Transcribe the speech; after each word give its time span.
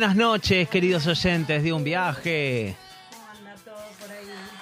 Buenas 0.00 0.16
noches, 0.16 0.66
queridos 0.70 1.06
oyentes 1.06 1.62
de 1.62 1.74
un 1.74 1.84
viaje. 1.84 2.74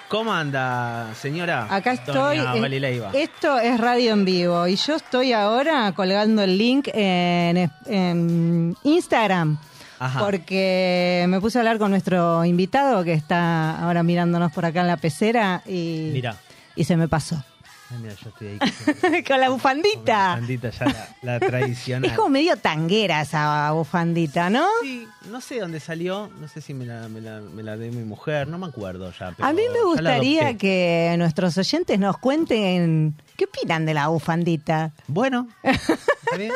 ¿Cómo 0.09 0.35
anda, 0.35 1.15
señora? 1.15 1.73
Acá 1.73 1.93
estoy. 1.93 2.39
Doña 2.39 2.89
eh? 2.89 3.11
Esto 3.13 3.61
es 3.61 3.79
radio 3.79 4.15
en 4.15 4.25
vivo 4.25 4.67
y 4.67 4.75
yo 4.75 4.97
estoy 4.97 5.33
ahora 5.33 5.93
colgando 5.93 6.43
el 6.43 6.59
link 6.59 6.89
en, 6.93 7.71
en 7.87 8.77
Instagram. 8.83 9.59
Ajá. 10.01 10.19
Porque 10.19 11.25
me 11.29 11.41
puse 11.41 11.59
a 11.59 11.61
hablar 11.61 11.79
con 11.79 11.93
nuestro 11.93 12.45
invitado 12.45 13.05
que 13.05 13.13
está 13.13 13.79
ahora 13.81 14.03
mirándonos 14.03 14.51
por 14.51 14.65
acá 14.65 14.81
en 14.81 14.89
la 14.89 14.97
pecera 14.97 15.63
y 15.69 16.21
se 16.83 16.97
me 16.97 17.07
pasó. 17.07 17.45
Ay, 17.91 17.97
mira, 18.03 18.15
yo 18.23 18.29
estoy 18.29 18.59
ahí. 18.61 19.23
con 19.27 19.41
la 19.41 19.49
bufandita. 19.49 20.35
Bandita 20.35 20.71
ya 20.71 20.85
la, 20.87 21.09
la 21.23 21.41
tradicional. 21.41 22.11
Es 22.11 22.17
como 22.17 22.29
medio 22.29 22.57
tanguera 22.57 23.23
esa 23.23 23.71
bufandita, 23.73 24.51
¿no? 24.51 24.67
Sí, 24.83 25.09
no 25.31 25.41
sé 25.41 25.61
dónde 25.61 25.81
salió, 25.81 26.31
no 26.39 26.49
sé 26.49 26.61
si 26.61 26.75
me 26.75 26.85
la, 26.85 27.09
me 27.09 27.21
la, 27.21 27.41
me 27.41 27.63
la 27.63 27.77
dio 27.77 27.91
mi 27.93 28.05
mujer, 28.05 28.47
no 28.49 28.59
me 28.59 28.67
acuerdo 28.67 29.11
ya. 29.19 29.33
pero 29.37 29.49
A 29.49 29.53
mí 29.53 29.63
me 29.73 29.79
la 29.79 29.85
gustaría 29.85 30.57
que 30.59 31.15
nuestros 31.19 31.57
oyentes 31.57 31.99
nos 31.99 32.19
cuenten 32.19 33.15
qué 33.39 33.45
opinan 33.47 33.87
de 33.87 33.95
la 33.95 34.09
bufandita. 34.09 34.93
Bueno, 35.07 35.49
está 35.63 36.37
bien. 36.37 36.53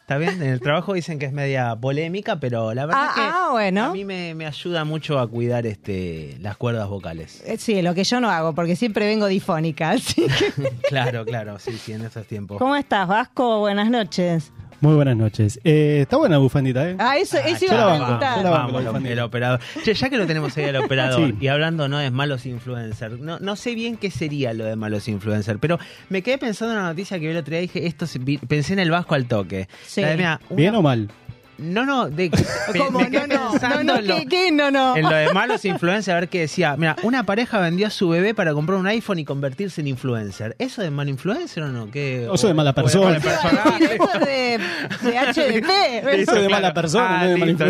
Está 0.00 0.16
bien, 0.16 0.40
en 0.42 0.48
el 0.48 0.60
trabajo 0.60 0.94
dicen 0.94 1.18
que 1.18 1.26
es 1.26 1.32
media 1.34 1.76
polémica, 1.76 2.40
pero 2.40 2.72
la 2.72 2.86
verdad 2.86 3.02
Ah, 3.08 3.12
que 3.14 3.20
ah, 3.22 3.48
bueno. 3.50 3.84
a 3.86 3.92
mí 3.92 4.04
me, 4.06 4.34
me 4.34 4.46
ayuda 4.46 4.84
mucho 4.84 5.18
a 5.18 5.28
cuidar 5.28 5.66
este 5.66 6.36
las 6.40 6.56
cuerdas 6.56 6.88
vocales. 6.88 7.42
Eh, 7.44 7.58
Sí, 7.58 7.82
lo 7.82 7.94
que 7.94 8.04
yo 8.04 8.18
no 8.20 8.30
hago, 8.30 8.54
porque 8.54 8.74
siempre 8.76 9.06
vengo 9.06 9.26
difónica. 9.26 9.90
Así 9.90 10.26
que... 10.26 10.70
claro, 10.88 11.26
claro, 11.26 11.58
sí, 11.58 11.72
sí, 11.76 11.92
en 11.92 12.02
esos 12.06 12.26
tiempos. 12.26 12.58
¿Cómo 12.58 12.74
estás, 12.76 13.06
Vasco? 13.06 13.58
Buenas 13.58 13.90
noches. 13.90 14.50
Muy 14.80 14.94
buenas 14.94 15.16
noches. 15.16 15.58
Eh, 15.64 15.98
está 16.02 16.16
buena 16.18 16.36
la 16.36 16.38
bufandita, 16.38 16.88
¿eh? 16.88 16.96
Ah, 17.00 17.16
eso, 17.18 17.36
eso 17.38 17.66
yo 17.66 17.72
iba 17.74 17.92
a 17.94 17.96
preguntar. 17.96 18.42
Vamos, 18.44 18.84
bufandita. 18.84 19.12
el 19.12 19.20
operador. 19.20 19.60
Che, 19.84 19.92
ya 19.92 20.08
que 20.08 20.16
lo 20.16 20.26
tenemos 20.26 20.56
ahí 20.56 20.64
al 20.66 20.76
operador 20.76 21.28
Sí. 21.30 21.34
y 21.40 21.48
hablando 21.48 21.88
no 21.88 22.00
es 22.00 22.12
malos 22.12 22.46
influencers, 22.46 23.18
no, 23.18 23.40
no 23.40 23.56
sé 23.56 23.74
bien 23.74 23.96
qué 23.96 24.10
sería 24.12 24.52
lo 24.54 24.64
de 24.64 24.76
malos 24.76 25.08
influencers, 25.08 25.58
pero 25.60 25.78
me 26.10 26.22
quedé 26.22 26.38
pensando 26.38 26.74
en 26.74 26.80
una 26.80 26.88
noticia 26.90 27.18
que 27.18 27.26
vi 27.26 27.32
el 27.32 27.38
otro 27.38 27.50
día 27.50 27.58
y 27.60 27.62
dije, 27.62 27.86
esto 27.86 28.06
se- 28.06 28.20
vi- 28.20 28.38
pensé 28.38 28.74
en 28.74 28.78
el 28.78 28.90
Vasco 28.92 29.16
al 29.16 29.26
toque. 29.26 29.68
Sí. 29.84 30.00
La 30.00 30.10
de, 30.10 30.16
mira, 30.16 30.40
una- 30.48 30.56
¿Bien 30.56 30.74
o 30.76 30.82
mal? 30.82 31.10
No, 31.58 31.84
no, 31.84 32.08
de, 32.08 32.30
¿Cómo? 32.78 33.00
me 33.00 33.10
No, 33.10 33.26
no, 33.26 33.52
no, 33.58 33.82
no, 33.82 33.96
en 33.98 34.06
lo- 34.06 34.16
¿qué, 34.16 34.26
qué? 34.26 34.52
No, 34.52 34.70
no. 34.70 34.96
en 34.96 35.02
lo 35.02 35.10
de 35.10 35.32
malos 35.32 35.64
influencers, 35.64 36.08
a 36.14 36.20
ver 36.20 36.28
qué 36.28 36.40
decía. 36.40 36.76
Mira, 36.76 36.94
una 37.02 37.24
pareja 37.24 37.58
vendió 37.58 37.88
a 37.88 37.90
su 37.90 38.08
bebé 38.08 38.32
para 38.32 38.52
comprar 38.54 38.78
un 38.78 38.86
iPhone 38.86 39.18
y 39.18 39.24
convertirse 39.24 39.80
en 39.80 39.88
influencer. 39.88 40.54
¿Eso 40.60 40.82
de 40.82 40.90
mal 40.90 41.08
influencer 41.08 41.64
o 41.64 41.68
no? 41.68 41.90
¿Qué, 41.90 42.28
Eso 42.32 42.46
de 42.46 42.54
mala 42.54 42.72
persona. 42.72 43.06
mala 43.06 43.18
Eso 43.18 43.26
persona? 44.06 44.24
de, 44.24 44.58
de 45.02 45.18
HDP. 45.62 46.08
Eso 46.20 46.34
de 46.34 46.48
mala 46.48 46.72
persona, 46.72 47.24
no 47.24 47.28
de 47.30 47.36
mala 47.36 47.46
listo. 47.52 47.64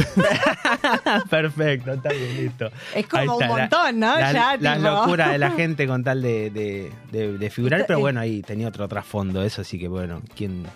Perfecto, 1.31 1.93
está 1.93 2.11
bien, 2.11 2.37
listo. 2.37 2.71
Es 2.95 3.07
como 3.07 3.37
un 3.37 3.47
montón, 3.47 3.99
¿no? 4.01 4.19
La, 4.19 4.33
Ya, 4.33 4.57
la 4.61 4.77
locura 4.79 5.31
de 5.31 5.39
la 5.39 5.51
gente 5.53 5.87
con 5.87 6.05
tal 6.05 6.23
de, 6.23 6.51
de- 6.51 6.93
de- 7.11 7.39
de 7.39 7.51
figurar, 7.51 7.85
pero 7.87 8.01
bueno, 8.01 8.21
ahí 8.21 8.43
tenía 8.43 8.69
otro 8.69 8.87
trasfondo, 8.89 9.43
eso 9.43 9.65
sí 9.65 9.79
que 9.79 9.89
bueno, 9.89 10.21
¿quién...? 10.37 10.67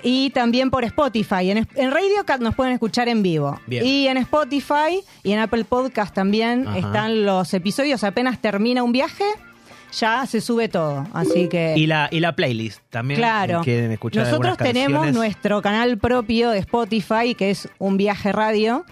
y 0.03 0.31
también 0.31 0.71
por 0.71 0.85
Spotify. 0.85 1.51
En, 1.51 1.69
en 1.75 1.91
Radio 1.91 2.25
Cat 2.25 2.41
nos 2.41 2.55
pueden 2.55 2.73
escuchar 2.73 3.09
en 3.09 3.23
vivo. 3.23 3.61
Bien. 3.67 3.85
Y 3.85 4.07
en 4.09 4.17
Spotify 4.19 5.03
y 5.23 5.33
en 5.33 5.41
Apple 5.41 5.65
Podcast 5.65 6.15
también 6.15 6.67
Ajá. 6.67 6.79
están 6.79 7.25
los 7.25 7.53
episodios. 7.55 8.05
Apenas 8.05 8.41
termina 8.41 8.83
un 8.83 8.93
viaje, 8.93 9.25
ya 9.99 10.27
se 10.27 10.41
sube 10.41 10.69
todo. 10.69 11.07
Así 11.13 11.49
que... 11.49 11.75
Y 11.77 11.87
la, 11.87 12.09
y 12.11 12.21
la 12.21 12.35
playlist 12.35 12.81
también. 12.91 13.19
Claro. 13.19 13.61
si 13.61 13.65
Quieren 13.65 13.93
escuchar 13.93 14.25
Nosotros 14.25 14.57
tenemos 14.57 15.13
nuestro 15.13 15.63
canal 15.63 15.99
propio 15.99 16.51
de 16.51 16.59
Spotify, 16.59 17.35
que 17.37 17.51
es 17.51 17.69
un 17.79 17.97
viaje 17.97 18.33
radio. 18.33 18.85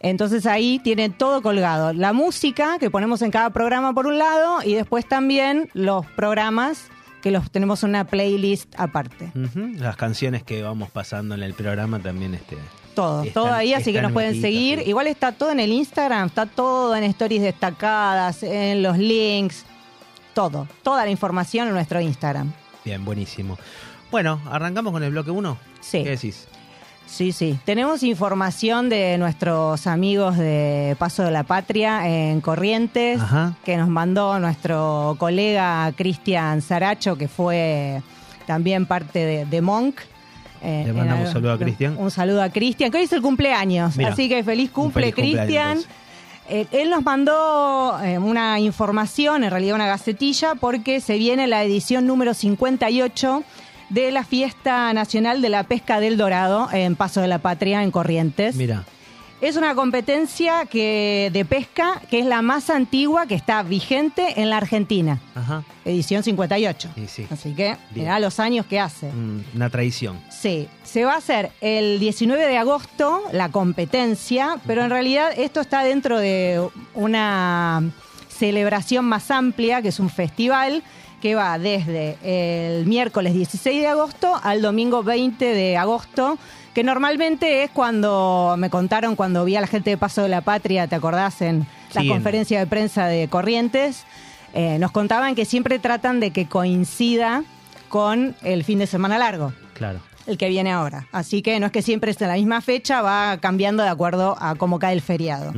Entonces 0.00 0.44
ahí 0.46 0.80
tiene 0.84 1.08
todo 1.08 1.40
colgado. 1.40 1.92
La 1.94 2.12
música 2.12 2.76
que 2.78 2.90
ponemos 2.90 3.22
en 3.22 3.30
cada 3.30 3.50
programa 3.50 3.94
por 3.94 4.06
un 4.06 4.18
lado 4.18 4.58
y 4.62 4.74
después 4.74 5.08
también 5.08 5.70
los 5.72 6.04
programas 6.06 6.90
que 7.24 7.30
los 7.30 7.50
tenemos 7.50 7.82
en 7.82 7.88
una 7.88 8.04
playlist 8.04 8.74
aparte. 8.78 9.32
Las 9.78 9.96
canciones 9.96 10.42
que 10.42 10.62
vamos 10.62 10.90
pasando 10.90 11.34
en 11.34 11.42
el 11.42 11.54
programa 11.54 11.98
también. 11.98 12.34
Este, 12.34 12.58
Todo, 12.94 13.22
Están- 13.22 13.32
todo 13.44 13.52
ahí, 13.54 13.72
así 13.72 13.94
que 13.94 14.02
nos 14.02 14.12
pueden 14.12 14.38
seguir. 14.42 14.80
sí. 14.80 14.90
Igual 14.90 15.06
está 15.06 15.32
todo 15.32 15.50
en 15.50 15.58
el 15.58 15.72
Instagram, 15.72 16.26
está 16.26 16.44
todo 16.44 16.94
en 16.94 17.02
stories 17.04 17.40
destacadas, 17.40 18.42
en 18.42 18.82
los 18.82 18.98
links, 18.98 19.64
todo. 20.34 20.68
Toda 20.82 21.06
la 21.06 21.10
información 21.10 21.66
en 21.68 21.72
nuestro 21.74 21.98
Instagram. 21.98 22.52
bien, 22.84 23.02
buenísimo. 23.06 23.56
Bueno, 24.10 24.38
arrancamos 24.50 24.92
con 24.92 25.02
el 25.02 25.10
bloque 25.10 25.30
1. 25.30 25.56
Sí. 25.80 26.02
¿Qué 26.04 26.10
decís? 26.10 26.46
Sí, 27.06 27.32
sí. 27.32 27.58
Tenemos 27.64 28.02
información 28.02 28.88
de 28.88 29.16
nuestros 29.18 29.86
amigos 29.86 30.36
de 30.36 30.96
Paso 30.98 31.22
de 31.22 31.30
la 31.30 31.44
Patria 31.44 32.08
en 32.08 32.40
Corrientes, 32.40 33.20
Ajá. 33.20 33.54
que 33.64 33.76
nos 33.76 33.88
mandó 33.88 34.38
nuestro 34.40 35.14
colega 35.18 35.92
Cristian 35.96 36.60
Saracho, 36.60 37.16
que 37.16 37.28
fue 37.28 38.02
también 38.46 38.86
parte 38.86 39.20
de, 39.24 39.44
de 39.46 39.60
Monk. 39.60 40.00
Eh, 40.62 40.84
Le 40.86 40.92
mandamos 40.92 41.20
en- 41.22 41.26
un 41.28 41.32
saludo 41.34 41.52
a 41.52 41.58
Cristian. 41.58 41.96
Un 41.98 42.10
saludo 42.10 42.42
a 42.42 42.48
Cristian, 42.48 42.90
que 42.90 42.96
hoy 42.98 43.04
es 43.04 43.12
el 43.12 43.22
cumpleaños. 43.22 43.96
Mira, 43.96 44.10
así 44.10 44.28
que 44.28 44.42
feliz 44.42 44.70
cumple, 44.70 45.12
Cristian. 45.12 45.78
Eh, 46.48 46.66
él 46.72 46.90
nos 46.90 47.02
mandó 47.04 47.98
eh, 48.02 48.18
una 48.18 48.58
información, 48.60 49.44
en 49.44 49.50
realidad 49.50 49.76
una 49.76 49.86
gacetilla, 49.86 50.54
porque 50.54 51.00
se 51.00 51.16
viene 51.16 51.46
la 51.46 51.62
edición 51.62 52.06
número 52.06 52.34
58 52.34 53.42
de 53.90 54.10
la 54.10 54.24
Fiesta 54.24 54.92
Nacional 54.92 55.42
de 55.42 55.48
la 55.48 55.64
Pesca 55.64 56.00
del 56.00 56.16
Dorado 56.16 56.68
en 56.72 56.96
Paso 56.96 57.20
de 57.20 57.28
la 57.28 57.38
Patria, 57.38 57.82
en 57.82 57.90
Corrientes. 57.90 58.56
Mira, 58.56 58.84
Es 59.40 59.56
una 59.56 59.74
competencia 59.74 60.64
que, 60.64 61.28
de 61.32 61.44
pesca 61.44 62.00
que 62.08 62.20
es 62.20 62.24
la 62.24 62.40
más 62.40 62.70
antigua 62.70 63.26
que 63.26 63.34
está 63.34 63.62
vigente 63.62 64.40
en 64.40 64.48
la 64.48 64.56
Argentina, 64.56 65.20
ajá, 65.34 65.64
edición 65.84 66.22
58. 66.22 66.88
y 66.96 67.06
sí, 67.08 67.26
Así 67.30 67.52
que 67.52 67.76
mirá 67.94 68.18
los 68.20 68.40
años 68.40 68.64
que 68.64 68.80
hace. 68.80 69.12
mm, 69.12 69.44
una 69.56 69.68
tradición. 69.68 70.18
Sí, 70.30 70.66
se 70.82 71.04
va 71.04 71.14
a 71.14 71.18
hacer 71.18 71.50
el 71.60 71.98
19 72.00 72.46
de 72.46 72.56
agosto 72.56 73.22
la 73.32 73.50
competencia, 73.50 74.56
pero 74.66 74.82
en 74.82 74.88
realidad 74.90 75.30
esto 75.36 75.60
está 75.60 75.82
dentro 75.82 76.18
de 76.18 76.66
una 76.94 77.82
celebración 78.28 79.04
más 79.04 79.30
amplia, 79.30 79.82
que 79.82 79.88
es 79.88 80.00
un 80.00 80.10
festival 80.10 80.82
que 81.24 81.34
va 81.34 81.58
desde 81.58 82.18
el 82.22 82.84
miércoles 82.84 83.32
16 83.32 83.80
de 83.80 83.86
agosto 83.86 84.38
al 84.42 84.60
domingo 84.60 85.02
20 85.02 85.42
de 85.42 85.74
agosto, 85.78 86.36
que 86.74 86.84
normalmente 86.84 87.62
es 87.64 87.70
cuando 87.70 88.56
me 88.58 88.68
contaron 88.68 89.16
cuando 89.16 89.42
vi 89.46 89.56
a 89.56 89.62
la 89.62 89.66
gente 89.66 89.88
de 89.88 89.96
Paso 89.96 90.22
de 90.22 90.28
la 90.28 90.42
Patria, 90.42 90.86
¿te 90.86 90.96
acordás? 90.96 91.40
En 91.40 91.60
la 91.94 92.02
Sí, 92.02 92.08
en- 92.08 92.12
conferencia 92.12 92.58
de 92.58 92.66
prensa 92.66 93.06
de 93.06 93.28
Corrientes, 93.28 94.04
eh, 94.52 94.76
nos 94.78 94.90
contaban 94.92 95.34
que 95.34 95.46
siempre 95.46 95.78
tratan 95.78 96.20
de 96.20 96.30
que 96.30 96.46
coincida 96.46 97.42
con 97.88 98.36
el 98.42 98.62
fin 98.62 98.78
de 98.80 98.86
semana 98.86 99.16
largo 99.16 99.54
Claro. 99.72 100.00
el 100.26 100.36
que 100.36 100.50
viene 100.50 100.72
ahora. 100.72 101.06
Así 101.10 101.40
que 101.40 101.58
no 101.58 101.64
es 101.64 101.72
que 101.72 101.80
siempre 101.80 102.10
esté 102.10 102.24
en 102.24 102.32
la 102.32 102.36
misma 102.36 102.60
fecha, 102.60 103.00
va 103.00 103.38
cambiando 103.38 103.82
de 103.82 103.88
acuerdo 103.88 104.36
a 104.38 104.56
cómo 104.56 104.78
cae 104.78 104.92
el 104.92 105.00
feriado. 105.00 105.54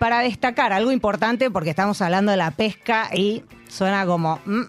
Para 0.00 0.18
destacar 0.18 0.72
algo 0.72 0.90
importante, 0.90 1.48
porque 1.48 1.70
estamos 1.70 2.02
hablando 2.02 2.32
de 2.32 2.38
la 2.38 2.50
pesca 2.50 3.08
y 3.14 3.44
suena 3.74 4.06
como... 4.06 4.40
mm. 4.44 4.62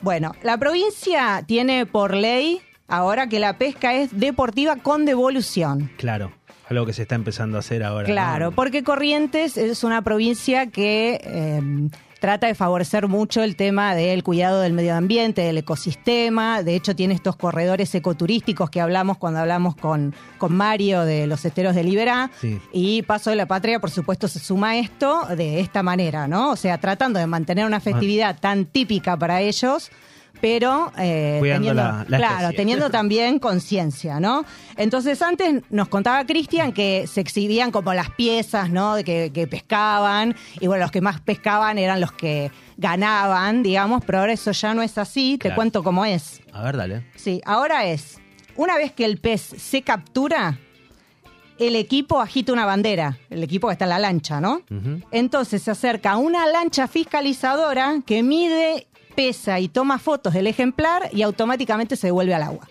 Bueno, 0.00 0.32
la 0.42 0.58
provincia 0.58 1.42
tiene 1.46 1.84
por 1.84 2.14
ley 2.14 2.60
ahora 2.86 3.28
que 3.28 3.40
la 3.40 3.58
pesca 3.58 3.94
es 3.94 4.18
deportiva 4.18 4.76
con 4.76 5.04
devolución. 5.04 5.90
Claro. 5.96 6.32
Algo 6.68 6.84
que 6.84 6.92
se 6.92 7.02
está 7.02 7.14
empezando 7.14 7.56
a 7.56 7.60
hacer 7.60 7.82
ahora. 7.82 8.06
¿no? 8.06 8.12
Claro, 8.12 8.52
porque 8.52 8.84
Corrientes 8.84 9.56
es 9.56 9.84
una 9.84 10.02
provincia 10.02 10.66
que 10.66 11.20
eh, 11.24 11.88
trata 12.20 12.46
de 12.46 12.54
favorecer 12.54 13.08
mucho 13.08 13.42
el 13.42 13.56
tema 13.56 13.94
del 13.94 14.22
cuidado 14.22 14.60
del 14.60 14.72
medio 14.72 14.94
ambiente, 14.94 15.42
del 15.42 15.58
ecosistema. 15.58 16.62
De 16.62 16.74
hecho, 16.74 16.96
tiene 16.96 17.14
estos 17.14 17.36
corredores 17.36 17.94
ecoturísticos 17.94 18.70
que 18.70 18.80
hablamos 18.80 19.18
cuando 19.18 19.40
hablamos 19.40 19.76
con, 19.76 20.14
con 20.38 20.54
Mario 20.54 21.02
de 21.02 21.26
los 21.26 21.44
esteros 21.44 21.74
de 21.74 21.84
Liberá. 21.84 22.30
Sí. 22.40 22.60
Y 22.72 23.02
Paso 23.02 23.30
de 23.30 23.36
la 23.36 23.46
Patria, 23.46 23.80
por 23.80 23.90
supuesto, 23.90 24.28
se 24.28 24.38
suma 24.38 24.70
a 24.70 24.78
esto 24.78 25.26
de 25.36 25.60
esta 25.60 25.82
manera, 25.82 26.26
¿no? 26.26 26.50
O 26.50 26.56
sea, 26.56 26.78
tratando 26.78 27.18
de 27.18 27.26
mantener 27.26 27.66
una 27.66 27.80
festividad 27.80 28.38
tan 28.38 28.66
típica 28.66 29.16
para 29.16 29.40
ellos. 29.40 29.90
Pero 30.40 30.92
eh, 30.98 31.36
Cuidando 31.40 31.68
teniendo, 31.68 31.82
la- 31.82 32.04
la 32.08 32.16
claro, 32.18 32.52
teniendo 32.54 32.90
también 32.90 33.38
conciencia, 33.38 34.20
¿no? 34.20 34.44
Entonces 34.76 35.20
antes 35.22 35.62
nos 35.70 35.88
contaba 35.88 36.24
Cristian 36.24 36.72
que 36.72 37.06
se 37.06 37.20
exhibían 37.20 37.70
como 37.72 37.92
las 37.94 38.10
piezas, 38.10 38.70
¿no? 38.70 38.94
De 38.94 39.04
que, 39.04 39.30
que 39.34 39.46
pescaban 39.46 40.36
y 40.60 40.66
bueno, 40.66 40.82
los 40.84 40.90
que 40.92 41.00
más 41.00 41.20
pescaban 41.20 41.78
eran 41.78 42.00
los 42.00 42.12
que 42.12 42.50
ganaban, 42.76 43.62
digamos, 43.62 44.04
pero 44.04 44.20
ahora 44.20 44.32
eso 44.32 44.52
ya 44.52 44.74
no 44.74 44.82
es 44.82 44.96
así. 44.98 45.38
Te 45.38 45.54
cuento 45.54 45.82
cómo 45.82 46.04
es. 46.04 46.40
A 46.52 46.62
ver, 46.62 46.76
dale. 46.76 47.06
Sí, 47.16 47.40
ahora 47.44 47.84
es 47.86 48.18
una 48.56 48.76
vez 48.76 48.92
que 48.92 49.04
el 49.04 49.18
pez 49.18 49.40
se 49.42 49.82
captura, 49.82 50.58
el 51.58 51.74
equipo 51.74 52.20
agita 52.20 52.52
una 52.52 52.64
bandera, 52.66 53.18
el 53.30 53.42
equipo 53.42 53.66
que 53.66 53.72
está 53.72 53.84
en 53.84 53.88
la 53.90 53.98
lancha, 53.98 54.40
¿no? 54.40 54.62
Entonces 55.10 55.60
se 55.62 55.72
acerca 55.72 56.16
una 56.16 56.46
lancha 56.46 56.86
fiscalizadora 56.86 57.96
que 58.06 58.22
mide, 58.22 58.86
pesa 59.18 59.58
y 59.58 59.66
toma 59.66 59.98
fotos 59.98 60.32
del 60.32 60.46
ejemplar 60.46 61.10
y 61.12 61.22
automáticamente 61.22 61.96
se 61.96 62.06
devuelve 62.06 62.36
al 62.36 62.44
agua. 62.44 62.68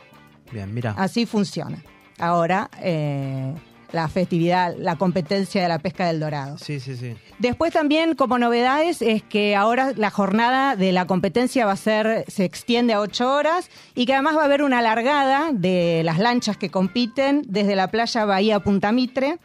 Bien, 0.49 0.73
mira. 0.73 0.95
Así 0.97 1.25
funciona. 1.25 1.83
Ahora 2.19 2.69
eh, 2.81 3.53
la 3.91 4.07
festividad, 4.07 4.73
la 4.77 4.95
competencia 4.95 5.61
de 5.61 5.67
la 5.67 5.79
pesca 5.79 6.07
del 6.07 6.21
dorado. 6.21 6.57
Sí, 6.57 6.79
sí, 6.79 6.95
sí. 6.95 7.17
Después 7.39 7.73
también 7.73 8.15
como 8.15 8.39
novedades 8.39 9.01
es 9.01 9.23
que 9.23 9.57
ahora 9.57 9.91
la 9.97 10.09
jornada 10.09 10.77
de 10.77 10.93
la 10.93 11.05
competencia 11.05 11.65
va 11.65 11.73
a 11.73 11.75
ser, 11.75 12.23
se 12.29 12.45
extiende 12.45 12.93
a 12.93 13.01
ocho 13.01 13.29
horas 13.29 13.69
y 13.93 14.05
que 14.05 14.13
además 14.13 14.37
va 14.37 14.43
a 14.43 14.45
haber 14.45 14.63
una 14.63 14.81
largada 14.81 15.49
de 15.51 16.01
las 16.05 16.17
lanchas 16.17 16.55
que 16.55 16.69
compiten 16.69 17.41
desde 17.45 17.75
la 17.75 17.89
playa 17.89 18.23
Bahía 18.23 18.61
Punta 18.61 18.93
Mitre. 18.93 19.37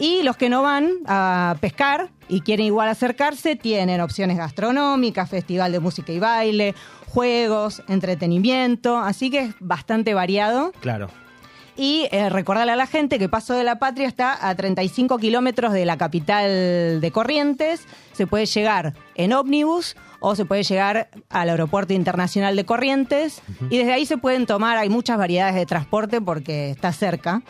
Y 0.00 0.22
los 0.22 0.38
que 0.38 0.48
no 0.48 0.62
van 0.62 0.92
a 1.06 1.56
pescar 1.60 2.08
y 2.26 2.40
quieren 2.40 2.64
igual 2.64 2.88
acercarse 2.88 3.54
tienen 3.54 4.00
opciones 4.00 4.38
gastronómicas, 4.38 5.28
festival 5.28 5.72
de 5.72 5.80
música 5.80 6.10
y 6.10 6.18
baile, 6.18 6.74
juegos, 7.08 7.82
entretenimiento, 7.86 8.96
así 8.96 9.30
que 9.30 9.40
es 9.40 9.54
bastante 9.60 10.14
variado. 10.14 10.72
Claro. 10.80 11.08
Y 11.76 12.08
eh, 12.12 12.30
recordarle 12.30 12.72
a 12.72 12.76
la 12.76 12.86
gente 12.86 13.18
que 13.18 13.28
Paso 13.28 13.54
de 13.54 13.62
la 13.62 13.78
Patria 13.78 14.08
está 14.08 14.48
a 14.48 14.54
35 14.54 15.18
kilómetros 15.18 15.72
de 15.72 15.84
la 15.84 15.98
capital 15.98 17.00
de 17.00 17.10
Corrientes. 17.12 17.86
Se 18.12 18.26
puede 18.26 18.46
llegar 18.46 18.94
en 19.14 19.34
ómnibus 19.34 19.96
o 20.18 20.34
se 20.34 20.46
puede 20.46 20.62
llegar 20.62 21.10
al 21.28 21.48
Aeropuerto 21.50 21.92
Internacional 21.92 22.56
de 22.56 22.64
Corrientes. 22.64 23.42
Y 23.70 23.78
desde 23.78 23.92
ahí 23.92 24.06
se 24.06 24.18
pueden 24.18 24.46
tomar, 24.46 24.78
hay 24.78 24.88
muchas 24.88 25.18
variedades 25.18 25.54
de 25.54 25.66
transporte 25.66 26.20
porque 26.20 26.70
está 26.70 26.92
cerca. 26.92 27.42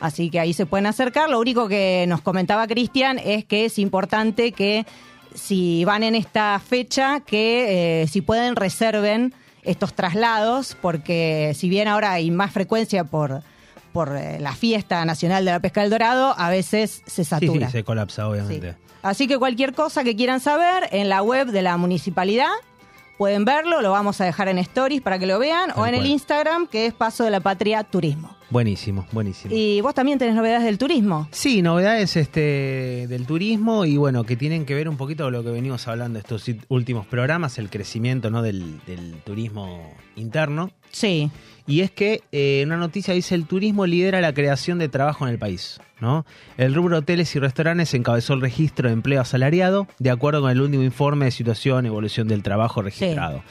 Así 0.00 0.30
que 0.30 0.38
ahí 0.40 0.52
se 0.52 0.66
pueden 0.66 0.86
acercar. 0.86 1.28
Lo 1.30 1.40
único 1.40 1.68
que 1.68 2.04
nos 2.08 2.20
comentaba 2.20 2.66
Cristian 2.66 3.18
es 3.18 3.44
que 3.44 3.64
es 3.64 3.78
importante 3.78 4.52
que 4.52 4.86
si 5.34 5.84
van 5.84 6.02
en 6.02 6.14
esta 6.14 6.58
fecha, 6.60 7.20
que 7.20 8.02
eh, 8.02 8.06
si 8.06 8.20
pueden 8.22 8.56
reserven 8.56 9.34
estos 9.62 9.92
traslados, 9.94 10.76
porque 10.80 11.52
si 11.56 11.68
bien 11.68 11.88
ahora 11.88 12.12
hay 12.12 12.30
más 12.30 12.52
frecuencia 12.52 13.04
por, 13.04 13.42
por 13.92 14.16
eh, 14.16 14.38
la 14.40 14.52
fiesta 14.54 15.04
nacional 15.04 15.44
de 15.44 15.50
la 15.50 15.60
pesca 15.60 15.82
del 15.82 15.90
dorado, 15.90 16.34
a 16.38 16.48
veces 16.48 17.02
se 17.06 17.24
Sí, 17.24 17.28
satura. 17.28 17.66
sí, 17.66 17.72
se 17.72 17.84
colapsa, 17.84 18.22
Sí. 18.22 18.28
obviamente. 18.28 18.76
Así 19.02 19.26
que 19.28 19.36
cualquier 19.38 19.74
cosa 19.74 20.02
que 20.04 20.16
quieran 20.16 20.40
saber 20.40 20.88
en 20.92 21.08
la 21.08 21.22
web 21.22 21.48
de 21.48 21.62
la 21.62 21.76
municipalidad, 21.76 22.50
pueden 23.18 23.44
verlo, 23.44 23.82
lo 23.82 23.90
vamos 23.90 24.20
a 24.20 24.24
dejar 24.24 24.48
en 24.48 24.58
stories 24.58 25.02
para 25.02 25.18
que 25.18 25.26
lo 25.26 25.38
vean, 25.38 25.70
Tal 25.70 25.78
o 25.80 25.86
en 25.86 25.94
el. 25.96 26.06
Instagram, 26.06 26.66
que 26.68 26.86
es 26.86 26.94
Paso 26.94 27.24
de 27.24 27.30
la 27.30 27.40
Patria 27.40 27.82
Turismo. 27.84 28.37
Buenísimo, 28.50 29.06
buenísimo. 29.12 29.54
Y 29.54 29.80
vos 29.82 29.94
también 29.94 30.18
tenés 30.18 30.34
novedades 30.34 30.64
del 30.64 30.78
turismo. 30.78 31.28
Sí, 31.30 31.60
novedades 31.60 32.16
este 32.16 33.06
del 33.08 33.26
turismo 33.26 33.84
y 33.84 33.98
bueno, 33.98 34.24
que 34.24 34.36
tienen 34.36 34.64
que 34.64 34.74
ver 34.74 34.88
un 34.88 34.96
poquito 34.96 35.24
con 35.24 35.34
lo 35.34 35.42
que 35.42 35.50
venimos 35.50 35.86
hablando 35.86 36.18
estos 36.18 36.44
últimos 36.68 37.06
programas, 37.06 37.58
el 37.58 37.68
crecimiento 37.68 38.30
¿no? 38.30 38.42
del, 38.42 38.80
del 38.86 39.20
turismo 39.24 39.92
interno. 40.16 40.70
Sí. 40.90 41.30
Y 41.66 41.82
es 41.82 41.90
que 41.90 42.22
eh, 42.32 42.62
una 42.64 42.78
noticia 42.78 43.12
dice 43.12 43.34
el 43.34 43.44
turismo 43.44 43.84
lidera 43.84 44.22
la 44.22 44.32
creación 44.32 44.78
de 44.78 44.88
trabajo 44.88 45.26
en 45.26 45.32
el 45.32 45.38
país. 45.38 45.78
¿no? 46.00 46.24
El 46.56 46.74
rubro 46.74 46.98
hoteles 46.98 47.34
y 47.36 47.38
restaurantes 47.38 47.92
encabezó 47.92 48.32
el 48.32 48.40
registro 48.40 48.88
de 48.88 48.94
empleo 48.94 49.20
asalariado 49.20 49.86
de 49.98 50.10
acuerdo 50.10 50.40
con 50.40 50.50
el 50.50 50.60
último 50.62 50.82
informe 50.82 51.26
de 51.26 51.30
situación 51.32 51.84
y 51.84 51.88
evolución 51.88 52.28
del 52.28 52.42
trabajo 52.42 52.80
registrado. 52.80 53.42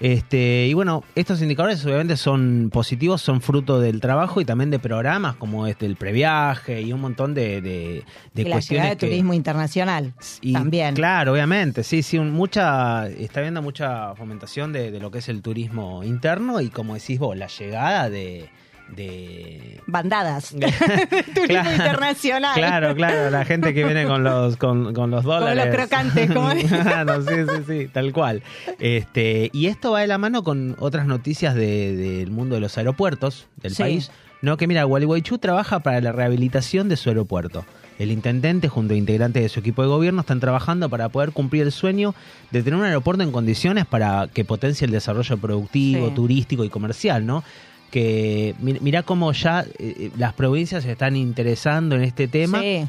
Este, 0.00 0.66
y 0.68 0.74
bueno, 0.74 1.02
estos 1.16 1.42
indicadores 1.42 1.84
obviamente 1.84 2.16
son 2.16 2.70
positivos, 2.72 3.20
son 3.20 3.40
fruto 3.40 3.80
del 3.80 4.00
trabajo 4.00 4.40
y 4.40 4.44
también 4.44 4.70
de 4.70 4.78
programas 4.78 5.34
como 5.36 5.66
este 5.66 5.86
el 5.86 5.96
previaje 5.96 6.80
y 6.82 6.92
un 6.92 7.00
montón 7.00 7.34
de, 7.34 7.60
de, 7.60 8.04
de 8.32 8.42
y 8.42 8.44
la 8.44 8.56
cuestiones 8.56 8.90
de 8.90 8.96
que- 8.96 9.06
turismo 9.08 9.34
internacional 9.34 10.14
y, 10.40 10.52
también. 10.52 10.94
Claro, 10.94 11.32
obviamente, 11.32 11.82
sí, 11.82 12.02
sí, 12.02 12.16
un- 12.18 12.30
mucha, 12.30 13.08
está 13.08 13.40
habiendo 13.40 13.60
mucha 13.60 14.14
fomentación 14.14 14.72
de, 14.72 14.90
de 14.92 15.00
lo 15.00 15.10
que 15.10 15.18
es 15.18 15.28
el 15.28 15.42
turismo 15.42 16.04
interno 16.04 16.60
y 16.60 16.68
como 16.68 16.94
decís 16.94 17.18
vos, 17.18 17.36
la 17.36 17.48
llegada 17.48 18.08
de... 18.08 18.50
de 18.94 19.80
Bandadas. 19.86 20.50
turismo 21.34 21.46
Claro, 21.46 21.70
internacional. 21.72 22.54
Claro, 22.54 22.94
claro, 22.94 23.30
la 23.30 23.44
gente 23.44 23.72
que 23.74 23.84
viene 23.84 24.04
con 24.06 24.22
los 24.24 24.56
con, 24.56 24.92
con 24.94 25.10
los 25.10 25.24
dólares. 25.24 25.66
los 25.66 25.74
crocantes, 25.74 26.30
como. 26.30 26.48
Claro, 26.82 27.22
sí, 27.22 27.34
sí, 27.48 27.62
sí, 27.66 27.88
tal 27.92 28.12
cual. 28.12 28.42
Este, 28.78 29.50
y 29.52 29.66
esto 29.66 29.92
va 29.92 30.00
de 30.00 30.06
la 30.06 30.18
mano 30.18 30.42
con 30.42 30.76
otras 30.78 31.06
noticias 31.06 31.54
de- 31.54 31.96
del 31.96 32.30
mundo 32.30 32.54
de 32.54 32.60
los 32.60 32.76
aeropuertos 32.78 33.46
del 33.62 33.74
Sí. 33.74 33.82
país. 33.82 34.10
No, 34.40 34.56
que 34.56 34.66
mira, 34.68 34.84
Gualeguaychú 34.84 35.38
trabaja 35.38 35.80
para 35.80 36.00
la 36.00 36.12
rehabilitación 36.12 36.88
de 36.88 36.96
su 36.96 37.08
aeropuerto. 37.08 37.64
El 37.98 38.12
intendente 38.12 38.68
junto 38.68 38.94
a 38.94 38.96
integrantes 38.96 39.42
de 39.42 39.48
su 39.48 39.58
equipo 39.58 39.82
de 39.82 39.88
gobierno 39.88 40.20
están 40.20 40.38
trabajando 40.38 40.88
para 40.88 41.08
poder 41.08 41.32
cumplir 41.32 41.64
el 41.64 41.72
sueño 41.72 42.14
de 42.52 42.62
tener 42.62 42.78
un 42.78 42.84
aeropuerto 42.84 43.24
en 43.24 43.32
condiciones 43.32 43.84
para 43.86 44.28
que 44.32 44.44
potencie 44.44 44.84
el 44.84 44.92
desarrollo 44.92 45.36
productivo, 45.38 46.06
Sí. 46.08 46.14
turístico 46.14 46.62
y 46.64 46.68
comercial, 46.68 47.26
¿no? 47.26 47.42
Que 47.90 48.54
mi- 48.60 48.78
mirá 48.80 49.02
cómo 49.02 49.32
ya 49.32 49.64
eh, 49.78 50.10
las 50.16 50.34
provincias 50.34 50.84
se 50.84 50.92
están 50.92 51.16
interesando 51.16 51.94
en 51.96 52.02
este 52.02 52.28
tema. 52.28 52.60
Sí. 52.60 52.86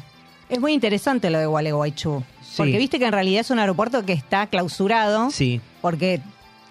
Es 0.49 0.59
muy 0.59 0.73
interesante 0.73 1.29
lo 1.29 1.39
de 1.39 1.45
Gualeguaychú. 1.45 2.23
Sí. 2.41 2.53
Porque 2.57 2.77
viste 2.77 2.99
que 2.99 3.05
en 3.05 3.11
realidad 3.13 3.41
es 3.41 3.51
un 3.51 3.59
aeropuerto 3.59 4.03
que 4.03 4.13
está 4.13 4.47
clausurado 4.47 5.29
Sí, 5.31 5.61
porque 5.81 6.19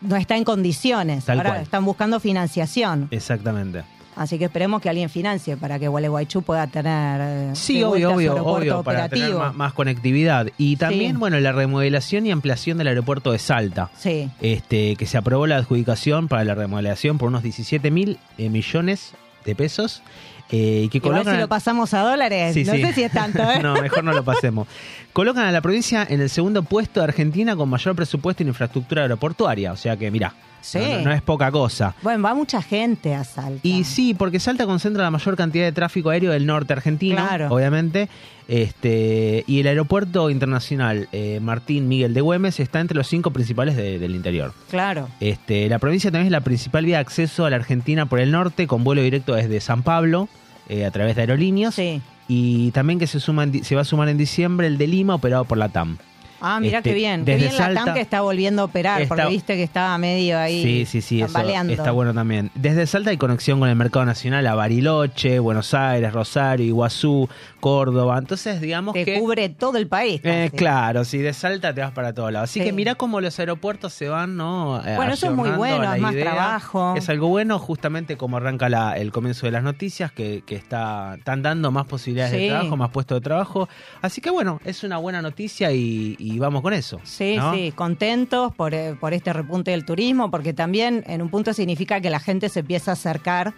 no 0.00 0.16
está 0.16 0.36
en 0.36 0.44
condiciones. 0.44 1.24
Tal 1.24 1.38
Ahora 1.38 1.50
cual. 1.50 1.62
están 1.62 1.84
buscando 1.84 2.20
financiación. 2.20 3.08
exactamente. 3.10 3.82
Así 4.18 4.38
que 4.38 4.46
esperemos 4.46 4.82
que 4.82 4.88
alguien 4.88 5.08
financie 5.08 5.56
para 5.56 5.78
que 5.78 5.86
Gualeguaychú 5.88 6.42
pueda 6.42 6.66
tener. 6.66 7.20
eh, 7.22 7.50
Sí, 7.54 7.82
obvio, 7.82 8.12
obvio, 8.14 8.34
obvio, 8.44 8.82
para 8.82 9.08
tener 9.08 9.32
más, 9.34 9.54
más 9.54 9.72
conectividad. 9.72 10.48
Y 10.58 10.76
también, 10.76 11.12
Sí. 11.12 11.16
bueno, 11.18 11.38
la 11.40 11.52
remodelación 11.52 12.26
y 12.26 12.30
ampliación 12.32 12.78
del 12.78 12.88
aeropuerto 12.88 13.32
de 13.32 13.38
Salta. 13.38 13.90
Sí. 13.96 14.28
Este, 14.40 14.96
que 14.96 15.06
se 15.06 15.16
aprobó 15.18 15.46
la 15.46 15.56
adjudicación 15.56 16.28
para 16.28 16.44
la 16.44 16.54
remodelación 16.54 17.16
por 17.18 17.28
unos 17.28 17.42
17 17.42 17.90
mil 17.90 18.18
eh, 18.38 18.48
millones 18.50 19.12
de 19.44 19.54
pesos. 19.54 20.02
eh, 20.50 20.88
que 20.90 20.96
Igual 20.98 21.12
colocan 21.12 21.34
si 21.34 21.40
lo 21.42 21.48
pasamos 21.48 21.92
a 21.94 22.00
dólares, 22.00 22.54
Sí, 22.54 22.64
no 22.64 22.72
sí. 22.72 22.80
sé 22.82 22.92
si 22.94 23.02
es 23.02 23.12
tanto, 23.12 23.38
¿eh? 23.52 23.60
no, 23.62 23.74
mejor 23.80 24.02
no 24.02 24.12
lo 24.12 24.24
pasemos. 24.24 24.66
Colocan 25.12 25.44
a 25.44 25.52
la 25.52 25.60
provincia 25.60 26.06
en 26.08 26.20
el 26.22 26.30
segundo 26.30 26.62
puesto 26.62 27.00
de 27.00 27.04
Argentina 27.04 27.54
con 27.54 27.68
mayor 27.68 27.94
presupuesto 27.94 28.42
en 28.42 28.48
infraestructura 28.48 29.02
aeroportuaria. 29.02 29.72
O 29.72 29.76
sea 29.76 29.96
que, 29.98 30.10
mirá, 30.10 30.32
Sí. 30.60 30.78
no, 30.78 31.02
no 31.02 31.12
es 31.12 31.22
poca 31.22 31.50
cosa. 31.50 31.94
Bueno, 32.02 32.22
va 32.22 32.34
mucha 32.34 32.60
gente 32.62 33.14
a 33.14 33.24
Salta. 33.24 33.60
Y 33.62 33.84
sí, 33.84 34.14
porque 34.14 34.40
Salta 34.40 34.66
concentra 34.66 35.02
la 35.02 35.10
mayor 35.10 35.36
cantidad 35.36 35.64
de 35.64 35.72
tráfico 35.72 36.10
aéreo 36.10 36.32
del 36.32 36.46
norte 36.46 36.72
argentino, 36.72 37.16
Claro. 37.16 37.48
obviamente. 37.50 38.08
Este, 38.48 39.44
y 39.46 39.60
el 39.60 39.66
aeropuerto 39.66 40.30
internacional 40.30 41.08
eh, 41.12 41.38
Martín 41.40 41.86
Miguel 41.86 42.14
de 42.14 42.22
Güemes 42.22 42.58
está 42.60 42.80
entre 42.80 42.96
los 42.96 43.06
cinco 43.06 43.30
principales 43.30 43.76
de- 43.76 43.98
del 43.98 44.14
interior. 44.14 44.52
Claro. 44.70 45.08
Este, 45.20 45.68
la 45.68 45.78
provincia 45.78 46.10
también 46.10 46.26
es 46.26 46.32
la 46.32 46.40
principal 46.40 46.84
vía 46.84 46.96
de 46.96 47.02
acceso 47.02 47.44
a 47.44 47.50
la 47.50 47.56
Argentina 47.56 48.06
por 48.06 48.20
el 48.20 48.30
norte, 48.30 48.66
con 48.66 48.84
vuelo 48.84 49.02
directo 49.02 49.34
desde 49.34 49.60
San 49.60 49.82
Pablo, 49.82 50.28
eh, 50.68 50.84
a 50.86 50.90
través 50.90 51.14
de 51.14 51.22
aerolíneas. 51.22 51.74
Sí. 51.74 52.00
Y 52.26 52.70
también 52.72 52.98
que 52.98 53.06
se, 53.06 53.20
suma 53.20 53.44
en 53.44 53.62
se 53.64 53.74
va 53.74 53.82
a 53.82 53.84
sumar 53.84 54.08
en 54.08 54.18
diciembre 54.18 54.66
el 54.66 54.76
de 54.78 54.86
Lima, 54.86 55.14
operado 55.14 55.44
por 55.44 55.56
la 55.58 55.68
TAM. 55.68 55.98
Ah, 56.40 56.60
mira 56.60 56.78
Este, 56.78 56.90
qué 56.90 56.94
bien. 56.96 57.24
Qué 57.24 57.32
desde 57.32 57.46
bien 57.48 57.56
TAM 57.58 57.74
Salta- 57.74 57.94
que 57.94 58.00
está 58.00 58.20
volviendo 58.20 58.62
a 58.62 58.64
operar, 58.66 59.02
Está- 59.02 59.14
porque 59.14 59.30
viste 59.30 59.56
que 59.56 59.62
estaba 59.62 59.96
medio 59.98 60.38
ahí 60.38 60.62
Sí, 60.62 60.86
sí, 60.86 61.00
sí, 61.00 61.20
eso 61.22 61.38
está 61.38 61.90
bueno 61.90 62.14
también. 62.14 62.50
Desde 62.54 62.86
Salta 62.86 63.10
hay 63.10 63.16
conexión 63.16 63.58
con 63.58 63.68
el 63.68 63.76
mercado 63.76 64.04
nacional 64.04 64.46
a 64.46 64.54
Bariloche, 64.54 65.38
Buenos 65.38 65.74
Aires, 65.74 66.12
Rosario, 66.12 66.66
Iguazú, 66.66 67.28
Córdoba. 67.60 68.18
Entonces, 68.18 68.60
digamos 68.60 68.94
Te 68.94 69.04
que... 69.04 69.18
cubre 69.18 69.48
todo 69.48 69.78
el 69.78 69.86
país. 69.88 70.20
Eh, 70.24 70.50
claro, 70.54 71.04
si 71.04 71.18
de 71.18 71.32
Salta 71.32 71.74
te 71.74 71.80
vas 71.80 71.90
para 71.92 72.12
todos 72.12 72.32
lados. 72.32 72.50
Así 72.50 72.60
Sí. 72.60 72.64
que 72.66 72.72
mirá 72.72 72.94
cómo 72.94 73.20
los 73.20 73.38
aeropuertos 73.38 73.92
se 73.92 74.08
van, 74.08 74.36
¿no? 74.36 74.80
Eh, 74.86 74.94
Bueno, 74.96 75.12
eso 75.12 75.26
es 75.26 75.32
muy 75.32 75.50
bueno, 75.50 75.92
es 75.92 76.00
más 76.00 76.12
idea. 76.12 76.24
trabajo. 76.24 76.94
Es 76.96 77.08
algo 77.08 77.28
bueno, 77.28 77.58
justamente 77.58 78.16
como 78.16 78.36
arranca 78.36 78.68
la- 78.68 78.96
el 78.96 79.10
comienzo 79.12 79.46
de 79.46 79.52
las 79.52 79.62
noticias, 79.62 80.12
que, 80.12 80.42
que 80.46 80.54
está, 80.54 81.14
están 81.18 81.42
dando 81.42 81.70
más 81.70 81.86
posibilidades 81.86 82.32
Sí. 82.34 82.42
de 82.44 82.48
trabajo, 82.50 82.76
más 82.76 82.90
puestos 82.90 83.16
de 83.16 83.20
trabajo. 83.22 83.68
Así 84.02 84.20
que 84.20 84.30
bueno, 84.30 84.60
es 84.64 84.84
una 84.84 84.98
buena 84.98 85.20
noticia 85.22 85.72
y, 85.72 86.14
y 86.18 86.27
vamos 86.38 86.62
con 86.62 86.72
eso. 86.74 87.00
Sí, 87.04 87.36
¿no? 87.36 87.54
sí, 87.54 87.72
contentos 87.74 88.52
por, 88.54 88.74
eh, 88.74 88.96
por 88.98 89.14
este 89.14 89.32
repunte 89.32 89.70
del 89.70 89.84
turismo, 89.84 90.30
porque 90.30 90.52
también 90.52 91.04
en 91.06 91.22
un 91.22 91.30
punto 91.30 91.54
significa 91.54 92.00
que 92.00 92.10
la 92.10 92.20
gente 92.20 92.48
se 92.48 92.60
empieza 92.60 92.90
a 92.90 92.94
acercar 92.94 93.54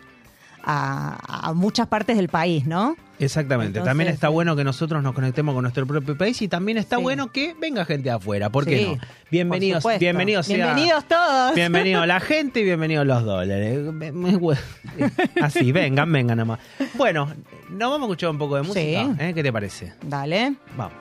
a, 0.63 1.49
a 1.49 1.53
muchas 1.55 1.87
partes 1.87 2.19
del 2.19 2.29
país, 2.29 2.67
¿no? 2.67 2.95
Exactamente. 3.19 3.79
Entonces, 3.79 3.91
también 3.91 4.11
está 4.11 4.29
bueno 4.29 4.55
que 4.57 4.65
nosotros 4.65 5.03
nos 5.03 5.15
conectemos 5.15 5.55
con 5.55 5.63
nuestro 5.63 5.87
propio 5.87 6.17
país 6.19 6.41
y 6.43 6.49
también 6.49 6.77
está 6.77 6.97
Sí. 6.97 7.03
bueno 7.03 7.33
que 7.33 7.55
venga 7.59 7.85
gente 7.87 8.05
de 8.05 8.15
afuera. 8.17 8.51
¿Por 8.51 8.67
qué 8.67 8.79
Sí, 8.79 8.85
no? 8.87 8.97
por 8.99 9.07
Bienvenidos, 9.31 9.83
supuesto. 9.83 10.01
bienvenidos, 10.01 10.47
sea- 10.47 10.57
Bienvenidos 10.57 11.05
todos. 11.07 11.55
Bienvenido 11.55 12.05
la 12.05 12.21
gente 12.21 12.61
y 12.61 12.65
bienvenidos 12.65 13.07
los 13.07 13.25
dólares. 13.25 13.79
Así, 15.43 15.73
vengan, 15.73 16.13
vengan 16.13 16.37
nomás. 16.39 16.59
Bueno, 16.95 17.27
nos 17.71 17.91
vamos 17.91 18.01
a 18.01 18.05
escuchar 18.05 18.31
un 18.31 18.39
poco 18.39 18.57
de 18.57 18.63
música. 18.63 18.81
Sí. 18.81 19.11
¿eh? 19.19 19.33
¿Qué 19.35 19.43
te 19.43 19.53
parece? 19.53 19.93
Dale. 20.03 20.55
Vamos. 20.77 20.95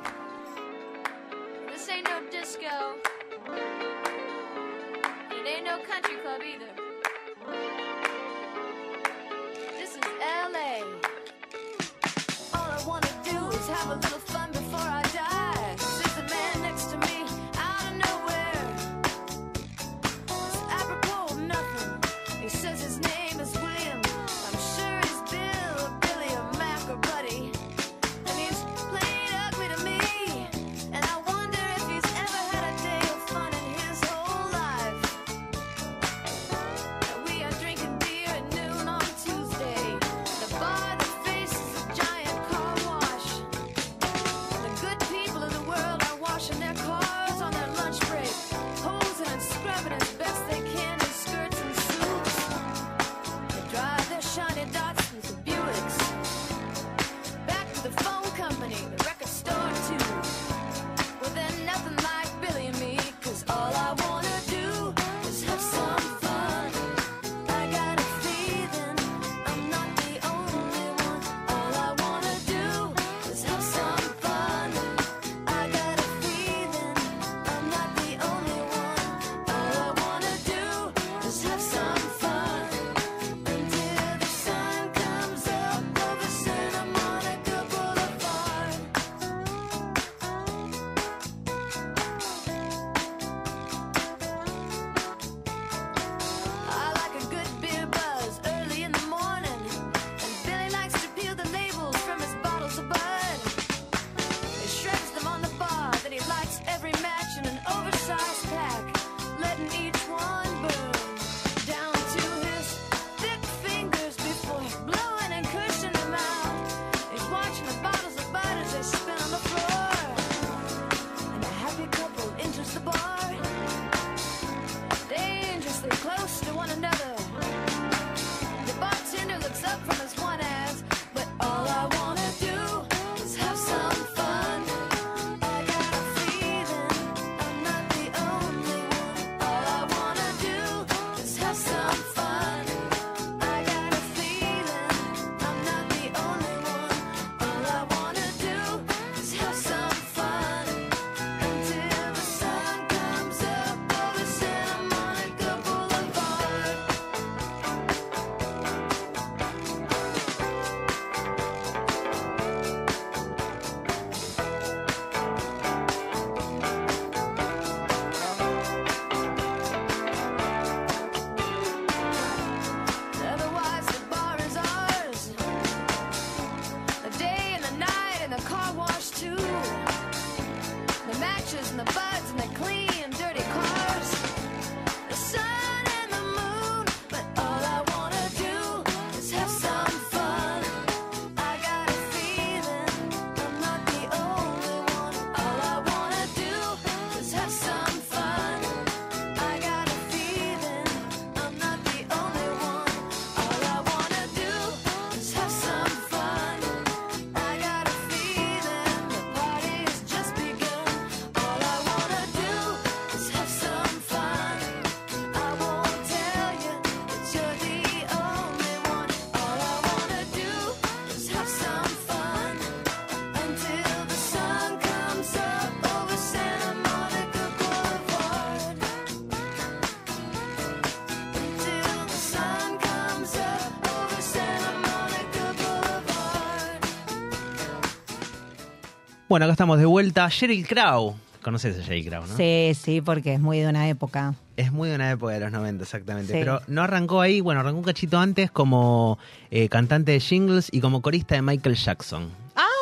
Bueno, 239.39 239.53
acá 239.53 239.53
estamos 239.53 239.79
de 239.79 239.85
vuelta. 239.85 240.27
Sheryl 240.27 240.67
Crow. 240.67 241.15
Conoces 241.41 241.79
a 241.79 241.81
Sheryl 241.81 242.09
Crow, 242.09 242.27
¿no? 242.27 242.35
Sí, 242.35 242.73
sí, 242.77 242.99
porque 242.99 243.35
es 243.35 243.39
muy 243.39 243.59
de 243.59 243.69
una 243.69 243.87
época. 243.87 244.35
Es 244.57 244.73
muy 244.73 244.89
de 244.89 244.95
una 244.95 245.11
época 245.11 245.31
de 245.31 245.39
los 245.39 245.53
90, 245.53 245.81
exactamente. 245.81 246.33
Sí. 246.33 246.39
Pero 246.39 246.61
no 246.67 246.81
arrancó 246.81 247.21
ahí, 247.21 247.39
bueno, 247.39 247.61
arrancó 247.61 247.77
un 247.77 247.85
cachito 247.85 248.19
antes 248.19 248.51
como 248.51 249.17
eh, 249.49 249.69
cantante 249.69 250.11
de 250.11 250.19
jingles 250.19 250.67
y 250.73 250.81
como 250.81 251.01
corista 251.01 251.35
de 251.35 251.41
Michael 251.41 251.77
Jackson. 251.77 252.29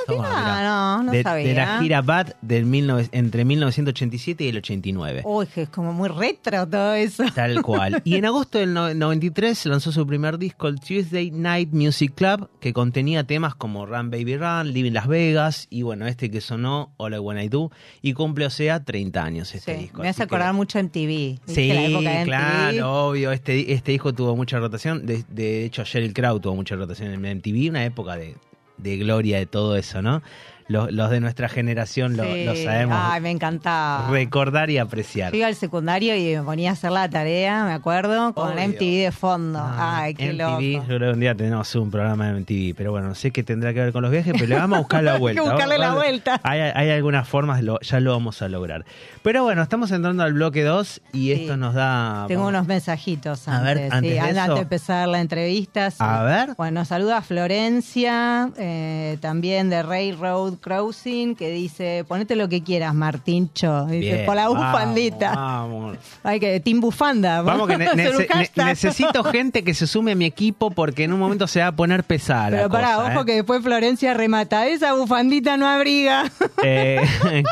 Toma, 0.08 0.30
mirá. 0.30 0.64
no, 0.64 1.04
no 1.04 1.12
de, 1.12 1.24
sabía. 1.24 1.48
de 1.48 1.54
la 1.54 1.80
gira 1.82 2.02
Bad 2.02 2.36
del 2.42 2.64
19 2.72 3.10
entre 3.12 3.46
1987 3.46 4.44
y 4.46 4.48
el 4.50 4.58
89. 4.58 5.22
Uy, 5.26 5.46
que 5.48 5.64
es 5.64 5.70
como 5.70 5.94
muy 5.94 6.10
retro 6.10 6.68
todo 6.68 6.94
eso. 6.94 7.24
Tal 7.36 7.62
cual. 7.62 8.02
Y 8.06 8.16
en 8.16 8.26
agosto 8.26 8.58
del 8.58 8.74
no- 8.74 8.94
93 8.94 9.66
lanzó 9.68 9.92
su 9.92 10.06
primer 10.08 10.38
disco, 10.38 10.68
el 10.68 10.80
Tuesday 10.80 11.32
Night 11.32 11.70
Music 11.74 12.14
Club, 12.16 12.50
que 12.60 12.74
contenía 12.74 13.24
temas 13.26 13.54
como 13.56 13.86
Run 13.86 14.10
Baby 14.10 14.38
Run, 14.38 14.72
Living 14.74 14.94
Las 14.94 15.08
Vegas 15.08 15.68
y 15.70 15.82
bueno, 15.84 16.08
este 16.08 16.32
que 16.32 16.42
sonó, 16.42 16.94
All 16.98 17.14
I 17.14 17.20
Wanna 17.20 17.48
Do, 17.50 17.72
y 18.02 18.14
cumple, 18.14 18.46
o 18.46 18.50
sea, 18.50 18.84
30 18.84 19.24
años 19.24 19.54
este 19.54 19.76
Sí, 19.76 19.82
disco. 19.84 20.02
me 20.02 20.10
hace 20.10 20.20
que- 20.20 20.24
acordar 20.24 20.54
mucho 20.54 20.80
en 20.80 20.90
TV. 20.90 21.40
Sí, 21.46 21.68
la 21.74 21.84
época 21.86 22.10
de 22.10 22.16
MTV? 22.22 22.26
claro, 22.26 23.08
obvio. 23.10 23.32
Este, 23.32 23.74
este 23.74 23.92
disco 23.92 24.14
tuvo 24.14 24.36
mucha 24.36 24.58
rotación. 24.60 25.06
De, 25.06 25.24
de 25.30 25.66
hecho, 25.66 25.84
Sheryl 25.84 26.14
Crow 26.14 26.40
tuvo 26.40 26.56
mucha 26.56 26.76
rotación 26.76 27.12
en 27.12 27.20
MTV, 27.22 27.70
una 27.70 27.84
época 27.86 28.16
de, 28.16 28.36
de 28.77 28.98
gloria 28.98 29.38
de 29.38 29.46
todo 29.46 29.75
eso, 29.75 30.01
¿no? 30.01 30.22
Los, 30.69 30.91
los 30.91 31.09
de 31.09 31.19
nuestra 31.21 31.47
generación 31.47 32.17
lo, 32.17 32.24
Sí. 32.24 32.43
lo 32.43 32.55
sabemos 32.55 32.97
Ay, 33.01 33.21
me 33.21 33.31
encantaba. 33.31 34.09
recordar 34.09 34.69
y 34.69 34.77
apreciar. 34.77 35.31
Yo 35.31 35.38
iba 35.39 35.47
al 35.47 35.55
secundario 35.55 36.15
y 36.17 36.36
me 36.36 36.43
ponía 36.43 36.71
a 36.71 36.74
hacer 36.74 36.91
la 36.91 37.09
tarea, 37.09 37.63
me 37.63 37.71
acuerdo, 37.74 38.33
con 38.33 38.51
Obvio. 38.53 38.67
MTV 38.67 39.03
de 39.05 39.12
fondo. 39.13 39.59
Ah, 39.62 40.00
Ay, 40.01 40.13
qué 40.13 40.33
MTV, 40.33 40.38
loco. 40.38 40.62
yo 40.62 40.83
creo 40.83 41.00
que 41.00 41.13
un 41.13 41.19
día 41.21 41.36
tenemos 41.36 41.74
un 41.75 41.89
programa 41.89 42.27
de 42.27 42.39
MTV, 42.41 42.75
pero 42.75 42.91
bueno, 42.91 43.07
no 43.07 43.15
sé 43.15 43.31
qué 43.31 43.43
tendrá 43.43 43.74
que 43.74 43.79
ver 43.79 43.93
con 43.93 44.01
los 44.01 44.12
viajes, 44.12 44.33
pero 44.33 44.45
le 44.47 44.55
vamos 44.55 44.75
a 44.77 44.79
buscar 44.79 45.03
la 45.03 45.12
Hay 45.13 45.17
que 45.17 45.21
vuelta. 45.21 45.41
buscarle 45.43 45.77
la 45.77 45.93
vuelta. 45.93 46.39
Hay, 46.43 46.59
hay 46.59 46.89
algunas 46.91 47.27
formas, 47.27 47.63
lo- 47.63 47.79
ya 47.79 48.00
lo 48.01 48.12
vamos 48.12 48.41
a 48.41 48.50
lograr. 48.50 48.83
Pero 49.24 49.43
bueno, 49.43 49.62
estamos 49.62 49.89
entrando 49.91 50.24
al 50.24 50.33
bloque 50.33 50.63
2 50.63 51.01
y 51.13 51.27
Sí. 51.27 51.31
esto 51.33 51.55
nos 51.55 51.74
da... 51.75 52.25
Tengo 52.27 52.41
vamos- 52.41 52.55
unos 52.55 52.67
mensajitos 52.67 53.47
A 53.47 53.59
antes. 53.59 53.75
ver, 53.75 53.83
antes 53.93 54.01
sí, 54.12 54.13
de 54.15 54.19
antes 54.19 54.43
eso. 54.43 54.53
de 54.55 54.62
empezar 54.62 55.07
la 55.07 55.21
entrevista. 55.21 55.89
A 56.00 56.24
ver. 56.24 56.55
Bueno, 56.57 56.83
saluda 56.86 57.21
Florencia, 57.21 58.50
eh, 58.57 59.17
también 59.21 59.69
de 59.69 59.83
Railroad 59.83 60.55
Crossing, 60.58 61.36
que 61.36 61.50
dice, 61.52 62.06
ponete 62.08 62.36
lo 62.36 62.48
que 62.50 62.64
quieras, 62.64 62.94
Martincho. 62.94 63.86
Dice, 63.86 64.00
Bien, 64.16 64.26
por 64.26 64.36
la 64.36 64.50
vamos, 64.50 64.66
bufandita. 64.66 65.34
Vamos, 65.36 65.98
Ay, 66.24 66.40
que 66.40 66.60
Team 66.60 66.80
Bufanda. 66.82 67.42
Vamos 67.42 67.68
que 67.68 67.78
ne- 67.78 67.92
nece- 67.92 68.52
necesito 68.66 69.24
gente 69.32 69.63
que 69.63 69.74
se 69.74 69.88
sume 69.88 70.13
a 70.13 70.15
mi 70.15 70.26
equipo 70.26 70.72
porque 70.72 71.04
en 71.06 71.13
un 71.13 71.20
momento 71.20 71.48
se 71.48 71.60
va 71.62 71.67
a 71.67 71.72
poner 71.72 72.04
pesada 72.04 72.50
Pero 72.50 72.70
pará, 72.70 72.96
cosa, 72.96 73.12
ojo 73.12 73.22
¿eh? 73.22 73.26
que 73.26 73.34
después 73.36 73.62
Florencia 73.63 74.13
remata. 74.13 74.67
Esa 74.67 74.93
bufandita 74.93 75.58
no 75.58 75.67
abriga. 75.67 76.32
Eh, 76.63 77.02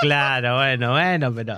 claro, 0.02 0.56
bueno, 0.58 0.92
bueno, 0.92 1.34
pero 1.34 1.58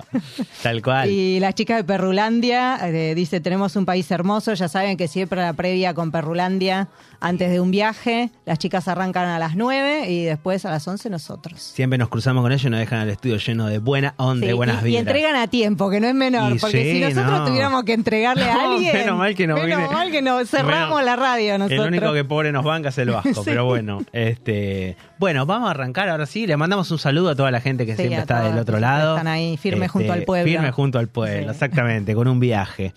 tal 0.62 0.82
cual. 0.82 1.10
Y 1.10 1.40
las 1.40 1.54
chicas 1.54 1.78
de 1.78 1.84
Perrulandia, 1.84 2.78
eh, 2.88 3.14
dice, 3.14 3.40
tenemos 3.40 3.76
un 3.76 3.84
país 3.84 4.10
hermoso, 4.10 4.54
ya 4.54 4.68
saben 4.68 4.96
que 4.96 5.08
siempre 5.08 5.40
la 5.40 5.52
previa 5.52 5.94
con 5.94 6.10
Perrulandia, 6.10 6.88
antes 7.20 7.50
de 7.50 7.60
un 7.60 7.70
viaje, 7.70 8.30
las 8.44 8.58
chicas 8.58 8.86
arrancan 8.88 9.26
a 9.28 9.38
las 9.38 9.56
9 9.56 10.08
y 10.10 10.24
después 10.24 10.64
a 10.64 10.70
las 10.70 10.86
11 10.86 11.10
nosotros. 11.10 11.60
Siempre 11.60 11.98
nos 11.98 12.08
cruzamos 12.08 12.42
con 12.42 12.52
ellos 12.52 12.64
y 12.64 12.70
nos 12.70 12.78
dejan 12.80 13.00
el 13.00 13.10
estudio 13.10 13.36
lleno 13.38 13.66
de 13.66 13.78
buena 13.78 14.14
onda 14.18 14.46
Sí, 14.46 14.50
y 14.50 14.52
buenas 14.54 14.76
y, 14.76 14.78
y 14.78 14.84
vibras. 14.90 15.00
entregan 15.00 15.36
a 15.36 15.46
tiempo, 15.48 15.90
que 15.90 16.00
no 16.00 16.06
es 16.06 16.14
menor, 16.14 16.52
Y 16.54 16.58
porque 16.58 16.82
sí, 16.84 16.92
si 17.08 17.14
nosotros 17.14 17.40
no. 17.40 17.46
tuviéramos 17.46 17.82
que 17.84 17.92
entregarle 17.94 18.44
a 18.44 18.54
alguien, 18.72 18.92
menos 18.92 19.18
mal 19.18 19.34
que 19.34 19.46
no 19.46 19.56
menos 19.56 19.90
mal 19.92 20.10
que 20.10 20.22
no 20.22 20.44
cerramos 20.44 20.98
Menos- 21.00 21.04
la 21.04 21.16
radio 21.16 21.58
nosotros. 21.58 21.80
El 21.86 21.92
único 21.94 22.12
que 22.12 22.24
pobre 22.24 22.52
nos 22.52 22.64
banca 22.64 22.90
es 22.90 22.98
el 22.98 23.10
Vasco, 23.10 23.34
Sí. 23.34 23.40
pero 23.44 23.64
bueno, 23.64 23.98
este, 24.12 24.96
bueno, 25.18 25.44
vamos 25.46 25.68
a 25.68 25.70
arrancar 25.72 26.08
ahora 26.08 26.26
sí. 26.26 26.46
Le 26.46 26.56
mandamos 26.56 26.90
un 26.90 26.98
saludo 26.98 27.30
a 27.30 27.34
toda 27.34 27.50
la 27.50 27.60
gente 27.60 27.84
que 27.86 27.96
siempre 27.96 28.18
está 28.18 28.42
del 28.42 28.58
otro 28.58 28.78
lado. 28.78 29.16
Este, 29.16 29.18
están 29.20 29.32
ahí, 29.32 29.56
firme 29.56 29.88
junto 29.88 30.12
al 30.12 30.22
pueblo. 30.22 30.50
Firme 30.52 30.70
junto 30.70 30.98
al 30.98 31.08
pueblo, 31.08 31.50
exactamente, 31.50 32.14
con 32.14 32.28
un 32.28 32.38
viaje. 32.38 32.92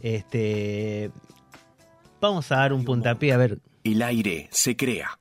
Este, 0.00 1.10
vamos 2.24 2.50
a 2.52 2.56
dar 2.56 2.72
un 2.72 2.84
puntapié 2.84 3.32
a 3.34 3.36
ver. 3.36 3.58
El 3.84 4.00
aire 4.02 4.48
se 4.50 4.76
crea. 4.76 5.18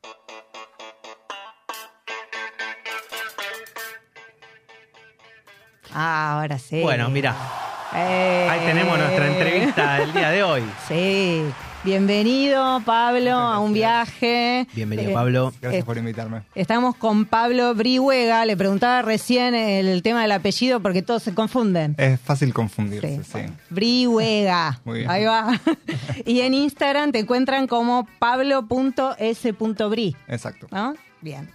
Ah, 5.93 6.33
ahora 6.39 6.57
sí. 6.57 6.81
Bueno, 6.81 7.09
mira, 7.09 7.35
Eh, 7.95 8.47
ahí 8.49 8.61
tenemos 8.65 8.97
nuestra 8.97 9.27
entrevista 9.27 9.99
del 9.99 10.13
día 10.13 10.31
de 10.31 10.41
hoy. 10.43 10.63
Sí. 10.87 11.43
Bienvenido, 11.83 12.81
Pablo, 12.85 13.31
a 13.33 13.59
un 13.59 13.73
viaje. 13.73 14.65
Bienvenido, 14.73 15.09
Eh, 15.11 15.13
Pablo. 15.13 15.51
Gracias 15.61 15.83
por 15.83 15.97
invitarme. 15.97 16.43
Estamos 16.55 16.95
con 16.95 17.25
Pablo 17.25 17.75
Brihuega. 17.75 18.45
Le 18.45 18.55
preguntaba 18.55 19.01
recién 19.01 19.53
el 19.53 20.01
tema 20.01 20.21
del 20.21 20.31
apellido 20.31 20.79
porque 20.79 21.01
todos 21.01 21.23
se 21.23 21.33
confunden. 21.33 21.95
Es 21.97 22.21
fácil 22.21 22.53
confundirse, 22.53 23.21
Sí. 23.25 23.31
sí. 23.33 23.39
Brihuega. 23.69 24.79
Muy 24.85 24.99
bien. 24.99 25.11
Ahí 25.11 25.25
va. 25.25 25.59
y 26.25 26.39
en 26.39 26.53
Instagram 26.53 27.11
te 27.11 27.19
encuentran 27.19 27.67
como 27.67 28.07
pablo.s.bri. 28.17 30.15
Exacto. 30.29 30.67
¿No? 30.71 30.93
Bien. 31.21 31.49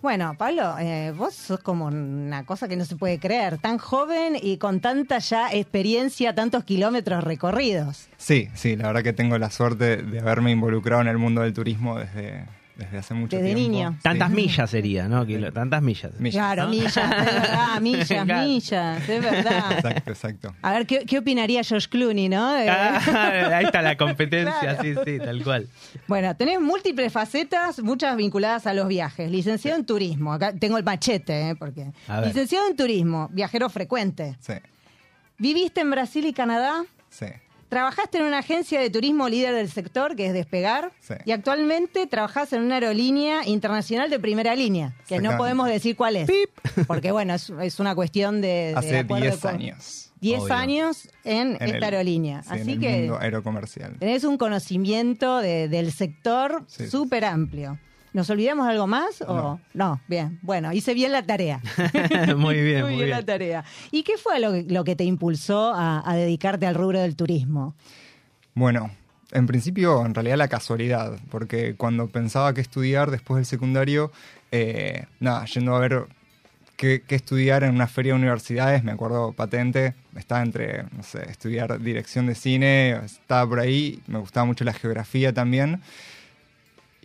Bueno, 0.00 0.36
Pablo, 0.38 0.76
eh, 0.78 1.12
vos 1.16 1.34
sos 1.34 1.58
como 1.58 1.86
una 1.86 2.44
cosa 2.44 2.68
que 2.68 2.76
no 2.76 2.84
se 2.84 2.94
puede 2.94 3.18
creer. 3.18 3.58
Tan 3.58 3.78
joven 3.78 4.36
y 4.40 4.56
con 4.58 4.80
tanta 4.80 5.18
ya 5.18 5.50
experiencia, 5.52 6.36
tantos 6.36 6.62
kilómetros 6.62 7.24
recorridos. 7.24 8.08
Sí, 8.16 8.48
sí, 8.54 8.76
la 8.76 8.86
verdad 8.88 9.02
que 9.02 9.12
tengo 9.12 9.36
la 9.38 9.50
suerte 9.50 9.96
de 9.96 10.20
haberme 10.20 10.52
involucrado 10.52 11.02
en 11.02 11.08
el 11.08 11.18
mundo 11.18 11.40
del 11.40 11.52
turismo 11.52 11.98
desde, 11.98 12.44
desde 12.78 12.96
hace 12.98 13.12
mucho 13.12 13.36
Desde 13.36 13.54
tiempo. 13.54 13.72
niño. 13.72 13.92
Sí. 13.92 13.98
Tantas 14.02 14.30
millas 14.30 14.70
sería, 14.70 15.08
¿no? 15.08 15.26
Kilo- 15.26 15.52
tantas 15.52 15.82
millas. 15.82 16.12
Millas, 16.18 16.34
claro, 16.36 16.62
¿no? 16.64 16.68
millas, 16.70 16.96
es 16.96 17.10
verdad, 17.24 17.80
millas, 17.82 18.06
Claro. 18.08 18.42
millas, 18.48 19.08
es 19.08 19.22
verdad. 19.22 19.72
Exacto, 19.72 20.10
exacto. 20.12 20.54
A 20.62 20.72
ver, 20.72 20.86
¿qué, 20.86 21.04
qué 21.04 21.18
opinaría 21.18 21.62
George 21.64 21.88
Clooney, 21.88 22.28
no? 22.28 22.48
Ah, 22.48 23.50
ahí 23.58 23.64
está 23.66 23.82
la 23.82 23.96
competencia, 23.96 24.60
Claro. 24.60 24.82
sí, 24.82 24.94
sí, 25.04 25.18
tal 25.18 25.42
cual. 25.44 25.66
Bueno, 26.06 26.34
tenés 26.36 26.60
múltiples 26.60 27.12
facetas, 27.12 27.80
muchas 27.82 28.16
vinculadas 28.16 28.66
a 28.68 28.72
los 28.74 28.86
viajes. 28.88 29.30
Licenciado 29.30 29.76
en 29.76 29.84
turismo, 29.84 30.32
acá 30.32 30.52
tengo 30.52 30.78
el 30.78 30.84
machete, 30.84 31.50
¿eh? 31.50 31.56
Porque... 31.56 31.90
Licenciado 32.24 32.68
en 32.68 32.76
turismo, 32.76 33.28
viajero 33.32 33.68
frecuente. 33.68 34.36
Sí, 34.40 34.54
¿Viviste 35.38 35.80
en 35.80 35.90
Brasil 35.90 36.24
y 36.26 36.32
Canadá? 36.32 36.84
sí. 37.10 37.26
Trabajaste 37.68 38.18
en 38.18 38.24
una 38.24 38.38
agencia 38.38 38.80
de 38.80 38.88
turismo 38.88 39.28
líder 39.28 39.54
del 39.54 39.70
sector, 39.70 40.16
que 40.16 40.26
es 40.26 40.32
Despegar, 40.32 40.90
Sí. 41.00 41.14
y 41.26 41.32
actualmente 41.32 42.06
trabajás 42.06 42.52
en 42.54 42.62
una 42.62 42.76
aerolínea 42.76 43.46
internacional 43.46 44.08
de 44.08 44.18
primera 44.18 44.54
línea, 44.54 44.94
que 45.06 45.20
no 45.20 45.36
podemos 45.36 45.68
decir 45.68 45.94
cuál 45.96 46.16
es. 46.16 46.30
Porque 46.86 47.12
bueno, 47.12 47.34
es, 47.34 47.50
es 47.62 47.78
una 47.78 47.94
cuestión 47.94 48.40
de... 48.40 48.48
de 48.48 48.74
Hace 48.76 48.98
acuerdo 49.00 49.24
10 49.26 49.36
con- 49.38 49.54
años. 49.54 50.04
10 50.20 50.40
Obvio. 50.40 50.54
años 50.54 51.08
en, 51.24 51.48
en 51.50 51.52
esta 51.62 51.76
el- 51.76 51.84
aerolínea. 51.84 52.42
sí, 52.42 52.48
en 52.54 52.60
Así 52.62 52.72
el 52.72 52.80
que 52.80 52.98
mundo 53.00 53.18
aerocomercial. 53.20 53.96
tenés 54.00 54.24
un 54.24 54.36
conocimiento 54.36 55.38
de- 55.38 55.68
del 55.68 55.92
sector 55.92 56.64
Sí, 56.66 56.84
sí, 56.84 56.90
súper 56.90 57.24
amplio. 57.24 57.78
¿Nos 58.18 58.30
olvidamos 58.30 58.66
algo 58.66 58.88
más? 58.88 59.22
O... 59.22 59.32
No. 59.32 59.60
no, 59.74 60.00
bien. 60.08 60.40
Bueno, 60.42 60.72
hice 60.72 60.92
bien 60.92 61.12
la 61.12 61.22
tarea. 61.22 61.60
muy 62.36 62.60
bien, 62.60 62.82
muy 62.82 62.96
bien, 62.96 63.10
la 63.10 63.24
tarea. 63.24 63.64
¿Y 63.92 64.02
qué 64.02 64.18
fue 64.18 64.40
lo 64.40 64.50
que, 64.50 64.64
lo 64.64 64.82
que 64.82 64.96
te 64.96 65.04
impulsó 65.04 65.72
a, 65.72 66.02
a 66.04 66.16
dedicarte 66.16 66.66
al 66.66 66.74
rubro 66.74 66.98
del 66.98 67.14
turismo? 67.14 67.76
Bueno, 68.54 68.90
en 69.30 69.46
principio, 69.46 70.04
en 70.04 70.14
realidad 70.14 70.36
la 70.36 70.48
casualidad, 70.48 71.16
porque 71.30 71.76
cuando 71.76 72.08
pensaba 72.08 72.52
qué 72.54 72.60
estudiar 72.60 73.12
después 73.12 73.36
del 73.36 73.46
secundario, 73.46 74.10
eh, 74.50 75.04
nada, 75.20 75.44
yendo 75.44 75.76
a 75.76 75.78
ver 75.78 76.06
qué, 76.76 77.04
qué 77.06 77.14
estudiar 77.14 77.62
en 77.62 77.72
una 77.72 77.86
feria 77.86 78.14
de 78.14 78.18
universidades, 78.18 78.82
me 78.82 78.90
acuerdo 78.90 79.30
patente, 79.30 79.94
estaba 80.16 80.42
entre, 80.42 80.82
no 80.90 81.04
sé, 81.04 81.22
estudiar 81.30 81.80
dirección 81.80 82.26
de 82.26 82.34
cine, 82.34 82.98
estaba 83.04 83.48
por 83.48 83.60
ahí, 83.60 84.02
me 84.08 84.18
gustaba 84.18 84.44
mucho 84.44 84.64
la 84.64 84.72
geografía 84.72 85.32
también, 85.32 85.82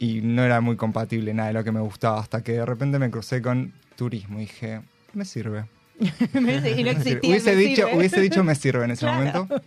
y 0.03 0.21
no 0.21 0.43
era 0.43 0.59
muy 0.61 0.75
compatible 0.75 1.33
nada 1.33 1.47
de 1.47 1.53
lo 1.53 1.63
que 1.63 1.71
me 1.71 1.79
gustaba, 1.79 2.19
hasta 2.19 2.43
que 2.43 2.53
de 2.53 2.65
repente 2.65 2.99
me 2.99 3.09
crucé 3.09 3.41
con 3.41 3.71
turismo 3.95 4.37
y 4.39 4.41
dije, 4.41 4.81
me 5.13 5.23
sirve. 5.25 5.65
y 5.99 6.05
no 6.33 6.41
Me 6.41 6.55
existía. 6.57 7.03
sirve. 7.03 7.19
hubiese, 7.27 7.55
dicho, 7.55 7.83
sirve. 7.85 7.97
hubiese 7.97 8.21
dicho 8.21 8.43
me 8.43 8.55
sirve 8.55 8.83
en 8.85 8.91
ese 8.91 9.05
Claro. 9.05 9.17
momento. 9.17 9.61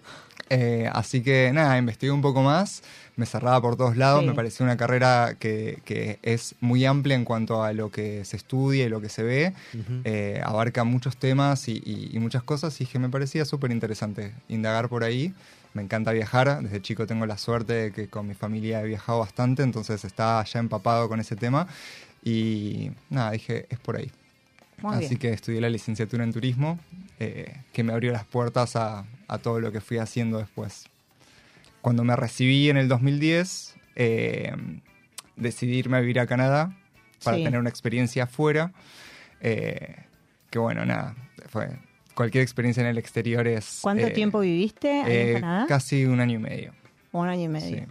Eh, 0.48 0.88
así 0.92 1.22
que 1.22 1.50
nada, 1.52 1.76
investigué 1.76 2.12
un 2.12 2.22
poco 2.22 2.40
más, 2.42 2.82
me 3.16 3.26
cerraba 3.26 3.60
por 3.60 3.76
todos 3.76 3.96
lados, 3.96 4.20
Sí. 4.22 4.28
me 4.28 4.34
pareció 4.34 4.64
una 4.64 4.76
carrera 4.76 5.34
que, 5.40 5.80
que 5.84 6.20
es 6.22 6.54
muy 6.60 6.84
amplia 6.84 7.16
en 7.16 7.24
cuanto 7.24 7.64
a 7.64 7.72
lo 7.72 7.90
que 7.90 8.24
se 8.24 8.36
estudia 8.36 8.84
y 8.84 8.88
lo 8.88 9.00
que 9.00 9.08
se 9.08 9.22
ve, 9.24 9.52
Eh, 10.04 10.40
abarca 10.44 10.84
muchos 10.84 11.16
temas 11.16 11.66
y, 11.68 11.82
y- 11.84 12.10
y 12.12 12.18
muchas 12.20 12.44
cosas 12.44 12.80
y 12.80 12.86
que 12.86 12.98
me 13.00 13.08
parecía 13.08 13.44
súper 13.44 13.72
interesante 13.72 14.32
indagar 14.48 14.88
por 14.88 15.02
ahí. 15.02 15.32
Me 15.76 15.82
encanta 15.82 16.10
viajar, 16.12 16.62
desde 16.62 16.80
chico 16.80 17.06
tengo 17.06 17.26
la 17.26 17.36
suerte 17.36 17.74
de 17.74 17.92
que 17.92 18.08
con 18.08 18.26
mi 18.26 18.32
familia 18.32 18.80
he 18.80 18.86
viajado 18.86 19.18
bastante, 19.18 19.62
entonces 19.62 20.06
estaba 20.06 20.42
ya 20.42 20.58
empapado 20.58 21.06
con 21.06 21.20
ese 21.20 21.36
tema 21.36 21.66
y 22.24 22.92
nada, 23.10 23.32
dije, 23.32 23.66
es 23.68 23.78
por 23.78 23.96
ahí. 23.98 24.10
Muy 24.80 24.94
Así 24.94 25.08
bien. 25.08 25.18
que 25.18 25.32
estudié 25.34 25.60
la 25.60 25.68
licenciatura 25.68 26.24
en 26.24 26.32
turismo, 26.32 26.78
eh, 27.20 27.54
que 27.74 27.84
me 27.84 27.92
abrió 27.92 28.10
las 28.10 28.24
puertas 28.24 28.74
a, 28.74 29.04
a 29.28 29.36
todo 29.36 29.60
lo 29.60 29.70
que 29.70 29.82
fui 29.82 29.98
haciendo 29.98 30.38
después. 30.38 30.86
Cuando 31.82 32.04
me 32.04 32.16
recibí 32.16 32.70
en 32.70 32.78
el 32.78 32.88
2010, 32.88 33.74
eh, 33.96 34.54
decidí 35.36 35.76
irme 35.76 35.98
a 35.98 36.00
vivir 36.00 36.20
a 36.20 36.26
Canadá 36.26 36.74
para 37.22 37.36
Sí. 37.36 37.44
tener 37.44 37.60
una 37.60 37.68
experiencia 37.68 38.24
afuera. 38.24 38.72
Eh, 39.42 39.94
que 40.48 40.58
bueno, 40.58 40.86
nada, 40.86 41.14
fue 41.50 41.68
cualquier 42.16 42.42
experiencia 42.42 42.80
en 42.80 42.88
el 42.88 42.98
exterior 42.98 43.46
es... 43.46 43.78
¿Cuánto 43.82 44.06
eh, 44.08 44.10
tiempo 44.10 44.40
viviste 44.40 44.90
ahí 45.02 45.12
eh, 45.12 45.28
en 45.34 45.40
Canadá? 45.40 45.66
Casi 45.68 46.04
un 46.04 46.18
año 46.18 46.34
y 46.34 46.38
medio. 46.42 46.72
Un 47.12 47.28
año 47.28 47.42
y 47.44 47.48
medio. 47.48 47.78
Sí. 47.78 47.84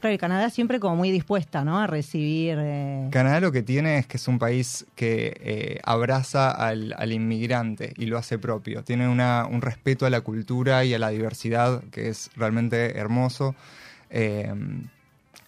Claro, 0.00 0.14
y 0.14 0.18
Canadá 0.18 0.50
siempre 0.50 0.80
como 0.80 0.96
muy 0.96 1.10
dispuesta, 1.10 1.64
¿no? 1.64 1.78
A 1.80 1.86
recibir... 1.86 2.56
eh, 2.60 3.08
Canadá 3.10 3.40
lo 3.40 3.50
que 3.52 3.62
tiene 3.62 3.98
es 3.98 4.06
que 4.06 4.16
es 4.16 4.28
un 4.28 4.38
país 4.38 4.84
que 4.96 5.80
abraza 5.84 6.50
al, 6.50 6.94
al 6.98 7.12
inmigrante 7.12 7.92
y 7.96 8.06
lo 8.06 8.18
hace 8.18 8.38
propio. 8.38 8.82
Tiene 8.84 9.08
una- 9.08 9.46
un 9.46 9.62
respeto 9.62 10.04
a 10.06 10.10
la 10.10 10.20
cultura 10.20 10.84
y 10.84 10.92
a 10.94 10.98
la 10.98 11.10
diversidad 11.10 11.82
que 11.92 12.08
es 12.08 12.30
realmente 12.36 12.98
hermoso. 12.98 13.54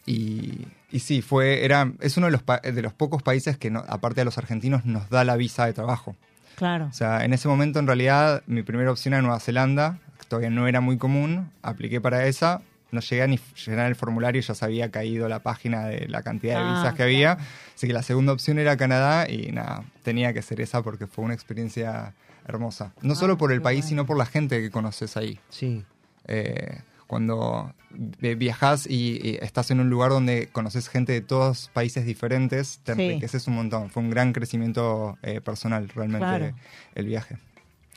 Y, 0.07 0.67
y 0.93 0.99
sí, 1.01 1.23
fue, 1.23 1.65
era, 1.65 1.91
es 2.01 2.17
uno 2.17 2.27
de 2.27 2.33
los, 2.33 2.43
de 2.63 2.83
los 2.83 2.93
pocos 2.93 3.23
países 3.23 3.57
que, 3.57 3.71
no- 3.71 3.85
aparte 3.89 4.21
de 4.21 4.25
los 4.27 4.37
argentinos, 4.39 4.85
nos 4.85 5.09
da 5.09 5.25
la 5.25 5.37
visa 5.37 5.67
de 5.67 5.73
trabajo. 5.73 6.15
Claro. 6.57 6.87
O 6.87 6.93
sea, 6.93 7.25
en 7.25 7.33
ese 7.33 7.49
momento, 7.49 7.79
en 7.79 7.87
realidad, 7.87 8.43
mi 8.47 8.63
primera 8.63 8.91
opción 8.91 9.15
era 9.15 9.23
Nueva 9.23 9.41
Zelanda, 9.41 9.99
que 10.19 10.27
todavía 10.27 10.51
no 10.51 10.67
era 10.69 10.81
muy 10.81 10.99
común. 10.99 11.51
Apliqué 11.63 12.01
para 12.01 12.27
esa. 12.27 12.63
No 12.93 13.01
llegué 13.01 13.23
a 13.23 13.27
ni 13.27 13.41
llenar 13.67 13.87
el 13.89 13.97
formulario, 13.97 14.41
ya 14.41 14.55
se 14.55 14.65
había 14.65 14.91
caído 14.93 15.29
la 15.29 15.41
página 15.41 15.87
de 15.87 16.07
la 16.09 16.23
cantidad 16.23 16.61
de 16.61 16.69
Ah, 16.71 16.75
visas 16.79 16.95
que 16.95 17.03
había. 17.03 17.39
Así 17.75 17.89
que 17.89 17.93
la 17.93 18.03
segunda 18.05 18.33
opción 18.33 18.59
era 18.61 18.77
Canadá 18.77 19.29
y 19.29 19.51
nada, 19.51 19.83
tenía 20.05 20.33
que 20.33 20.43
ser 20.43 20.61
esa 20.61 20.81
porque 20.83 21.09
fue 21.09 21.25
una 21.25 21.35
experiencia 21.35 22.13
hermosa. 22.47 22.93
No 23.03 23.15
Ah, 23.15 23.17
solo 23.17 23.37
por 23.37 23.51
el 23.51 23.61
país, 23.63 23.81
bueno. 23.81 23.89
sino 23.89 24.07
por 24.07 24.17
la 24.17 24.27
gente 24.27 24.61
que 24.61 24.71
conoces 24.71 25.17
ahí. 25.17 25.41
Sí. 25.49 25.85
Eh, 26.29 26.79
cuando 27.07 27.75
vi- 27.91 28.35
viajas 28.35 28.87
y, 28.89 29.21
y 29.23 29.39
estás 29.43 29.71
en 29.71 29.81
un 29.81 29.91
lugar 29.91 30.11
donde 30.11 30.49
conoces 30.49 30.89
gente 30.89 31.13
de 31.13 31.21
todos 31.21 31.71
países 31.73 32.05
diferentes, 32.07 32.81
te 32.85 32.95
Sí. 32.95 33.03
enriqueces 33.03 33.47
un 33.49 33.55
montón. 33.55 33.91
Fue 33.91 34.03
un 34.03 34.11
gran 34.11 34.33
crecimiento 34.33 35.19
eh, 35.23 35.41
personal 35.41 35.89
realmente 35.89 36.27
Claro. 36.27 36.53
el 36.95 37.07
viaje. 37.07 37.37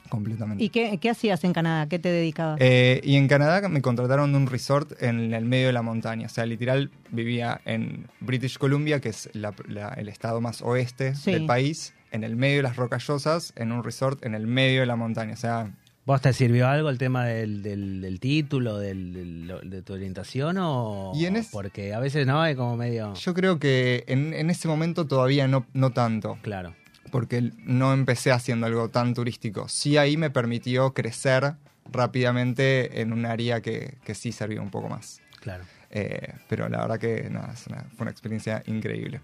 Completamente. 0.09 0.63
¿Y 0.63 0.69
qué, 0.69 0.99
qué 0.99 1.09
hacías 1.09 1.43
en 1.43 1.51
Canadá? 1.51 1.89
¿Qué 1.89 1.99
te 1.99 2.07
dedicabas? 2.09 2.57
Eh, 2.61 3.01
y 3.03 3.17
en 3.17 3.27
Canadá 3.27 3.67
me 3.67 3.81
contrataron 3.81 4.31
de 4.31 4.37
un 4.37 4.47
resort 4.47 4.93
en 5.03 5.33
el 5.33 5.43
medio 5.43 5.67
de 5.67 5.73
la 5.73 5.81
montaña. 5.81 6.27
O 6.27 6.29
sea, 6.29 6.45
literal 6.45 6.91
vivía 7.11 7.59
en 7.65 8.07
British 8.21 8.57
Columbia, 8.57 9.01
que 9.01 9.09
es 9.09 9.29
la- 9.33 9.53
la- 9.67 9.89
el 9.89 10.07
estado 10.07 10.39
más 10.39 10.61
oeste 10.61 11.13
Sí. 11.13 11.33
del 11.33 11.45
país, 11.45 11.93
en 12.11 12.23
el 12.23 12.37
medio 12.37 12.57
de 12.57 12.63
las 12.63 12.77
rocallosas, 12.77 13.51
en 13.57 13.73
un 13.73 13.83
resort 13.83 14.23
en 14.25 14.33
el 14.33 14.47
medio 14.47 14.79
de 14.79 14.85
la 14.85 14.95
montaña. 14.95 15.33
O 15.33 15.37
sea, 15.37 15.71
¿Vos 16.07 16.21
te 16.21 16.31
sirvió 16.33 16.67
algo 16.67 16.89
el 16.89 16.97
tema 16.97 17.25
del, 17.25 17.61
del- 17.61 18.01
del 18.01 18.19
título, 18.19 18.77
del, 18.79 19.11
del- 19.13 19.69
de 19.69 19.81
tu 19.83 19.93
orientación 19.93 20.57
o...? 20.57 21.11
Y 21.13 21.25
en 21.25 21.35
es- 21.35 21.49
Porque 21.51 21.93
a 21.93 21.99
veces 21.99 22.25
no, 22.25 22.43
es 22.45 22.55
como 22.55 22.75
medio... 22.77 23.13
yo 23.13 23.33
creo 23.35 23.59
que 23.59 24.05
en, 24.07 24.33
en 24.33 24.49
ese 24.49 24.67
momento 24.69 25.05
todavía 25.05 25.47
no, 25.49 25.65
no 25.73 25.91
tanto. 25.91 26.39
Claro, 26.41 26.73
porque 27.11 27.51
no 27.63 27.93
empecé 27.93 28.31
haciendo 28.31 28.65
algo 28.67 28.89
tan 28.89 29.13
turístico. 29.13 29.67
Sí 29.67 29.97
ahí 29.97 30.17
me 30.17 30.29
permitió 30.29 30.93
crecer 30.93 31.53
rápidamente 31.91 33.01
en 33.01 33.11
un 33.13 33.25
área 33.25 33.61
que, 33.61 33.95
que 34.05 34.15
sí 34.15 34.31
servía 34.31 34.61
un 34.61 34.71
poco 34.71 34.89
más. 34.89 35.21
claro. 35.41 35.63
Eh, 35.89 36.33
pero 36.49 36.67
la 36.67 36.81
verdad 36.81 36.99
que 36.99 37.29
nada, 37.29 37.53
fue 37.55 38.01
una 38.01 38.11
experiencia 38.11 38.61
increíble. 38.67 39.21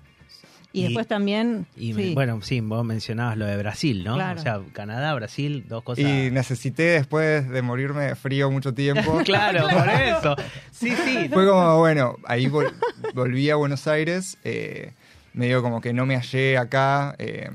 Y, 0.74 0.82
y- 0.82 0.84
después 0.86 1.08
también... 1.08 1.66
Y 1.78 1.94
me- 1.94 2.14
bueno, 2.14 2.42
sí, 2.42 2.60
vos 2.60 2.84
mencionabas 2.84 3.38
lo 3.38 3.46
de 3.46 3.56
Brasil, 3.58 4.04
¿no? 4.04 4.16
Claro. 4.16 4.40
O 4.40 4.44
sea, 4.44 4.60
Canadá, 4.74 5.14
Brasil, 5.14 5.64
dos 5.70 5.84
cosas... 5.84 6.04
Y 6.04 6.32
necesité 6.32 6.84
después 6.84 7.48
de 7.48 7.62
morirme 7.62 8.04
de 8.06 8.16
frío 8.16 8.52
mucho 8.52 8.74
tiempo. 8.74 9.20
Claro, 9.24 9.68
por 9.70 9.88
eso. 9.88 10.36
Sí, 10.72 10.92
sí. 11.06 11.30
Fue 11.32 11.48
como, 11.48 11.78
bueno, 11.80 12.18
ahí 12.26 12.48
vol- 12.48 12.74
volví 13.14 13.50
a 13.50 13.56
Buenos 13.56 13.88
Aires, 13.88 14.38
eh, 14.44 14.92
medio 15.34 15.62
como 15.62 15.80
que 15.80 15.94
no 15.94 16.06
me 16.06 16.16
hallé 16.16 16.58
acá, 16.58 17.16
eh, 17.20 17.50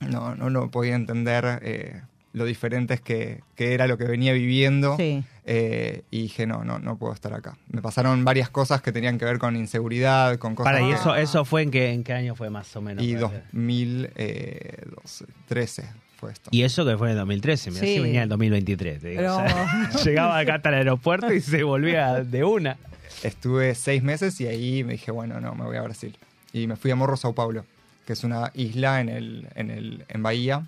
no, 0.00 0.34
no, 0.34 0.50
no 0.50 0.70
podía 0.70 0.94
entender 0.94 1.60
eh, 1.62 2.02
lo 2.32 2.44
diferentes 2.44 3.00
que, 3.00 3.40
que 3.56 3.74
era 3.74 3.86
lo 3.86 3.98
que 3.98 4.04
venía 4.04 4.32
viviendo. 4.32 4.96
Sí. 4.96 5.24
Eh, 5.52 6.04
y 6.12 6.22
dije, 6.22 6.46
no, 6.46 6.62
no, 6.62 6.78
no 6.78 6.96
puedo 6.96 7.12
estar 7.12 7.34
acá. 7.34 7.56
Me 7.72 7.82
pasaron 7.82 8.24
varias 8.24 8.50
cosas 8.50 8.82
que 8.82 8.92
tenían 8.92 9.18
que 9.18 9.24
ver 9.24 9.38
con 9.38 9.56
inseguridad, 9.56 10.38
con 10.38 10.54
cosas... 10.54 10.72
Para, 10.72 10.84
¿y 10.86 10.90
que- 10.90 10.94
eso, 10.94 11.16
eso 11.16 11.44
fue 11.44 11.62
en 11.62 11.72
qué, 11.72 11.90
en 11.90 12.04
qué 12.04 12.12
año 12.12 12.36
fue 12.36 12.50
más 12.50 12.74
o 12.76 12.80
menos? 12.80 13.02
y 13.04 13.14
Para 13.14 13.28
ver. 13.28 13.42
2013 13.52 15.84
fue 16.18 16.32
esto. 16.32 16.50
Y 16.52 16.62
eso 16.62 16.84
que 16.86 16.96
fue 16.96 17.10
en 17.10 17.16
2013, 17.16 17.70
mira, 17.70 17.80
Sí. 17.84 17.94
sí 17.94 18.00
venía 18.00 18.18
en 18.20 18.24
el 18.24 18.28
2023. 18.28 19.00
te 19.00 19.08
digo, 19.08 19.22
Pero- 19.22 19.36
o 19.36 19.98
sea, 19.98 20.04
llegaba 20.04 20.38
acá 20.38 20.56
hasta 20.56 20.68
el 20.68 20.74
aeropuerto 20.76 21.32
y 21.32 21.40
se 21.40 21.62
volvía 21.62 22.22
de 22.22 22.44
una. 22.44 22.76
Estuve 23.22 23.74
seis 23.74 24.02
meses 24.02 24.40
y 24.40 24.46
ahí 24.46 24.84
me 24.84 24.92
dije, 24.92 25.10
bueno, 25.10 25.40
no, 25.40 25.54
me 25.54 25.64
voy 25.64 25.76
a 25.76 25.82
Brasil. 25.82 26.16
Y 26.52 26.66
me 26.66 26.76
fui 26.76 26.90
a 26.90 26.96
Morro, 26.96 27.16
Sao 27.16 27.34
Paulo, 27.34 27.64
que 28.06 28.12
es 28.12 28.24
una 28.24 28.50
isla 28.54 29.00
en, 29.00 29.08
el, 29.08 29.48
en, 29.54 29.70
el, 29.70 30.04
en 30.08 30.22
Bahía, 30.22 30.66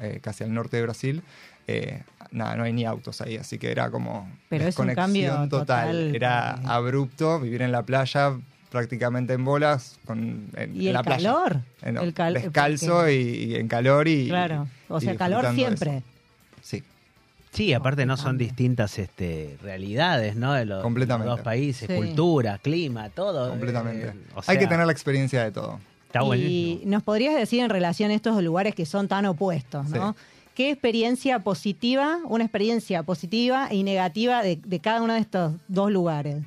eh, 0.00 0.20
casi 0.22 0.44
al 0.44 0.52
norte 0.54 0.76
de 0.76 0.82
Brasil. 0.84 1.22
Eh, 1.66 2.02
nada, 2.30 2.56
no 2.56 2.64
hay 2.64 2.72
ni 2.72 2.84
autos 2.84 3.20
ahí, 3.20 3.36
así 3.36 3.58
que 3.58 3.70
era 3.70 3.90
como 3.90 4.28
Pero 4.48 4.64
es 4.66 4.78
un 4.78 4.86
desconexión 4.88 5.30
cambio 5.36 5.48
total. 5.48 6.14
Era 6.14 6.58
Eh. 6.60 6.66
abrupto, 6.66 7.40
vivir 7.40 7.62
en 7.62 7.72
la 7.72 7.82
playa 7.82 8.34
prácticamente 8.70 9.34
en 9.34 9.44
bolas, 9.44 9.98
con, 10.06 10.48
en, 10.56 10.74
Y 10.74 10.80
en 10.82 10.86
el 10.88 10.92
la 10.94 11.02
playa. 11.02 11.32
calor. 11.32 11.60
No, 11.92 12.00
el 12.00 12.14
cal- 12.14 12.34
descalzo 12.34 12.94
porque- 12.98 13.20
y, 13.20 13.44
y 13.52 13.54
en 13.56 13.68
calor 13.68 14.08
y... 14.08 14.28
Claro. 14.28 14.66
O 14.88 14.96
y 14.98 15.00
sea, 15.02 15.16
calor 15.16 15.54
siempre. 15.54 15.98
eso. 15.98 16.06
Sí. 16.62 16.82
Sí, 17.52 17.74
aparte 17.74 18.06
no 18.06 18.16
son 18.16 18.38
distintas 18.38 18.98
este, 18.98 19.58
realidades, 19.62 20.36
¿no? 20.36 20.54
De 20.54 20.64
los, 20.64 20.82
Completamente. 20.82 21.28
los 21.28 21.36
dos 21.36 21.44
países, 21.44 21.86
Sí. 21.86 21.94
cultura, 21.94 22.56
clima, 22.56 23.10
todo. 23.10 23.50
Completamente. 23.50 24.06
eh, 24.08 24.12
o 24.34 24.40
Hay 24.46 24.58
que 24.58 24.66
tener 24.66 24.86
la 24.86 24.92
experiencia 24.92 25.44
de 25.44 25.52
todo. 25.52 25.78
Está 26.06 26.22
y 26.22 26.26
buenísimo. 26.26 26.90
nos 26.92 27.02
podrías 27.02 27.34
decir 27.36 27.60
en 27.60 27.68
relación 27.68 28.10
a 28.10 28.14
estos 28.14 28.42
lugares 28.42 28.74
que 28.74 28.86
son 28.86 29.06
tan 29.06 29.26
opuestos, 29.26 29.86
¿no? 29.90 30.12
Sí. 30.12 30.18
¿Qué 30.54 30.70
experiencia 30.70 31.38
positiva, 31.38 32.18
una 32.24 32.44
experiencia 32.44 33.02
positiva 33.02 33.68
y 33.72 33.82
negativa 33.84 34.42
de, 34.42 34.56
de 34.56 34.80
cada 34.80 35.00
uno 35.02 35.14
de 35.14 35.20
estos 35.20 35.54
dos 35.68 35.90
lugares? 35.90 36.44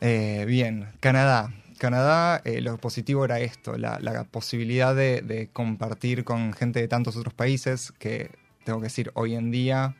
Eh, 0.00 0.44
bien, 0.46 0.88
Canadá. 1.00 1.52
Canadá, 1.78 2.40
eh, 2.44 2.60
lo 2.60 2.78
positivo 2.78 3.24
era 3.24 3.40
esto, 3.40 3.76
la, 3.76 3.98
la 4.00 4.24
posibilidad 4.24 4.94
de, 4.94 5.20
de 5.22 5.48
compartir 5.48 6.24
con 6.24 6.52
gente 6.52 6.80
de 6.80 6.88
tantos 6.88 7.16
otros 7.16 7.34
países 7.34 7.92
que, 7.98 8.30
tengo 8.64 8.78
que 8.78 8.84
decir, 8.84 9.10
hoy 9.14 9.34
en 9.34 9.50
día 9.50 9.94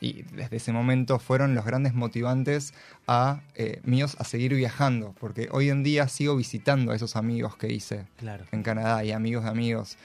y 0.00 0.22
desde 0.34 0.56
ese 0.56 0.72
momento 0.72 1.18
fueron 1.18 1.54
los 1.54 1.64
grandes 1.64 1.94
motivantes 1.94 2.72
a 3.06 3.42
eh, 3.54 3.80
míos 3.84 4.16
a 4.18 4.24
seguir 4.24 4.54
viajando, 4.54 5.14
porque 5.20 5.48
hoy 5.52 5.68
en 5.68 5.82
día 5.82 6.08
sigo 6.08 6.36
visitando 6.36 6.92
a 6.92 6.96
esos 6.96 7.16
amigos 7.16 7.56
que 7.56 7.72
hice 7.72 8.06
Claro. 8.16 8.44
en 8.50 8.62
Canadá 8.62 9.04
y 9.04 9.12
amigos 9.12 9.44
de 9.44 9.50
amigos. 9.50 9.98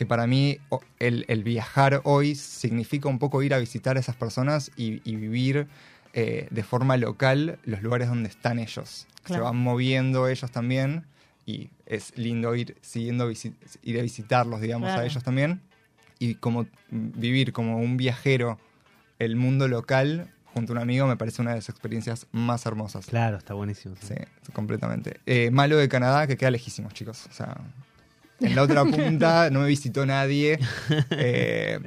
Que 0.00 0.06
para 0.06 0.26
mí 0.26 0.56
el, 0.98 1.26
el 1.28 1.44
viajar 1.44 2.00
hoy 2.04 2.34
significa 2.34 3.10
un 3.10 3.18
poco 3.18 3.42
ir 3.42 3.52
a 3.52 3.58
visitar 3.58 3.98
a 3.98 4.00
esas 4.00 4.16
personas 4.16 4.70
y, 4.74 5.02
y 5.04 5.16
vivir 5.16 5.66
eh, 6.14 6.48
de 6.50 6.62
forma 6.62 6.96
local 6.96 7.58
los 7.64 7.82
lugares 7.82 8.08
donde 8.08 8.30
están 8.30 8.58
ellos. 8.58 9.06
Se 9.26 9.38
van 9.38 9.58
moviendo 9.58 10.26
ellos 10.26 10.50
también 10.50 11.04
y 11.44 11.68
es 11.84 12.16
lindo 12.16 12.54
ir 12.56 12.78
siguiendo 12.80 13.30
ir 13.82 13.98
a 13.98 14.02
visitarlos, 14.02 14.62
digamos, 14.62 14.86
Claro. 14.88 15.02
a 15.02 15.04
ellos 15.04 15.22
también. 15.22 15.60
Y 16.18 16.36
como 16.36 16.66
vivir 16.90 17.52
como 17.52 17.76
un 17.76 17.98
viajero 17.98 18.58
el 19.18 19.36
mundo 19.36 19.68
local 19.68 20.30
junto 20.54 20.72
a 20.72 20.76
un 20.76 20.82
amigo 20.82 21.06
me 21.06 21.18
parece 21.18 21.42
una 21.42 21.50
de 21.50 21.56
las 21.56 21.68
experiencias 21.68 22.26
más 22.32 22.64
hermosas. 22.64 23.04
Claro, 23.04 23.36
está 23.36 23.52
buenísimo. 23.52 23.96
sí. 24.00 24.14
Sí, 24.46 24.52
completamente. 24.54 25.20
Eh, 25.26 25.50
malo 25.50 25.76
de 25.76 25.90
Canadá, 25.90 26.26
que 26.26 26.38
queda 26.38 26.50
lejísimos, 26.50 26.94
chicos. 26.94 27.26
O 27.30 27.34
sea, 27.34 27.54
en 28.40 28.56
la 28.56 28.62
otra 28.62 28.84
punta 28.84 29.50
no 29.50 29.60
me 29.60 29.66
visitó 29.68 30.04
nadie. 30.06 30.58
Eh, 31.10 31.78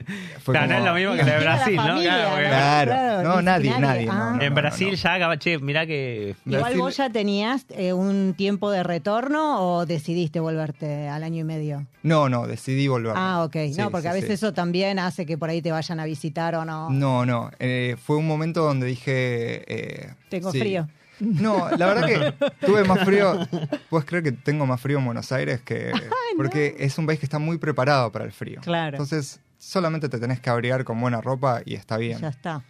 fue 0.43 0.53
Claro, 0.53 0.67
no 0.73 0.77
es 0.77 0.83
lo 0.85 0.93
mismo 0.93 1.11
que 1.13 1.23
la 1.23 1.37
de 1.37 1.43
Brasil, 1.43 1.75
¿no? 1.75 1.81
familia, 1.83 2.13
Claro, 2.13 2.91
Claro. 2.91 3.23
No, 3.29 3.41
nadie, 3.41 3.79
nadie, 3.79 4.05
no, 4.05 4.35
no. 4.35 4.41
en 4.41 4.53
Brasil 4.55 4.89
no. 4.89 4.93
ya 4.95 5.13
acaba, 5.15 5.37
che, 5.37 5.57
mirá 5.59 5.85
que... 5.85 6.35
Igual 6.45 6.61
Brasil- 6.61 6.79
vos 6.79 6.97
ya 6.97 7.09
tenías 7.09 7.65
eh, 7.69 7.93
un 7.93 8.33
tiempo 8.37 8.71
de 8.71 8.83
retorno 8.83 9.61
o 9.77 9.85
decidiste 9.85 10.39
volverte 10.39 11.07
al 11.07 11.23
año 11.23 11.41
y 11.41 11.43
medio. 11.43 11.85
No, 12.03 12.29
no, 12.29 12.47
decidí 12.47 12.87
volver. 12.87 13.13
Ah, 13.15 13.43
ok. 13.45 13.53
Sí, 13.53 13.75
no, 13.77 13.89
porque 13.91 14.03
sí, 14.03 14.07
a 14.09 14.13
veces 14.13 14.27
sí. 14.27 14.33
eso 14.33 14.53
también 14.53 14.99
hace 14.99 15.25
que 15.25 15.37
por 15.37 15.49
ahí 15.49 15.61
te 15.61 15.71
vayan 15.71 15.99
a 15.99 16.05
visitar 16.05 16.55
o 16.55 16.65
no. 16.65 16.89
No, 16.89 17.25
no. 17.25 17.49
eh, 17.59 17.95
fue 18.03 18.17
un 18.17 18.27
momento 18.27 18.63
donde 18.63 18.85
dije. 18.87 19.63
eh, 19.67 20.13
Tengo 20.29 20.51
sí. 20.51 20.59
frío. 20.59 20.87
No, 21.19 21.69
la 21.77 21.85
verdad 21.87 22.07
que 22.07 22.65
tuve 22.65 22.83
más 22.83 23.03
frío. 23.05 23.39
Puedes 23.89 24.05
creer 24.05 24.23
que 24.23 24.31
tengo 24.31 24.65
más 24.65 24.81
frío 24.81 24.97
en 24.99 25.05
Buenos 25.05 25.31
Aires 25.31 25.61
que. 25.61 25.91
Porque 26.37 26.75
es 26.79 26.97
un 26.97 27.05
país 27.05 27.19
que 27.19 27.25
está 27.25 27.39
muy 27.39 27.57
preparado 27.57 28.11
para 28.11 28.25
el 28.25 28.31
frío. 28.31 28.59
Claro. 28.61 28.95
Entonces, 28.97 29.39
solamente 29.59 30.09
te 30.09 30.19
tenés 30.19 30.39
que 30.39 30.49
abrigar 30.49 30.83
con 30.83 30.99
buena 30.99 31.21
ropa 31.21 31.61
y 31.65 31.75
está 31.75 31.97
bien. 31.97 32.19
Ya 32.19 32.29
está. 32.29 32.63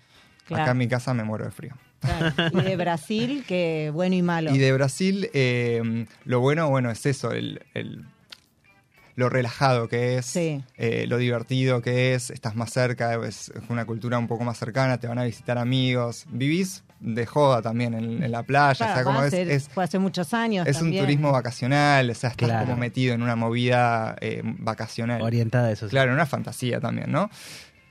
Acá 0.50 0.72
en 0.72 0.78
mi 0.78 0.88
casa 0.88 1.14
me 1.14 1.24
muero 1.24 1.46
de 1.46 1.52
frío. 1.52 1.74
claro. 2.02 2.34
Y 2.60 2.62
de 2.64 2.76
Brasil, 2.76 3.46
que 3.48 3.90
bueno 3.94 4.16
y 4.16 4.22
malo. 4.22 4.54
Y 4.54 4.58
de 4.58 4.74
Brasil, 4.74 5.30
eh, 5.34 6.06
lo 6.26 6.42
bueno, 6.42 6.70
bueno, 6.70 6.92
es 6.92 7.06
eso, 7.06 7.32
el, 7.32 7.62
el- 7.74 8.06
lo 9.16 9.30
relajado 9.30 9.88
que 9.88 10.18
es, 10.18 10.26
Sí. 10.26 10.64
eh, 10.78 11.06
lo 11.08 11.18
divertido 11.18 11.82
que 11.84 12.16
es, 12.16 12.32
estás 12.32 12.56
más 12.56 12.72
cerca, 12.74 13.14
es 13.26 13.54
una 13.70 13.86
cultura 13.86 14.18
un 14.18 14.28
poco 14.28 14.44
más 14.44 14.58
cercana, 14.58 15.00
te 15.00 15.08
van 15.08 15.20
a 15.20 15.24
visitar 15.24 15.58
amigos, 15.60 16.26
vivís 16.32 16.84
de 17.04 17.26
joda 17.26 17.62
también 17.62 17.94
en, 17.94 18.24
en 18.24 18.32
la 18.32 18.44
playa, 18.44 18.76
Claro, 18.78 18.92
o 18.92 18.96
sea, 18.96 19.04
como 19.04 19.20
es, 19.24 19.28
hace- 19.34 19.54
es, 19.54 19.70
fue 19.70 19.84
hace 19.84 20.00
muchos 20.00 20.34
años. 20.34 20.66
es 20.68 20.82
un 20.82 20.92
turismo 20.98 21.32
vacacional, 21.32 22.10
o 22.10 22.14
sea, 22.16 22.30
estás 22.32 22.48
Claro. 22.48 22.66
como 22.66 22.78
metido 22.78 23.14
en 23.14 23.22
una 23.22 23.36
movida 23.36 24.16
eh, 24.22 24.42
vacacional. 24.44 25.22
Orientada 25.22 25.68
a 25.68 25.72
eso. 25.72 25.88
sí. 25.88 25.92
Claro, 25.92 26.14
una 26.14 26.26
fantasía 26.26 26.80
también, 26.80 27.12
¿no? 27.12 27.30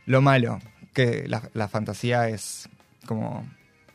Lo 0.06 0.20
malo, 0.22 0.58
que 0.94 1.24
la, 1.28 1.42
la 1.54 1.68
fantasía 1.68 2.28
es 2.28 2.68
como 3.06 3.46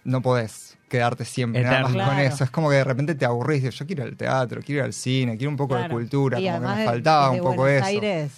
no 0.04 0.22
podés 0.22 0.78
quedarte 0.88 1.26
siempre 1.26 1.62
nada 1.64 1.82
más 1.90 2.08
con 2.08 2.20
eso. 2.20 2.44
Es 2.46 2.50
como 2.50 2.70
que 2.70 2.76
de 2.78 2.84
repente 2.86 3.14
te 3.16 3.26
aburrís, 3.26 3.64
yo 3.76 3.86
quiero 3.86 4.04
ir 4.04 4.10
al 4.12 4.16
teatro, 4.18 4.62
quiero 4.64 4.80
ir 4.80 4.86
al 4.86 4.94
cine, 4.94 5.36
quiero 5.36 5.50
un 5.52 5.58
poco 5.58 5.76
de 5.76 5.90
cultura, 5.90 6.40
Y 6.40 6.46
como 6.48 6.62
que 6.62 6.76
me 6.76 6.86
faltaba 6.86 7.26
de 7.34 7.42
un 7.42 7.44
poco 7.46 7.56
Buenos 7.58 7.78
eso. 7.80 7.86
Aires, 7.88 8.32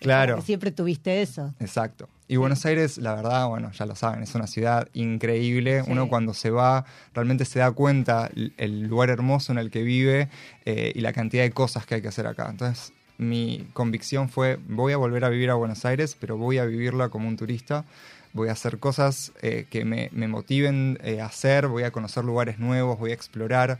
Claro. 0.00 0.42
siempre 0.42 0.70
tuviste 0.70 1.22
eso. 1.22 1.54
Exacto. 1.60 2.08
Y 2.26 2.36
Buenos 2.36 2.64
Aires, 2.64 2.96
la 2.96 3.14
verdad, 3.14 3.46
bueno, 3.48 3.70
ya 3.72 3.84
lo 3.84 3.94
saben, 3.94 4.22
es 4.22 4.34
una 4.34 4.46
ciudad 4.46 4.88
increíble. 4.94 5.82
Sí. 5.84 5.90
Uno 5.90 6.08
cuando 6.08 6.32
se 6.32 6.48
va 6.50 6.86
realmente 7.12 7.44
se 7.44 7.58
da 7.58 7.70
cuenta 7.72 8.30
el 8.56 8.82
lugar 8.82 9.10
hermoso 9.10 9.52
en 9.52 9.58
el 9.58 9.70
que 9.70 9.82
vive 9.82 10.30
eh, 10.64 10.92
y 10.94 11.00
la 11.00 11.12
cantidad 11.12 11.42
de 11.42 11.50
cosas 11.50 11.84
que 11.84 11.96
hay 11.96 12.02
que 12.02 12.08
hacer 12.08 12.26
acá. 12.26 12.48
Entonces, 12.48 12.94
mi 13.18 13.68
convicción 13.74 14.30
fue, 14.30 14.58
voy 14.68 14.94
a 14.94 14.96
volver 14.96 15.24
a 15.24 15.28
vivir 15.28 15.50
a 15.50 15.54
Buenos 15.54 15.84
Aires, 15.84 16.16
pero 16.18 16.38
voy 16.38 16.56
a 16.58 16.64
vivirla 16.64 17.10
como 17.10 17.28
un 17.28 17.36
turista. 17.36 17.84
Voy 18.32 18.48
a 18.48 18.52
hacer 18.52 18.78
cosas 18.78 19.32
eh, 19.42 19.66
que 19.70 19.84
me, 19.84 20.08
me 20.12 20.26
motiven 20.26 20.98
eh, 21.04 21.20
a 21.20 21.26
hacer, 21.26 21.68
voy 21.68 21.82
a 21.82 21.90
conocer 21.90 22.24
lugares 22.24 22.58
nuevos, 22.58 22.98
voy 22.98 23.10
a 23.10 23.14
explorar. 23.14 23.78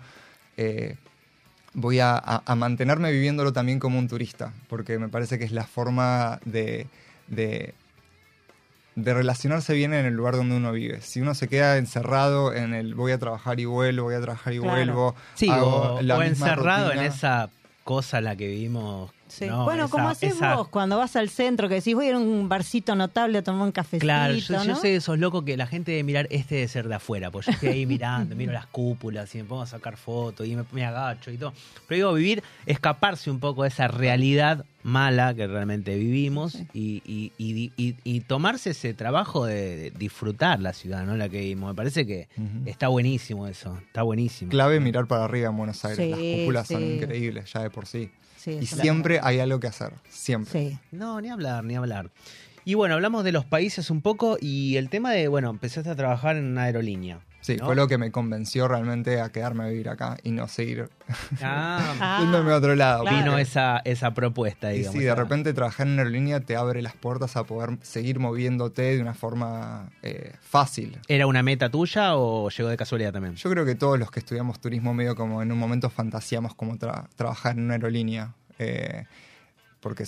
voy 1.72 1.98
a, 1.98 2.14
a- 2.16 2.42
a 2.44 2.54
mantenerme 2.54 3.10
viviéndolo 3.10 3.52
también 3.52 3.78
como 3.80 3.98
un 3.98 4.06
turista, 4.06 4.52
porque 4.68 4.98
me 4.98 5.08
parece 5.08 5.38
que 5.38 5.44
es 5.44 5.52
la 5.52 5.64
forma 5.64 6.38
de, 6.44 6.86
de, 7.26 7.74
de 8.96 9.12
relacionarse 9.14 9.74
bien 9.74 9.92
en 9.94 10.06
el 10.06 10.14
lugar 10.14 10.36
donde 10.36 10.56
uno 10.56 10.70
vive. 10.72 11.00
Si 11.00 11.20
uno 11.20 11.34
se 11.34 11.48
queda 11.48 11.76
encerrado 11.78 12.52
en 12.54 12.74
el 12.74 12.94
voy 12.94 13.12
a 13.12 13.18
trabajar 13.18 13.58
y 13.60 13.64
vuelvo, 13.64 14.04
voy 14.04 14.14
a 14.14 14.20
trabajar 14.20 14.52
y 14.52 14.58
Claro. 14.58 14.74
vuelvo, 14.76 15.14
Sí, 15.34 15.48
hago 15.50 15.94
o, 15.94 16.02
la 16.02 16.16
o 16.16 16.20
misma 16.20 16.48
encerrado 16.48 16.92
en 16.92 17.00
esa 17.00 17.50
cosa 17.82 18.18
en 18.18 18.24
la 18.24 18.36
que 18.36 18.46
vivimos. 18.48 19.10
Sí. 19.26 19.46
¿no? 19.46 19.64
bueno, 19.64 19.84
Esa- 19.86 19.90
como 19.90 20.08
haces 20.10 20.34
esa- 20.34 20.54
vos 20.54 20.68
cuando 20.68 20.98
vas 20.98 21.16
al 21.16 21.28
centro, 21.30 21.68
que 21.68 21.76
decís, 21.76 21.94
voy 21.94 22.06
a 22.06 22.08
ir 22.10 22.14
a 22.14 22.18
un 22.18 22.48
barcito 22.48 22.94
notable 22.94 23.38
a 23.38 23.42
tomar 23.42 23.62
un 23.66 23.72
cafecito, 23.72 24.04
Claro, 24.04 24.34
yo, 24.34 24.54
yo 24.62 24.64
¿no? 24.64 24.76
soy 24.76 24.90
de 24.90 24.96
esos 24.96 25.18
locos 25.18 25.44
que 25.44 25.56
la 25.56 25.66
gente 25.66 25.92
debe 25.92 26.04
mirar 26.04 26.26
este 26.30 26.56
de 26.56 26.68
ser 26.68 26.88
de 26.88 26.94
afuera, 26.96 27.30
pues 27.30 27.46
yo 27.46 27.52
estoy 27.52 27.68
ahí 27.70 27.86
mirando, 27.86 28.36
miro 28.36 28.52
las 28.52 28.66
cúpulas 28.66 29.34
y 29.34 29.38
me 29.38 29.44
pongo 29.44 29.62
a 29.62 29.66
sacar 29.66 29.96
fotos 29.96 30.46
y 30.46 30.54
me, 30.54 30.64
me 30.72 30.84
agacho 30.84 31.30
y 31.30 31.38
todo. 31.38 31.52
Pero 31.88 31.96
digo, 31.96 32.14
vivir, 32.14 32.42
escaparse 32.66 33.30
un 33.30 33.40
poco 33.40 33.62
de 33.62 33.68
esa 33.68 33.88
realidad 33.88 34.64
mala 34.82 35.32
que 35.34 35.46
realmente 35.46 35.96
vivimos 35.96 36.56
y, 36.74 37.02
y- 37.06 37.32
y- 37.38 37.72
y- 37.78 37.96
y 38.04 38.20
tomarse 38.20 38.70
ese 38.70 38.92
trabajo 38.92 39.46
de, 39.46 39.90
disfrutar 39.98 40.60
la 40.60 40.74
ciudad, 40.74 41.04
¿no? 41.06 41.16
La 41.16 41.28
que 41.30 41.40
vivimos. 41.40 41.70
Me 41.70 41.74
parece 41.74 42.06
que 42.06 42.28
está 42.66 42.88
buenísimo 42.88 43.46
eso, 43.48 43.78
está 43.86 44.02
buenísimo. 44.02 44.50
Clave 44.50 44.80
mirar 44.80 45.06
para 45.06 45.24
arriba 45.24 45.48
en 45.48 45.56
Buenos 45.56 45.82
Aires. 45.86 45.98
Sí, 46.04 46.10
Las 46.10 46.18
cúpulas 46.40 46.68
son 46.68 46.82
increíbles 46.84 47.50
ya 47.52 47.62
de 47.62 47.70
por 47.70 47.86
sí. 47.86 48.10
Sí, 48.44 48.58
y 48.60 48.66
siempre 48.66 49.20
hay 49.22 49.40
algo 49.40 49.58
que 49.58 49.68
hacer. 49.68 49.94
Siempre. 50.10 50.52
Sí. 50.52 50.78
No, 50.92 51.18
ni 51.22 51.30
hablar, 51.30 51.64
ni 51.64 51.76
hablar. 51.76 52.10
Y 52.66 52.74
bueno, 52.74 52.94
hablamos 52.94 53.24
de 53.24 53.32
los 53.32 53.46
países 53.46 53.88
un 53.88 54.02
poco 54.02 54.36
y 54.38 54.76
el 54.76 54.90
tema 54.90 55.12
de, 55.12 55.28
bueno, 55.28 55.48
empezaste 55.48 55.88
a 55.88 55.96
trabajar 55.96 56.36
en 56.36 56.44
una 56.44 56.64
aerolínea. 56.64 57.20
Sí, 57.44 57.56
¿no? 57.58 57.66
fue 57.66 57.76
lo 57.76 57.86
que 57.88 57.98
me 57.98 58.10
convenció 58.10 58.68
realmente 58.68 59.20
a 59.20 59.30
quedarme 59.30 59.64
a 59.64 59.66
vivir 59.66 59.90
acá 59.90 60.16
y 60.22 60.30
no 60.30 60.48
seguir 60.48 60.88
Ah, 61.42 62.18
yéndome 62.22 62.52
a 62.52 62.56
otro 62.56 62.74
lado. 62.74 63.02
claro. 63.02 63.16
vino 63.18 63.38
esa, 63.38 63.82
esa 63.84 64.14
propuesta, 64.14 64.72
Y 64.72 64.78
digamos. 64.78 64.98
sí, 64.98 65.04
de 65.04 65.14
repente 65.14 65.52
trabajar 65.52 65.86
en 65.86 65.98
aerolínea 65.98 66.40
te 66.40 66.56
abre 66.56 66.80
las 66.80 66.94
puertas 66.94 67.36
a 67.36 67.44
poder 67.44 67.76
seguir 67.82 68.18
moviéndote 68.18 68.80
de 68.96 69.00
una 69.02 69.12
forma 69.12 69.90
eh, 70.02 70.32
fácil. 70.40 70.98
¿Era 71.06 71.26
una 71.26 71.42
meta 71.42 71.68
tuya 71.70 72.16
o 72.16 72.48
llegó 72.48 72.70
de 72.70 72.76
casualidad 72.78 73.12
también? 73.12 73.34
Yo 73.36 73.50
creo 73.50 73.66
que 73.66 73.74
todos 73.74 73.98
los 73.98 74.10
que 74.10 74.20
estudiamos 74.20 74.58
turismo 74.60 74.94
medio 74.94 75.14
como 75.14 75.42
en 75.42 75.52
un 75.52 75.58
momento 75.58 75.90
fantaseamos 75.90 76.54
como 76.54 76.76
tra- 76.76 77.08
trabajar 77.14 77.58
en 77.58 77.64
una 77.64 77.74
aerolínea. 77.74 78.32
eh, 78.58 79.04
porque 79.80 80.04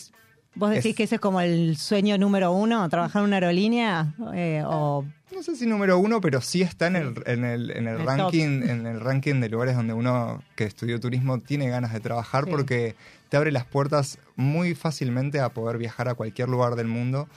¿Vos 0.57 0.71
decís 0.71 0.87
Es- 0.87 0.97
que 0.97 1.03
ese 1.05 1.15
es 1.17 1.21
como 1.21 1.41
el 1.41 1.77
sueño 1.77 2.19
número 2.19 2.51
uno, 2.53 2.89
trabajar 2.89 3.21
en 3.21 3.27
una 3.29 3.37
aerolínea? 3.37 4.15
Eh, 4.35 4.63
o 4.67 5.05
no 5.35 5.43
sé 5.43 5.55
si 5.57 5.67
número 5.67 5.99
uno, 5.99 6.21
pero 6.21 6.41
sí 6.41 6.63
está 6.63 6.87
en 6.87 6.97
el, 6.97 7.15
en 7.27 7.45
el, 7.45 7.71
en 7.73 7.87
el 7.89 8.01
El 8.01 8.07
ranking, 8.07 8.63
en 8.63 8.87
el 8.87 9.01
ranking 9.01 9.41
de 9.41 9.49
lugares 9.51 9.77
donde 9.77 9.93
uno 9.93 10.43
que 10.55 10.65
estudió 10.65 10.99
turismo 10.99 11.41
tiene 11.41 11.69
ganas 11.69 11.93
de 11.93 12.01
trabajar 12.01 12.45
Sí. 12.45 12.51
porque 12.51 12.95
te 13.29 13.37
abre 13.37 13.53
las 13.53 13.65
puertas 13.67 14.19
muy 14.37 14.75
fácilmente 14.75 15.41
a 15.41 15.51
poder 15.51 15.77
viajar 15.79 16.09
a 16.09 16.15
cualquier 16.15 16.49
lugar 16.49 16.75
del 16.77 16.87
mundo. 16.89 17.29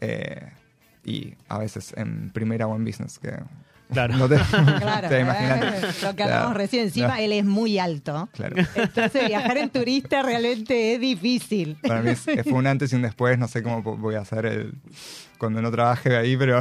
eh, 0.00 0.50
y 1.04 1.34
a 1.48 1.56
veces 1.58 1.94
en 1.96 2.30
primera 2.30 2.66
o 2.66 2.76
en 2.76 2.84
business, 2.84 3.18
que 3.18 3.32
Claro. 3.92 4.16
no 4.16 4.28
te, 4.28 4.36
claro, 4.80 5.08
te 5.08 5.20
imaginas. 5.20 5.62
eh, 5.62 5.86
lo 6.02 6.08
que 6.10 6.16
Claro, 6.16 6.34
hablamos 6.34 6.56
recién, 6.56 6.84
encima 6.84 7.06
claro, 7.06 7.22
él 7.22 7.32
es 7.32 7.44
muy 7.44 7.78
alto. 7.78 8.28
claro. 8.32 8.56
Entonces 8.74 9.26
viajar 9.28 9.56
en 9.58 9.70
turista 9.70 10.22
realmente 10.22 10.94
es 10.94 11.00
difícil. 11.00 11.76
Para 11.86 12.02
mí 12.02 12.10
es- 12.10 12.20
fue 12.44 12.52
un 12.52 12.66
antes 12.66 12.92
y 12.92 12.96
un 12.96 13.02
después, 13.02 13.38
no 13.38 13.46
sé 13.48 13.62
cómo 13.62 13.82
voy 13.82 14.14
a 14.16 14.20
hacer 14.20 14.46
el, 14.46 14.74
cuando 15.38 15.62
no 15.62 15.70
trabaje 15.70 16.16
ahí, 16.16 16.36
pero 16.36 16.60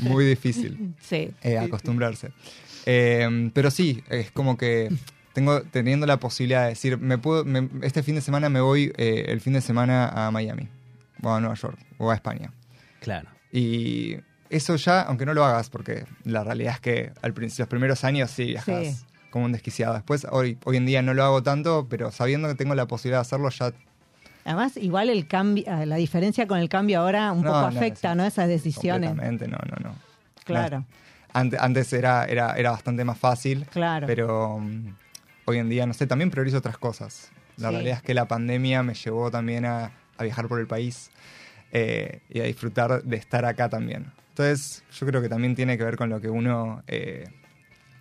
muy 0.00 0.24
difícil 0.24 0.94
Sí. 1.00 1.30
eh, 1.42 1.58
acostumbrarse. 1.58 2.30
Eh, 2.86 3.50
pero 3.54 3.70
sí, 3.70 4.02
es 4.08 4.30
como 4.30 4.56
que 4.56 4.90
tengo 5.32 5.62
teniendo 5.62 6.06
la 6.06 6.18
posibilidad 6.18 6.64
de 6.64 6.70
decir, 6.70 6.98
me 6.98 7.18
puedo, 7.18 7.44
me- 7.44 7.68
este 7.82 8.02
fin 8.02 8.14
de 8.14 8.20
semana 8.20 8.48
me 8.48 8.60
voy 8.60 8.92
eh, 8.96 9.26
el 9.28 9.40
fin 9.40 9.52
de 9.54 9.60
semana 9.60 10.08
a 10.08 10.30
Miami, 10.30 10.68
o 11.22 11.32
a 11.32 11.40
Nueva 11.40 11.54
York, 11.54 11.78
o 11.98 12.10
a 12.10 12.14
España. 12.14 12.52
Claro. 13.00 13.28
Y 13.52 14.16
eso 14.50 14.76
ya, 14.76 15.02
aunque 15.02 15.26
no 15.26 15.34
lo 15.34 15.44
hagas, 15.44 15.68
porque 15.70 16.04
la 16.24 16.44
realidad 16.44 16.74
es 16.74 16.80
que 16.80 17.12
al 17.22 17.32
principio, 17.34 17.64
los 17.64 17.68
primeros 17.70 18.04
años 18.04 18.30
sí 18.30 18.44
viajas 18.46 18.86
Sí. 18.86 19.04
como 19.30 19.44
un 19.44 19.52
desquiciado. 19.52 19.94
Después, 19.94 20.26
hoy, 20.30 20.58
hoy 20.64 20.76
en 20.76 20.86
día 20.86 21.02
no 21.02 21.14
lo 21.14 21.22
hago 21.24 21.42
tanto, 21.42 21.86
pero 21.88 22.10
sabiendo 22.10 22.48
que 22.48 22.54
tengo 22.54 22.74
la 22.74 22.86
posibilidad 22.86 23.18
de 23.18 23.22
hacerlo, 23.22 23.48
ya 23.50 23.72
Además, 24.44 24.78
igual 24.78 25.10
el 25.10 25.28
cambio, 25.28 25.64
eh, 25.66 25.84
la 25.84 25.96
diferencia 25.96 26.46
con 26.46 26.58
el 26.58 26.70
cambio 26.70 27.00
ahora 27.00 27.32
un 27.32 27.42
No, 27.42 27.48
poco 27.52 27.60
no, 27.60 27.66
afecta, 27.66 28.12
sí, 28.12 28.16
¿no? 28.16 28.24
Esas 28.24 28.48
decisiones. 28.48 29.10
completamente, 29.10 29.46
no, 29.46 29.58
no, 29.58 29.90
no. 29.90 29.94
Claro, 30.44 30.86
Antes, 31.34 31.60
antes 31.60 31.92
era, 31.92 32.24
era, 32.24 32.54
era 32.56 32.70
bastante 32.70 33.04
más 33.04 33.18
fácil, 33.18 33.66
claro. 33.66 34.06
pero 34.06 34.58
mm, 34.58 34.94
hoy 35.44 35.58
en 35.58 35.68
día, 35.68 35.84
no 35.84 35.92
sé, 35.92 36.06
también 36.06 36.30
priorizo 36.30 36.56
otras 36.58 36.78
cosas. 36.78 37.30
La 37.58 37.68
Sí. 37.68 37.74
realidad 37.74 37.96
es 37.98 38.02
que 38.02 38.14
la 38.14 38.26
pandemia 38.26 38.82
me 38.82 38.94
llevó 38.94 39.30
también 39.30 39.66
a, 39.66 39.90
a 40.16 40.22
viajar 40.24 40.48
por 40.48 40.58
el 40.60 40.66
país 40.66 41.10
eh, 41.72 42.20
y 42.30 42.40
a 42.40 42.44
disfrutar 42.44 43.02
de 43.02 43.16
estar 43.16 43.44
acá 43.44 43.68
también. 43.68 44.06
Entonces, 44.38 44.84
yo 44.92 45.04
creo 45.04 45.20
que 45.20 45.28
también 45.28 45.56
tiene 45.56 45.76
que 45.76 45.82
ver 45.82 45.96
con 45.96 46.10
lo 46.10 46.20
que 46.20 46.30
uno, 46.30 46.84
eh, 46.86 47.24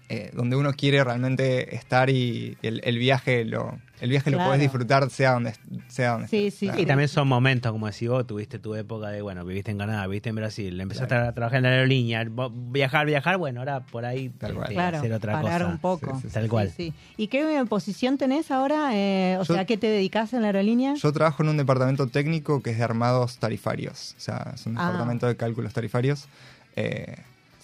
eh, 0.07 0.29
donde 0.33 0.55
uno 0.55 0.71
quiere 0.73 1.03
realmente 1.03 1.73
estar 1.75 2.11
y 2.11 2.55
el, 2.61 2.79
el 2.83 2.99
viaje 2.99 3.43
lo, 3.43 3.79
el 3.99 4.09
viaje 4.09 4.29
lo 4.31 4.37
Claro. 4.37 4.49
podés 4.49 4.61
disfrutar 4.61 5.09
sea 5.09 5.31
donde 5.33 5.53
sea 5.87 6.11
donde 6.11 6.27
Sí, 6.27 6.47
estés. 6.47 6.53
sí, 6.59 6.65
Claro. 6.67 6.81
Y 6.81 6.85
también 6.85 7.09
son 7.09 7.27
momentos, 7.27 7.71
como 7.71 7.87
decís 7.87 8.07
vos, 8.09 8.25
tuviste 8.27 8.59
tu 8.59 8.75
época 8.75 9.07
de, 9.09 9.21
bueno, 9.21 9.43
viviste 9.45 9.71
en 9.71 9.77
Canadá, 9.77 10.05
viviste 10.07 10.29
en 10.29 10.35
Brasil, 10.35 10.79
empezaste 10.79 11.15
a 11.15 11.31
trabajar 11.33 11.57
en 11.57 11.63
la 11.63 11.69
aerolínea, 11.69 12.25
viajar, 12.51 13.05
viajar, 13.05 13.37
bueno, 13.37 13.61
ahora 13.61 13.79
por 13.81 14.05
ahí 14.05 14.29
Tal 14.29 14.53
cual. 14.53 14.63
este, 14.65 14.73
Claro, 14.75 14.97
hacer 14.97 15.13
otra 15.13 15.33
parar 15.33 15.61
cosa. 15.61 15.73
un 15.73 15.77
poco. 15.79 16.15
Sí, 16.15 16.21
sí, 16.23 16.27
sí. 16.29 16.33
Tal 16.33 16.47
cual. 16.49 16.71
¿Y 17.17 17.27
qué 17.27 17.65
posición 17.67 18.17
tenés 18.17 18.51
ahora? 18.51 18.89
Eh, 18.93 19.37
o 19.39 19.43
Yo- 19.43 19.53
sea, 19.53 19.63
¿a 19.63 19.65
qué 19.65 19.77
te 19.77 19.87
dedicas 19.87 20.33
en 20.33 20.41
la 20.41 20.47
aerolínea? 20.47 20.93
Yo 20.95 21.11
trabajo 21.11 21.43
en 21.43 21.49
un 21.49 21.57
departamento 21.57 22.07
técnico 22.07 22.61
que 22.61 22.71
es 22.71 22.77
de 22.77 22.83
armados 22.83 23.37
tarifarios. 23.39 24.13
O 24.17 24.19
sea, 24.19 24.51
es 24.53 24.65
un 24.65 24.77
Ah. 24.77 24.85
departamento 24.85 25.27
de 25.27 25.35
cálculos 25.35 25.73
tarifarios. 25.73 26.27
Eh, 26.75 27.15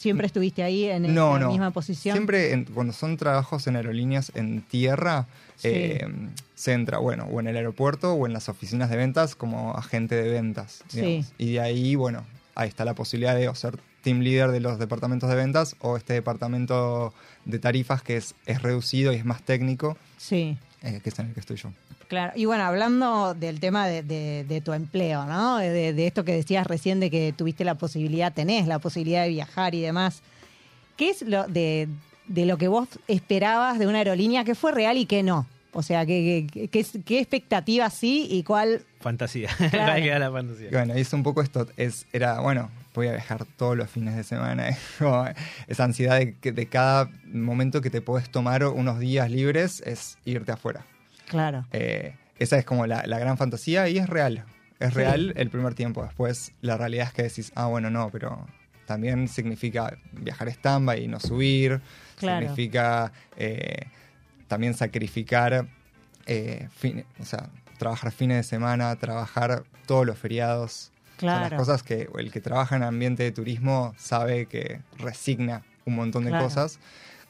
¿Siempre 0.03 0.27
estuviste 0.27 0.61
ahí 0.63 0.83
en 0.85 1.13
no, 1.15 1.35
esa 1.37 1.45
no. 1.45 1.49
misma 1.51 1.71
posición? 1.71 2.13
Siempre 2.15 2.51
en- 2.51 2.65
cuando 2.65 2.91
son 2.93 3.15
trabajos 3.17 3.65
en 3.67 3.77
aerolíneas 3.77 4.31
en 4.35 4.61
tierra, 4.61 5.27
Sí. 5.55 5.69
eh, 5.71 6.07
se 6.55 6.73
entra, 6.73 6.97
bueno, 6.97 7.23
o 7.31 7.39
en 7.39 7.47
el 7.47 7.55
aeropuerto 7.55 8.13
o 8.13 8.27
en 8.27 8.33
las 8.33 8.49
oficinas 8.49 8.89
de 8.89 8.97
ventas 8.97 9.35
como 9.35 9.73
agente 9.75 10.15
de 10.15 10.29
ventas. 10.29 10.83
Sí. 10.89 11.23
Y 11.37 11.53
de 11.53 11.59
ahí, 11.61 11.95
bueno, 11.95 12.25
ahí 12.55 12.67
está 12.67 12.83
la 12.85 12.93
posibilidad 12.95 13.33
de 13.35 13.47
o 13.47 13.55
ser 13.55 13.77
team 14.03 14.19
leader 14.19 14.51
de 14.51 14.59
los 14.59 14.77
departamentos 14.77 15.29
de 15.29 15.35
ventas 15.37 15.75
o 15.79 15.95
este 15.95 16.11
departamento 16.13 17.13
de 17.45 17.59
tarifas 17.59 18.01
que 18.01 18.17
es, 18.17 18.35
es 18.45 18.61
reducido 18.61 19.13
y 19.13 19.15
es 19.15 19.23
más 19.25 19.41
técnico, 19.41 19.97
Sí. 20.17 20.57
eh, 20.81 20.99
que 21.01 21.09
es 21.09 21.19
en 21.19 21.27
el 21.27 21.33
que 21.33 21.39
estoy 21.39 21.55
yo. 21.55 21.69
Claro, 22.13 22.34
y 22.36 22.45
bueno, 22.45 22.63
hablando 22.63 23.34
del 23.34 23.60
tema 23.60 23.88
de, 23.88 24.04
de- 24.04 24.43
de 24.47 24.62
tu 24.62 24.73
empleo, 24.73 25.26
¿no? 25.26 25.58
De, 25.58 25.93
de 25.93 26.08
esto 26.08 26.23
que 26.23 26.34
decías 26.34 26.67
recién 26.67 26.99
de 26.99 27.10
que 27.10 27.34
tuviste 27.36 27.63
la 27.65 27.76
posibilidad, 27.76 28.32
tenés 28.32 28.67
la 28.67 28.78
posibilidad 28.80 29.23
de 29.23 29.30
viajar 29.30 29.73
y 29.73 29.82
demás. 29.82 30.21
¿Qué 30.95 31.10
es 31.10 31.23
lo 31.23 31.47
de, 31.47 31.88
de 32.28 32.45
lo 32.45 32.58
que 32.58 32.67
vos 32.67 32.88
esperabas 33.08 33.80
de 33.80 33.88
una 33.88 33.97
aerolínea 33.97 34.43
que 34.43 34.54
fue 34.54 34.71
real 34.71 34.97
y 34.97 35.06
que 35.08 35.23
no? 35.23 35.47
O 35.76 35.82
sea, 35.82 36.06
¿qué, 36.06 36.45
qué, 36.54 36.67
qué, 36.67 36.86
qué 37.04 37.19
expectativas 37.19 37.93
sí 37.95 38.28
y 38.30 38.43
cuál? 38.43 38.84
Fantasía. 38.99 39.49
Claro. 39.71 40.19
La 40.19 40.32
fantasía. 40.32 40.67
Y 40.67 40.71
bueno, 40.71 40.95
y 40.95 41.02
es 41.02 41.12
un 41.13 41.23
poco 41.23 41.41
esto, 41.41 41.67
es, 41.78 42.06
era, 42.13 42.41
bueno, 42.41 42.69
voy 42.93 43.08
a 43.08 43.13
viajar 43.13 43.43
todos 43.58 43.76
los 43.76 43.89
fines 43.89 44.15
de 44.15 44.23
semana. 44.23 44.69
Esa 45.67 45.84
ansiedad 45.84 46.19
de, 46.19 46.36
que 46.36 46.52
de 46.52 46.67
cada 46.67 47.10
momento 47.26 47.82
que 47.82 47.89
te 47.89 48.02
puedes 48.02 48.30
tomar 48.30 48.63
unos 48.65 48.99
días 48.99 49.32
libres 49.32 49.82
es 49.84 50.19
irte 50.26 50.52
afuera. 50.52 50.86
Claro. 51.27 51.65
Eh, 51.71 52.15
esa 52.39 52.57
es 52.57 52.65
como 52.65 52.86
la, 52.88 53.03
la 53.05 53.19
gran 53.19 53.38
fantasía 53.38 53.88
y 53.89 53.97
es 53.97 54.09
real. 54.09 54.45
Es 54.79 54.93
real 54.93 55.33
el 55.38 55.49
primer 55.49 55.75
tiempo. 55.75 56.03
Después 56.03 56.51
la 56.62 56.77
realidad 56.77 57.07
es 57.07 57.13
que 57.13 57.23
decís, 57.23 57.51
ah, 57.55 57.67
bueno, 57.67 57.89
no, 57.89 58.09
pero 58.12 58.45
también 58.86 59.27
significa 59.29 59.97
viajar 60.12 60.49
stand-by 60.49 61.03
y 61.03 61.07
no 61.07 61.19
subir. 61.19 61.79
Claro. 62.17 62.41
Significa 62.41 63.12
eh, 63.38 63.86
también 64.47 64.73
sacrificar, 64.73 65.67
eh, 66.25 66.67
fin- 66.75 67.05
o 67.19 67.23
sea, 67.25 67.49
trabajar 67.77 68.12
fines 68.12 68.38
de 68.38 68.43
semana, 68.43 68.95
trabajar 68.97 69.63
todos 69.86 70.05
los 70.05 70.17
feriados. 70.17 70.91
Son 71.17 71.29
Claro. 71.29 71.41
las 71.49 71.53
cosas 71.53 71.83
que 71.83 72.09
el 72.17 72.31
que 72.31 72.41
trabaja 72.41 72.75
en 72.75 72.83
ambiente 72.83 73.23
de 73.23 73.31
turismo 73.31 73.93
sabe 73.97 74.47
que 74.47 74.81
resigna 74.97 75.62
un 75.86 75.95
montón 75.95 76.25
de 76.25 76.31
Claro. 76.31 76.45
cosas, 76.45 76.79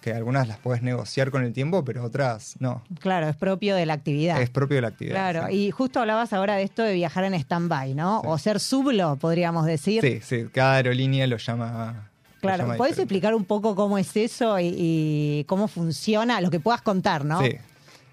que 0.03 0.13
algunas 0.13 0.47
las 0.47 0.57
puedes 0.57 0.81
negociar 0.83 1.31
con 1.31 1.43
el 1.43 1.53
tiempo, 1.53 1.83
pero 1.85 2.03
otras 2.03 2.55
no. 2.59 2.83
Claro, 2.99 3.29
es 3.29 3.35
propio 3.35 3.75
de 3.75 3.85
la 3.85 3.93
actividad. 3.93 4.41
Es 4.41 4.49
propio 4.49 4.75
de 4.75 4.81
la 4.81 4.89
actividad. 4.89 5.15
Claro, 5.15 5.47
sí. 5.47 5.55
y 5.67 5.71
justo 5.71 5.99
hablabas 6.01 6.33
ahora 6.33 6.55
de 6.55 6.63
esto 6.63 6.83
de 6.83 6.93
viajar 6.93 7.23
en 7.23 7.33
stand-by, 7.33 7.95
¿no? 7.95 8.19
Sí. 8.21 8.27
O 8.29 8.37
ser 8.37 8.59
sublo, 8.59 9.15
podríamos 9.15 9.65
decir. 9.65 10.01
Sí, 10.01 10.19
sí, 10.21 10.45
cada 10.53 10.75
aerolínea 10.75 11.25
lo 11.27 11.37
llama. 11.37 12.09
Claro, 12.41 12.63
llama 12.63 12.75
¿podés 12.75 12.91
diferente. 12.91 13.01
explicar 13.03 13.33
un 13.35 13.45
poco 13.45 13.73
cómo 13.75 13.97
es 13.97 14.15
eso 14.17 14.59
y, 14.59 14.75
y 14.77 15.43
cómo 15.45 15.67
funciona? 15.69 16.41
Lo 16.41 16.51
que 16.51 16.59
puedas 16.59 16.81
contar, 16.81 17.23
¿no? 17.23 17.39
Sí. 17.41 17.55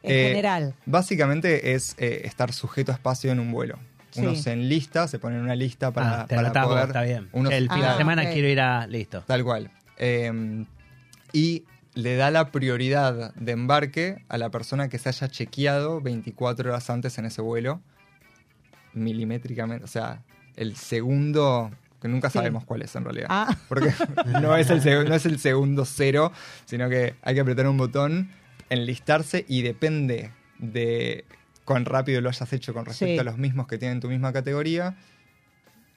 En 0.03 0.11
Eh, 0.17 0.29
general. 0.29 0.75
Básicamente 0.87 1.75
es 1.75 1.95
eh, 1.99 2.23
estar 2.25 2.53
sujeto 2.53 2.93
a 2.93 2.95
espacio 2.95 3.33
en 3.33 3.41
un 3.41 3.51
vuelo. 3.53 3.79
Sí. 4.13 4.21
Uno 4.23 4.35
se 4.35 4.53
enlista, 4.53 5.07
se 5.09 5.19
pone 5.19 5.37
en 5.37 5.43
una 5.43 5.55
lista 5.57 5.91
para, 5.93 6.23
ah, 6.23 6.27
te 6.27 6.35
para 6.37 6.47
anotás 6.49 6.65
vos, 6.65 6.73
poder. 6.75 6.87
está 6.87 7.03
bien. 7.03 7.29
uno- 7.33 7.51
el 7.51 7.69
fin 7.71 7.83
Ah, 7.85 7.93
de 7.93 7.99
semana 7.99 8.23
ok. 8.23 8.29
quiero 8.33 8.49
ir 8.49 8.61
a. 8.61 8.87
Listo. 8.87 9.23
Tal 9.27 9.45
cual. 9.45 9.71
Eh, 9.99 10.65
y 11.33 11.65
le 11.95 12.15
da 12.17 12.31
la 12.31 12.51
prioridad 12.53 13.35
de 13.35 13.53
embarque 13.53 14.25
a 14.29 14.39
la 14.39 14.51
persona 14.51 14.89
que 14.89 14.99
se 14.99 15.09
haya 15.09 15.29
chequeado 15.29 16.01
24 16.01 16.71
horas 16.71 16.89
antes 16.91 17.19
en 17.19 17.27
ese 17.27 17.43
vuelo, 17.43 17.81
milimétricamente. 18.93 19.85
O 19.85 19.89
sea, 19.89 20.23
el 20.57 20.77
segundo, 20.77 21.71
que 22.01 22.09
nunca 22.09 22.29
Sí. 22.31 22.39
sabemos 22.39 22.65
cuál 22.65 22.83
es 22.83 22.95
en 22.97 23.05
realidad. 23.05 23.27
Ah. 23.31 23.57
Porque 23.69 23.93
no 24.43 24.57
es, 24.57 24.71
el, 24.71 25.09
no 25.09 25.15
es 25.15 25.27
el 25.27 25.39
segundo 25.39 25.85
cero, 25.85 26.33
sino 26.65 26.89
que 26.89 27.15
hay 27.23 27.35
que 27.35 27.41
apretar 27.41 27.67
un 27.69 27.77
botón, 27.77 28.31
enlistarse 28.69 29.45
y 29.49 29.63
depende 29.63 30.31
de 30.59 31.25
cuán 31.65 31.85
rápido 31.85 32.21
lo 32.21 32.29
hayas 32.29 32.53
hecho 32.53 32.73
con 32.75 32.85
respecto 32.85 33.15
Sí. 33.15 33.19
a 33.19 33.25
los 33.25 33.39
mismos 33.39 33.67
que 33.67 33.79
tienen 33.79 34.01
tu 34.01 34.09
misma 34.09 34.33
categoría, 34.33 34.97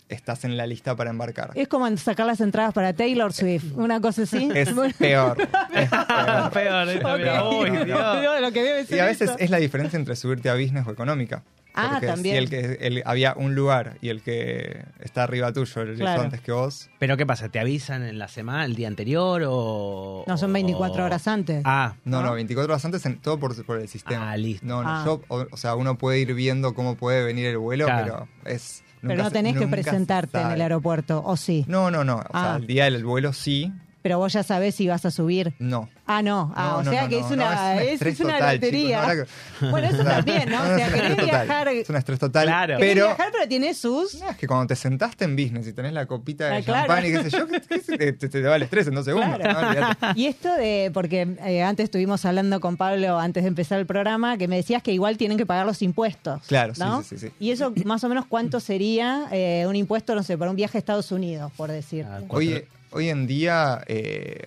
estás 0.10 0.44
en 0.46 0.58
la 0.58 0.68
lista 0.68 0.96
para 0.96 1.10
embarcar. 1.10 1.52
Es 1.56 1.68
como 1.68 1.88
en 1.88 1.98
sacar 1.98 2.26
las 2.26 2.40
entradas 2.42 2.74
para 2.74 2.94
Taylor 2.94 3.34
Swift, 3.34 3.66
una 3.76 4.00
cosa 4.02 4.24
así. 4.24 4.50
Es 4.54 4.70
peor. 4.98 5.38
es 5.74 5.90
peor. 5.90 6.52
Peor, 6.52 6.88
ok. 6.90 7.18
mira, 7.18 7.50
uy, 7.50 7.70
Dios. 7.86 8.20
Digo, 8.20 8.40
lo 8.40 8.52
que 8.52 8.64
debe 8.64 8.86
ser 8.86 8.98
Y 8.98 9.00
a 9.00 9.06
veces 9.06 9.32
es 9.40 9.50
la 9.50 9.58
diferencia 9.58 9.98
entre 9.98 10.16
subirte 10.16 10.50
a 10.50 10.54
business 10.56 10.86
o 10.88 10.92
económica. 10.92 11.44
Ah, 11.76 11.88
Porque 11.94 12.06
también. 12.06 12.36
si 12.36 12.38
el 12.44 12.50
que 12.52 12.78
el- 12.86 13.02
había 13.04 13.34
un 13.36 13.56
lugar 13.56 13.98
y 14.00 14.10
el 14.10 14.22
que 14.22 14.86
está 15.00 15.24
arriba 15.24 15.52
tuyo 15.54 15.82
el 15.82 15.94
hizo 15.94 16.02
Claro. 16.02 16.22
antes 16.22 16.40
que 16.42 16.52
vos, 16.52 16.92
Pero 17.00 17.18
¿qué 17.18 17.26
pasa? 17.26 17.50
¿Te 17.50 17.58
avisan 17.60 18.04
en 18.04 18.20
la 18.20 18.28
semana, 18.28 18.64
el 18.66 18.76
día 18.76 18.88
anterior 18.88 19.42
o...? 19.48 20.24
No, 20.28 20.38
son 20.38 20.54
24 20.54 21.02
o- 21.02 21.06
horas 21.08 21.28
antes. 21.28 21.64
Ah, 21.66 21.96
no, 22.06 22.22
¿No? 22.22 22.28
no, 22.28 22.34
24 22.36 22.72
horas 22.72 22.86
antes, 22.86 23.04
en, 23.08 23.18
todo 23.18 23.40
por, 23.40 23.66
por 23.66 23.80
el 23.80 23.88
sistema. 23.88 24.32
Ah, 24.34 24.38
listo. 24.38 24.64
No, 24.68 24.84
no, 24.84 24.90
Ah. 24.90 25.02
yo, 25.04 25.22
o, 25.30 25.48
o 25.50 25.58
sea, 25.58 25.74
uno 25.74 25.98
puede 25.98 26.20
ir 26.20 26.36
viendo 26.36 26.76
cómo 26.76 26.94
puede 26.96 27.24
venir 27.26 27.48
el 27.48 27.58
vuelo, 27.58 27.86
Claro. 27.86 28.28
pero 28.44 28.56
es. 28.56 28.83
Pero 29.10 29.16
nunca 29.16 29.24
no 29.26 29.32
tenés 29.32 29.58
que 29.58 29.68
presentarte 29.68 30.40
en 30.42 30.52
el 30.52 30.62
aeropuerto, 30.62 31.22
¿o 31.24 31.38
sí? 31.38 31.66
No, 31.68 31.92
no, 31.92 32.04
no. 32.04 32.18
O 32.18 32.32
sea, 32.32 32.54
Ah. 32.54 32.58
el 32.60 32.66
día 32.68 32.86
del 32.86 33.04
vuelo 33.06 33.34
sí, 33.34 33.72
Pero 34.04 34.20
vos 34.20 34.32
ya 34.34 34.44
sabés 34.44 34.76
si 34.76 34.88
vas 34.88 35.04
a 35.06 35.12
subir. 35.12 35.54
no. 35.60 35.90
Ah, 36.06 36.22
no. 36.22 36.52
Ah, 36.58 36.72
No, 36.74 36.76
o 36.80 36.84
no, 36.84 36.92
sea 36.92 37.04
no, 37.04 37.08
que 37.10 37.20
es 37.20 37.28
no, 37.28 37.34
una, 37.34 37.76
es 37.76 37.82
un 37.82 37.88
es, 37.88 37.94
estrés 37.94 38.14
es 38.16 38.20
una 38.20 38.34
total, 38.34 38.56
lotería. 38.56 38.98
chicos, 39.00 39.10
ahora 39.10 39.24
que- 39.62 39.66
Bueno, 39.72 39.88
eso 39.88 40.04
también, 40.04 40.50
¿no? 40.50 40.62
O 40.62 40.66
sea, 40.66 40.92
querés 40.92 41.10
total, 41.12 41.26
viajar. 41.26 41.68
Es 41.70 41.90
un 41.90 41.96
estrés 41.96 42.20
total. 42.20 42.44
Claro. 42.46 42.76
Pero. 42.78 43.06
viajar, 43.06 43.30
pero 43.32 43.48
tiene 43.48 43.74
sus. 43.74 44.16
No, 44.16 44.30
es 44.30 44.36
que 44.36 44.46
cuando 44.46 44.68
te 44.68 44.76
sentaste 44.76 45.24
en 45.24 45.38
business 45.38 45.66
y 45.66 45.72
tenés 45.72 45.94
la 45.94 46.06
copita 46.06 46.48
de 46.50 46.58
Ah, 46.58 46.62
claro. 46.62 46.88
champán 46.90 47.06
y 47.06 47.12
qué 47.14 47.24
sé 47.24 47.30
yo, 47.30 47.48
¿qué- 47.70 47.80
se- 47.80 47.98
te, 47.98 48.12
te- 48.12 48.28
te 48.28 48.42
va 48.42 48.58
el 48.58 48.64
estrés 48.64 48.88
en 48.88 48.96
dos 48.96 49.06
segundos. 49.06 49.40
Claro. 49.40 49.88
Y 50.16 50.26
esto 50.26 50.54
de, 50.54 50.92
porque 50.94 51.22
eh, 51.46 51.64
antes 51.64 51.86
estuvimos 51.86 52.26
hablando 52.26 52.60
con 52.60 52.76
Pablo 52.76 53.18
antes 53.18 53.44
de 53.44 53.48
empezar 53.48 53.80
el 53.80 53.86
programa, 53.86 54.38
que 54.38 54.50
me 54.50 54.58
decías 54.58 54.84
que 54.84 54.92
igual 54.92 55.16
tienen 55.16 55.38
que 55.38 55.46
pagar 55.46 55.66
los 55.66 55.82
impuestos. 55.82 56.42
Claro, 56.48 56.76
sí, 56.76 56.82
¿no? 56.82 57.02
sí, 57.04 57.18
sí, 57.18 57.28
sí. 57.30 57.34
Y 57.40 57.52
eso, 57.52 57.72
más 57.86 58.04
o 58.04 58.10
menos, 58.10 58.26
¿cuánto 58.26 58.60
sería 58.60 59.30
eh, 59.32 59.64
un 59.70 59.78
impuesto, 59.78 60.16
no 60.16 60.24
sé, 60.24 60.38
para 60.38 60.52
un 60.52 60.58
viaje 60.58 60.78
a 60.78 60.80
Estados 60.80 61.14
Unidos, 61.14 61.50
por 61.56 61.72
decir? 61.72 62.06
Ah, 62.10 62.20
Hoy, 62.28 62.66
hoy 62.94 63.10
en 63.10 63.28
día 63.28 63.84
eh, 63.88 64.42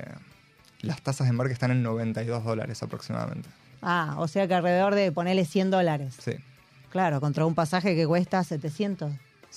las 0.80 1.02
tasas 1.02 1.26
de 1.26 1.30
embarque 1.30 1.52
están 1.52 1.70
en 1.70 1.82
92 1.82 2.44
dólares 2.44 2.82
aproximadamente. 2.82 3.48
Ah, 3.82 4.14
o 4.18 4.26
sea 4.28 4.48
que 4.48 4.54
alrededor 4.54 4.94
de 4.94 5.12
ponerle 5.12 5.44
100 5.44 5.70
dólares. 5.70 6.14
Sí. 6.22 6.32
Claro, 6.90 7.20
contra 7.20 7.44
un 7.44 7.54
pasaje 7.54 7.94
que 7.94 8.06
cuesta 8.06 8.42
700. 8.42 9.12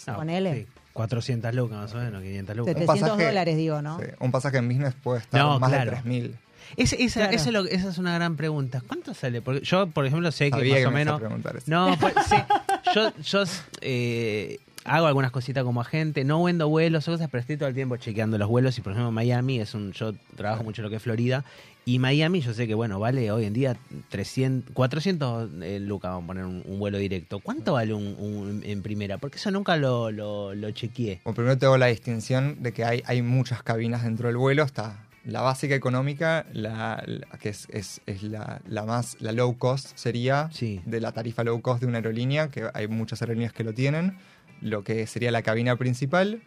no, 0.07 0.15
ponele. 0.15 0.53
sí, 0.65 0.67
400 0.93 1.53
lucas 1.55 1.77
más 1.77 1.93
o 1.93 1.97
menos, 1.97 2.21
500 2.21 2.55
lucas. 2.57 2.73
700 2.75 3.17
dólares, 3.17 3.55
digo, 3.57 3.81
¿no? 3.81 3.97
sí, 3.99 4.05
un 4.19 4.31
pasaje 4.31 4.57
en 4.57 4.67
business 4.67 4.93
puede 5.01 5.19
estar 5.21 5.39
No, 5.41 5.59
más 5.59 5.69
claro. 5.69 5.91
de 5.91 5.97
3.000. 5.97 6.35
Es- 6.77 6.93
esa, 6.93 7.21
Claro. 7.21 7.35
esa 7.35 7.45
es 7.47 7.53
lo- 7.53 7.65
esa 7.65 7.89
es 7.89 7.97
una 7.97 8.13
gran 8.13 8.35
pregunta. 8.35 8.81
¿Cuánto 8.85 9.13
sale? 9.13 9.41
Porque 9.41 9.61
yo, 9.61 9.87
por 9.89 10.05
ejemplo, 10.05 10.31
sé 10.31 10.45
que 10.51 10.57
más 10.57 10.61
que 10.61 10.67
o 10.67 10.73
me 10.73 10.79
ibas 10.79 10.85
a 10.85 10.91
menos. 10.91 11.19
preguntar 11.19 11.55
eso. 11.55 11.65
No, 11.67 11.95
pues, 11.99 12.13
sí. 12.29 12.35
Yo, 12.95 13.13
yo 13.21 13.43
eh, 13.81 14.59
hago 14.85 15.07
algunas 15.07 15.31
cositas 15.31 15.63
como 15.63 15.81
agente, 15.81 16.23
no 16.23 16.43
vendo 16.43 16.67
vuelos 16.69 17.07
o 17.07 17.11
cosas, 17.11 17.27
pero 17.31 17.41
estoy 17.41 17.57
todo 17.57 17.69
el 17.69 17.75
tiempo 17.75 17.97
chequeando 17.97 18.37
los 18.37 18.47
vuelos. 18.47 18.77
Y 18.77 18.81
por 18.81 18.93
ejemplo, 18.93 19.11
Miami 19.11 19.59
es 19.59 19.73
un. 19.73 19.91
Yo 19.91 20.13
trabajo 20.35 20.63
mucho 20.63 20.81
en 20.81 20.83
lo 20.85 20.89
que 20.89 20.95
es 20.97 21.03
Florida. 21.03 21.43
Y 21.85 21.97
Miami, 21.97 22.41
yo 22.41 22.53
sé 22.53 22.67
que, 22.67 22.75
bueno, 22.75 22.99
vale 22.99 23.31
hoy 23.31 23.45
en 23.45 23.53
día 23.53 23.75
300, 24.09 24.73
400 24.73 25.49
eh, 25.63 25.79
lucas, 25.79 26.11
vamos 26.11 26.23
a 26.25 26.27
poner 26.27 26.45
un, 26.45 26.61
un 26.65 26.77
vuelo 26.79 26.97
directo. 26.97 27.39
¿Cuánto 27.39 27.73
vale 27.73 27.93
un, 27.93 28.15
un- 28.19 28.61
en 28.63 28.81
primera? 28.83 29.17
Porque 29.17 29.37
eso 29.37 29.49
nunca 29.49 29.75
lo, 29.75 30.11
lo, 30.11 30.53
lo 30.53 30.71
chequeé. 30.71 31.21
Bueno, 31.23 31.35
primero 31.35 31.57
te 31.57 31.65
hago 31.65 31.77
la 31.77 31.87
distinción 31.87 32.57
de 32.61 32.73
que 32.73 32.83
hay, 32.85 33.01
hay 33.05 33.21
muchas 33.21 33.63
cabinas 33.63 34.03
dentro 34.03 34.27
del 34.27 34.37
vuelo. 34.37 34.63
Está 34.63 35.05
la 35.25 35.41
básica 35.41 35.73
económica, 35.75 36.45
la, 36.53 37.03
la- 37.07 37.37
que 37.39 37.49
es, 37.49 37.67
es- 37.71 38.01
es 38.05 38.21
la, 38.23 38.61
la 38.67 38.85
más, 38.85 39.17
la 39.19 39.31
low 39.31 39.57
cost 39.57 39.91
sería 39.95 40.49
Sí. 40.51 40.81
de 40.85 41.01
la 41.01 41.11
tarifa 41.11 41.43
low 41.43 41.59
cost 41.61 41.81
de 41.81 41.87
una 41.87 41.97
aerolínea, 41.97 42.49
que 42.49 42.65
hay 42.73 42.87
muchas 42.87 43.21
aerolíneas 43.23 43.53
que 43.53 43.63
lo 43.63 43.73
tienen. 43.73 44.17
Lo 44.61 44.83
que 44.83 45.05
sería 45.07 45.31
la 45.31 45.41
cabina 45.41 45.75
principal. 45.75 46.41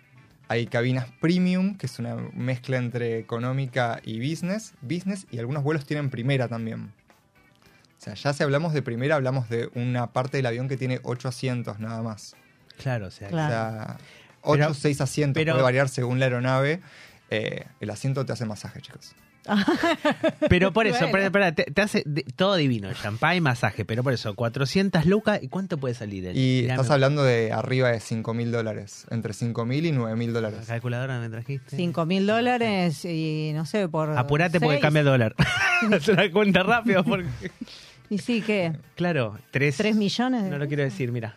Hay 0.48 0.66
cabinas 0.66 1.06
premium, 1.20 1.76
que 1.76 1.86
es 1.86 1.98
una 1.98 2.16
mezcla 2.34 2.76
entre 2.76 3.18
económica 3.18 4.00
y 4.04 4.18
business. 4.18 4.74
Business 4.82 5.26
y 5.30 5.38
algunos 5.38 5.62
vuelos 5.62 5.86
tienen 5.86 6.10
primera 6.10 6.48
también. 6.48 6.92
O 7.98 8.04
sea, 8.04 8.14
ya 8.14 8.32
si 8.32 8.42
hablamos 8.42 8.72
de 8.74 8.82
primera, 8.82 9.14
hablamos 9.14 9.48
de 9.48 9.70
una 9.74 10.12
parte 10.12 10.36
del 10.36 10.46
avión 10.46 10.68
que 10.68 10.76
tiene 10.76 11.00
8 11.04 11.28
asientos 11.28 11.78
nada 11.78 12.02
más. 12.02 12.34
Claro, 12.76 13.06
o 13.06 13.10
sea. 13.10 13.28
Claro. 13.28 13.46
O 13.46 13.50
sea, 13.50 13.96
8 14.42 14.58
Pero- 14.58 14.70
o 14.72 14.74
6 14.74 15.00
asientos 15.00 15.40
pero- 15.40 15.52
puede 15.52 15.62
variar 15.62 15.88
según 15.88 16.18
la 16.18 16.26
aeronave. 16.26 16.80
Eh, 17.30 17.64
el 17.80 17.90
asiento 17.90 18.26
te 18.26 18.32
hace 18.32 18.44
masaje, 18.44 18.80
chicos. 18.82 19.14
Pero 20.48 20.72
por 20.72 20.86
eso, 20.86 20.98
Bueno. 21.08 21.12
pero, 21.12 21.32
pero, 21.32 21.54
te, 21.54 21.64
te 21.64 21.82
hace 21.82 22.02
de- 22.06 22.22
todo 22.36 22.54
divino, 22.56 22.92
champán 22.94 23.36
y 23.36 23.40
masaje, 23.40 23.84
pero 23.84 24.02
por 24.02 24.12
eso, 24.12 24.34
400 24.34 25.06
lucas, 25.06 25.40
¿y 25.42 25.48
cuánto 25.48 25.78
puede 25.78 25.94
salir? 25.94 26.26
El, 26.26 26.36
Y 26.36 26.66
estás 26.68 26.90
hablando 26.90 27.22
de 27.24 27.52
arriba 27.52 27.90
de 27.90 28.00
5 28.00 28.34
mil 28.34 28.52
dólares. 28.52 29.06
Entre 29.10 29.32
5 29.32 29.64
mil 29.66 29.84
y 29.86 29.92
9 29.92 30.16
mil 30.16 30.32
La 30.32 30.40
dólares. 30.40 30.66
calculadora 30.66 31.18
me 31.20 31.28
trajiste. 31.28 31.76
5 31.76 32.06
mil 32.06 32.26
dólares 32.26 33.04
y 33.04 33.52
no 33.54 33.66
sé, 33.66 33.88
por. 33.88 34.16
Apurate 34.16 34.60
porque 34.60 34.80
cambia 34.80 35.00
el 35.00 35.06
dólar. 35.06 35.34
Haz 35.92 36.08
una 36.08 36.30
cuenta 36.30 36.62
rápido 36.62 37.02
porque... 37.04 37.26
Y 38.10 38.18
sí, 38.18 38.42
¿qué? 38.42 38.72
Claro, 38.94 39.38
tres... 39.50 39.76
¿Tres 39.78 39.96
millones? 39.96 40.42
No 40.44 40.58
lo 40.58 40.68
quiero 40.68 40.82
decir, 40.82 41.10
mira. 41.10 41.36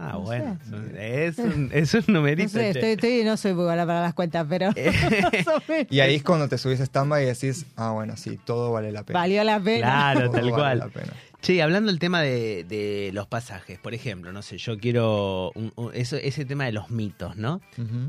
Ah, 0.00 0.12
No 0.12 0.20
bueno. 0.20 0.58
sé. 0.68 1.26
Es 1.26 1.38
un, 1.38 1.70
es 1.74 1.94
un 1.94 2.04
numerito. 2.08 2.44
No 2.44 2.48
sé, 2.48 2.58
che. 2.60 2.70
estoy, 2.70 2.90
estoy- 2.92 3.24
no 3.24 3.36
soy 3.36 3.54
muy 3.54 3.64
buena 3.64 3.86
para 3.86 4.00
las 4.02 4.14
cuentas, 4.14 4.46
pero. 4.48 4.70
Y 5.90 6.00
ahí 6.00 6.16
es 6.16 6.22
cuando 6.22 6.48
te 6.48 6.58
subís 6.58 6.80
a 6.80 6.84
stand-by 6.84 7.22
y 7.22 7.26
decís, 7.26 7.66
ah, 7.76 7.90
bueno, 7.92 8.16
sí, 8.16 8.38
todo 8.44 8.72
vale 8.72 8.92
la 8.92 9.02
pena. 9.04 9.18
valió 9.20 9.44
la 9.44 9.60
pena. 9.60 9.86
Claro, 9.86 10.20
Todo 10.22 10.30
tal 10.32 10.40
vale 10.42 10.52
cual. 10.52 10.78
la 10.78 10.88
pena. 10.88 11.12
Che, 11.42 11.62
hablando 11.62 11.90
del 11.90 11.98
tema 11.98 12.20
de, 12.20 12.64
de 12.64 13.12
los 13.14 13.26
pasajes, 13.26 13.78
por 13.78 13.94
ejemplo, 13.94 14.30
no 14.30 14.42
sé, 14.42 14.58
yo 14.58 14.78
quiero... 14.78 15.52
un- 15.54 15.72
un- 15.76 15.90
eso, 15.94 16.16
ese 16.16 16.44
tema 16.44 16.66
de 16.66 16.72
los 16.72 16.90
mitos, 16.90 17.34
¿no? 17.36 17.62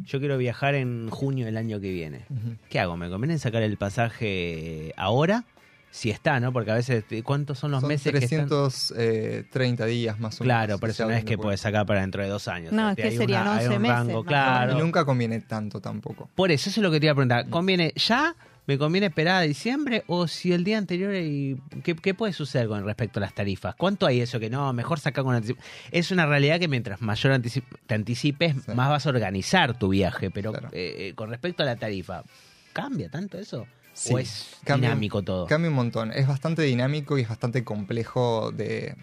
Yo 0.05 0.19
quiero 0.19 0.37
viajar 0.37 0.75
en 0.75 1.09
junio 1.09 1.45
del 1.45 1.55
año 1.55 1.79
que 1.79 1.91
viene. 1.93 2.25
¿Qué 2.69 2.79
hago? 2.81 2.97
¿Me 2.97 3.09
conviene 3.09 3.39
sacar 3.39 3.63
el 3.63 3.77
pasaje 3.77 4.93
ahora? 4.97 5.45
Si 5.93 6.09
está, 6.09 6.39
¿no? 6.39 6.53
Porque 6.53 6.71
a 6.71 6.75
veces, 6.75 7.03
¿cuántos 7.23 7.59
son 7.59 7.71
los 7.71 7.81
Son 7.81 7.89
meses 7.89 8.11
que 8.13 8.19
están? 8.23 8.47
330 8.47 9.85
días 9.85 10.19
más 10.19 10.39
o 10.39 10.43
menos. 10.43 10.55
Claro, 10.55 10.79
por 10.79 10.89
eso 10.89 11.05
no 11.05 11.11
es 11.13 11.25
que 11.25 11.37
puedes 11.37 11.59
sacar 11.61 11.85
para 11.85 12.01
dentro 12.01 12.23
de 12.23 12.29
dos 12.29 12.47
años. 12.47 12.71
No, 12.71 12.83
O 12.83 12.83
sea, 12.85 12.91
es 12.91 12.95
te- 12.95 13.01
que 13.01 13.07
hay 13.09 13.17
serían 13.17 13.41
una- 13.43 13.51
hay 13.57 13.65
11 13.65 13.75
un 13.75 13.81
meses, 13.81 13.97
rango, 13.97 14.23
claro. 14.23 14.77
Y 14.77 14.81
nunca 14.81 15.05
conviene 15.05 15.41
tanto 15.41 15.79
tampoco. 15.81 16.29
Por 16.35 16.51
eso, 16.51 16.69
eso 16.69 16.79
es 16.79 16.83
lo 16.83 16.91
que 16.91 16.99
te 16.99 17.07
iba 17.07 17.11
a 17.11 17.15
preguntar. 17.15 17.49
¿Conviene 17.49 17.93
ya? 17.95 18.35
¿Me 18.67 18.77
conviene 18.77 19.07
esperar 19.07 19.37
a 19.37 19.41
diciembre? 19.41 20.03
¿O 20.07 20.27
si 20.27 20.53
el 20.53 20.63
día 20.63 20.77
anterior 20.77 21.11
hay... 21.13 21.57
¿Qué, 21.83 21.95
qué 21.95 22.13
puede 22.13 22.31
suceder 22.31 22.67
con 22.67 22.85
respecto 22.85 23.19
a 23.19 23.21
las 23.21 23.33
tarifas? 23.33 23.75
¿Cuánto 23.75 24.05
hay 24.05 24.21
eso 24.21 24.39
que 24.39 24.49
no? 24.51 24.71
Mejor 24.71 24.99
sacar 24.99 25.23
con 25.23 25.35
anticipo. 25.35 25.61
Es 25.91 26.11
una 26.11 26.25
realidad 26.27 26.59
que 26.59 26.67
mientras 26.67 27.01
mayor 27.01 27.33
anticip- 27.33 27.63
te 27.87 27.95
anticipes, 27.95 28.55
Sí. 28.65 28.71
más 28.75 28.89
vas 28.89 29.05
a 29.07 29.09
organizar 29.09 29.77
tu 29.77 29.89
viaje. 29.89 30.29
Pero 30.29 30.51
Claro. 30.51 30.69
eh, 30.71 31.09
eh, 31.09 31.13
con 31.15 31.29
respecto 31.31 31.63
a 31.63 31.65
la 31.65 31.75
tarifa, 31.75 32.23
¿cambia 32.71 33.09
tanto 33.09 33.37
eso? 33.39 33.65
Sí, 33.93 34.13
¿O 34.13 34.19
es 34.19 34.57
cambia- 34.63 34.89
dinámico 34.89 35.21
todo? 35.21 35.47
Cambia 35.47 35.69
un 35.69 35.75
montón. 35.75 36.11
Es 36.11 36.27
bastante 36.27 36.61
dinámico 36.63 37.17
y 37.17 37.21
es 37.21 37.29
bastante 37.29 37.63
complejo 37.63 38.51
de, 38.51 38.95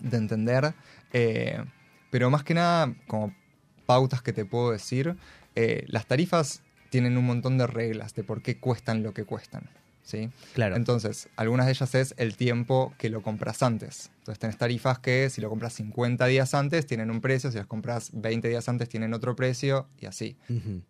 de 0.00 0.16
entender. 0.16 0.74
eh, 1.12 1.62
pero 2.10 2.28
más 2.30 2.42
que 2.42 2.54
nada, 2.54 2.92
como 3.06 3.34
pautas 3.86 4.20
que 4.22 4.32
te 4.32 4.44
puedo 4.44 4.72
decir, 4.72 5.16
eh, 5.54 5.84
las 5.88 6.06
tarifas 6.06 6.62
tienen 6.90 7.16
un 7.18 7.24
montón 7.26 7.56
de 7.58 7.66
reglas 7.68 8.14
de 8.14 8.24
por 8.24 8.42
qué 8.42 8.58
cuestan 8.58 9.02
lo 9.02 9.14
que 9.14 9.24
cuestan. 9.24 9.68
¿Sí? 10.02 10.30
Claro. 10.54 10.76
Entonces, 10.76 11.28
algunas 11.36 11.66
de 11.66 11.72
ellas 11.72 11.94
es 11.94 12.14
el 12.16 12.36
tiempo 12.36 12.92
que 12.98 13.10
lo 13.10 13.22
compras 13.22 13.62
antes. 13.62 14.10
Entonces, 14.20 14.38
tenés 14.38 14.58
tarifas 14.58 14.98
que 14.98 15.30
si 15.30 15.40
lo 15.40 15.48
compras 15.48 15.72
50 15.74 16.26
días 16.26 16.54
antes 16.54 16.86
tienen 16.86 17.10
un 17.10 17.20
precio, 17.20 17.50
si 17.50 17.58
las 17.58 17.66
compras 17.66 18.10
20 18.12 18.48
días 18.48 18.68
antes 18.68 18.88
tienen 18.88 19.14
otro 19.14 19.34
precio 19.36 19.88
y 19.98 20.06
así. 20.06 20.36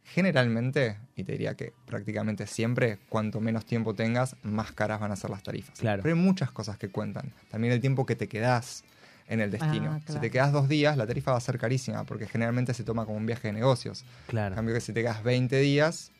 Generalmente, 0.04 0.98
y 1.16 1.24
te 1.24 1.32
diría 1.32 1.54
que 1.54 1.72
prácticamente 1.86 2.46
siempre, 2.46 2.98
cuanto 3.08 3.40
menos 3.40 3.64
tiempo 3.64 3.94
tengas, 3.94 4.36
más 4.42 4.72
caras 4.72 5.00
van 5.00 5.12
a 5.12 5.16
ser 5.16 5.30
las 5.30 5.42
tarifas. 5.42 5.78
Claro. 5.78 6.02
Pero 6.02 6.14
hay 6.14 6.20
muchas 6.20 6.50
cosas 6.50 6.78
que 6.78 6.88
cuentan. 6.88 7.32
También 7.50 7.72
el 7.72 7.80
tiempo 7.80 8.04
que 8.06 8.16
te 8.16 8.28
quedás 8.28 8.82
en 9.28 9.40
el 9.40 9.50
destino. 9.52 9.92
Ah, 10.04 10.12
Si 10.12 10.18
te 10.18 10.30
quedas 10.30 10.50
dos 10.52 10.68
días, 10.68 10.96
la 10.96 11.06
tarifa 11.06 11.30
va 11.30 11.36
a 11.38 11.40
ser 11.40 11.56
carísima, 11.58 12.04
porque 12.04 12.26
generalmente 12.26 12.74
se 12.74 12.82
toma 12.82 13.06
como 13.06 13.16
un 13.18 13.26
viaje 13.26 13.48
de 13.48 13.52
negocios. 13.52 14.00
En 14.02 14.06
Claro. 14.26 14.54
cambio 14.56 14.74
que 14.74 14.80
si 14.80 14.92
te 14.92 15.02
quedas 15.02 15.22
20 15.22 15.56
días, 15.60 16.10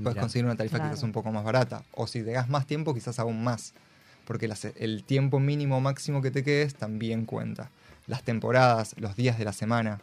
puedes 0.00 0.14
Mirá. 0.16 0.20
conseguir 0.22 0.44
una 0.46 0.56
tarifa 0.56 0.76
Claro. 0.78 0.90
quizás 0.92 1.02
un 1.04 1.12
poco 1.12 1.30
más 1.32 1.44
barata. 1.44 1.82
O 1.92 2.06
si 2.06 2.20
te 2.20 2.26
quedas 2.26 2.48
más 2.48 2.66
tiempo, 2.66 2.94
quizás 2.94 3.18
aún 3.18 3.42
más. 3.44 3.72
Porque 4.24 4.48
las- 4.48 4.64
el 4.76 5.04
tiempo 5.04 5.40
mínimo 5.40 5.78
o 5.78 5.80
máximo 5.80 6.22
que 6.22 6.30
te 6.30 6.42
quedes 6.44 6.74
también 6.74 7.24
cuenta. 7.26 7.70
Las 8.06 8.22
temporadas, 8.22 8.94
los 8.98 9.16
días 9.16 9.38
de 9.38 9.44
la 9.44 9.52
semana. 9.52 10.00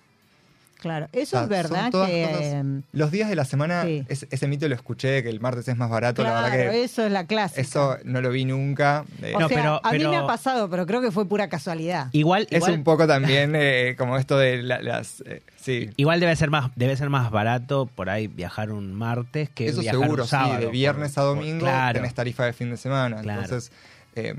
Claro, 0.79 1.07
eso 1.11 1.37
O 1.37 1.39
sea, 1.39 1.43
es 1.43 1.49
verdad 1.49 1.81
son 1.83 1.91
todas 1.91 2.09
que... 2.09 2.27
cosas- 2.31 2.41
em, 2.43 2.81
Los 2.91 3.09
días 3.11 3.29
de 3.29 3.35
la 3.35 3.45
semana, 3.45 3.83
Sí. 3.83 4.05
es- 4.09 4.27
ese 4.29 4.47
mito 4.47 4.67
lo 4.69 4.75
escuché, 4.75 5.23
que 5.23 5.29
el 5.29 5.39
martes 5.39 5.67
es 5.67 5.75
más 5.75 5.89
barato. 5.89 6.21
claro, 6.21 6.35
la 6.41 6.49
verdad 6.55 6.71
que 6.71 6.83
eso 6.83 7.03
es 7.05 7.11
la 7.11 7.25
clásica. 7.25 7.61
eso 7.61 7.97
no 8.03 8.21
lo 8.21 8.29
vi 8.29 8.45
nunca. 8.45 9.03
Eh, 9.21 9.33
o 9.35 9.39
No, 9.39 9.47
sea, 9.47 9.57
pero- 9.57 9.81
a 9.83 9.91
mí 9.91 9.97
pero- 9.97 10.09
me 10.11 10.17
ha 10.17 10.27
pasado, 10.27 10.69
pero 10.69 10.85
creo 10.85 11.01
que 11.01 11.11
fue 11.11 11.27
pura 11.27 11.49
casualidad. 11.49 12.07
Igual, 12.11 12.43
es 12.51 12.57
igual, 12.57 12.73
un 12.73 12.83
poco 12.83 13.07
también 13.07 13.53
eh, 13.55 13.95
como 13.97 14.17
esto 14.17 14.37
de 14.37 14.61
la- 14.61 14.81
las... 14.81 15.21
eh, 15.25 15.41
sí, 15.59 15.89
igual 15.97 16.19
debe 16.19 16.35
ser 16.35 16.49
más, 16.51 16.69
debe 16.75 16.95
ser 16.95 17.09
más 17.09 17.31
barato 17.31 17.87
por 17.87 18.09
ahí 18.09 18.27
viajar 18.27 18.71
un 18.71 18.93
martes 18.93 19.49
que 19.49 19.67
Eso 19.67 19.81
viajar 19.81 19.99
seguro, 20.01 20.23
un 20.23 20.29
sábado. 20.29 20.59
sí, 20.59 20.65
de 20.65 20.71
viernes 20.71 21.13
por- 21.13 21.23
a 21.23 21.25
por- 21.27 21.35
domingo 21.37 21.59
claro. 21.65 21.93
tenés 21.99 22.13
tarifa 22.13 22.45
de 22.45 22.53
fin 22.53 22.69
de 22.69 22.77
semana. 22.77 23.21
Claro. 23.21 23.41
Entonces, 23.41 23.71
eh, 24.15 24.35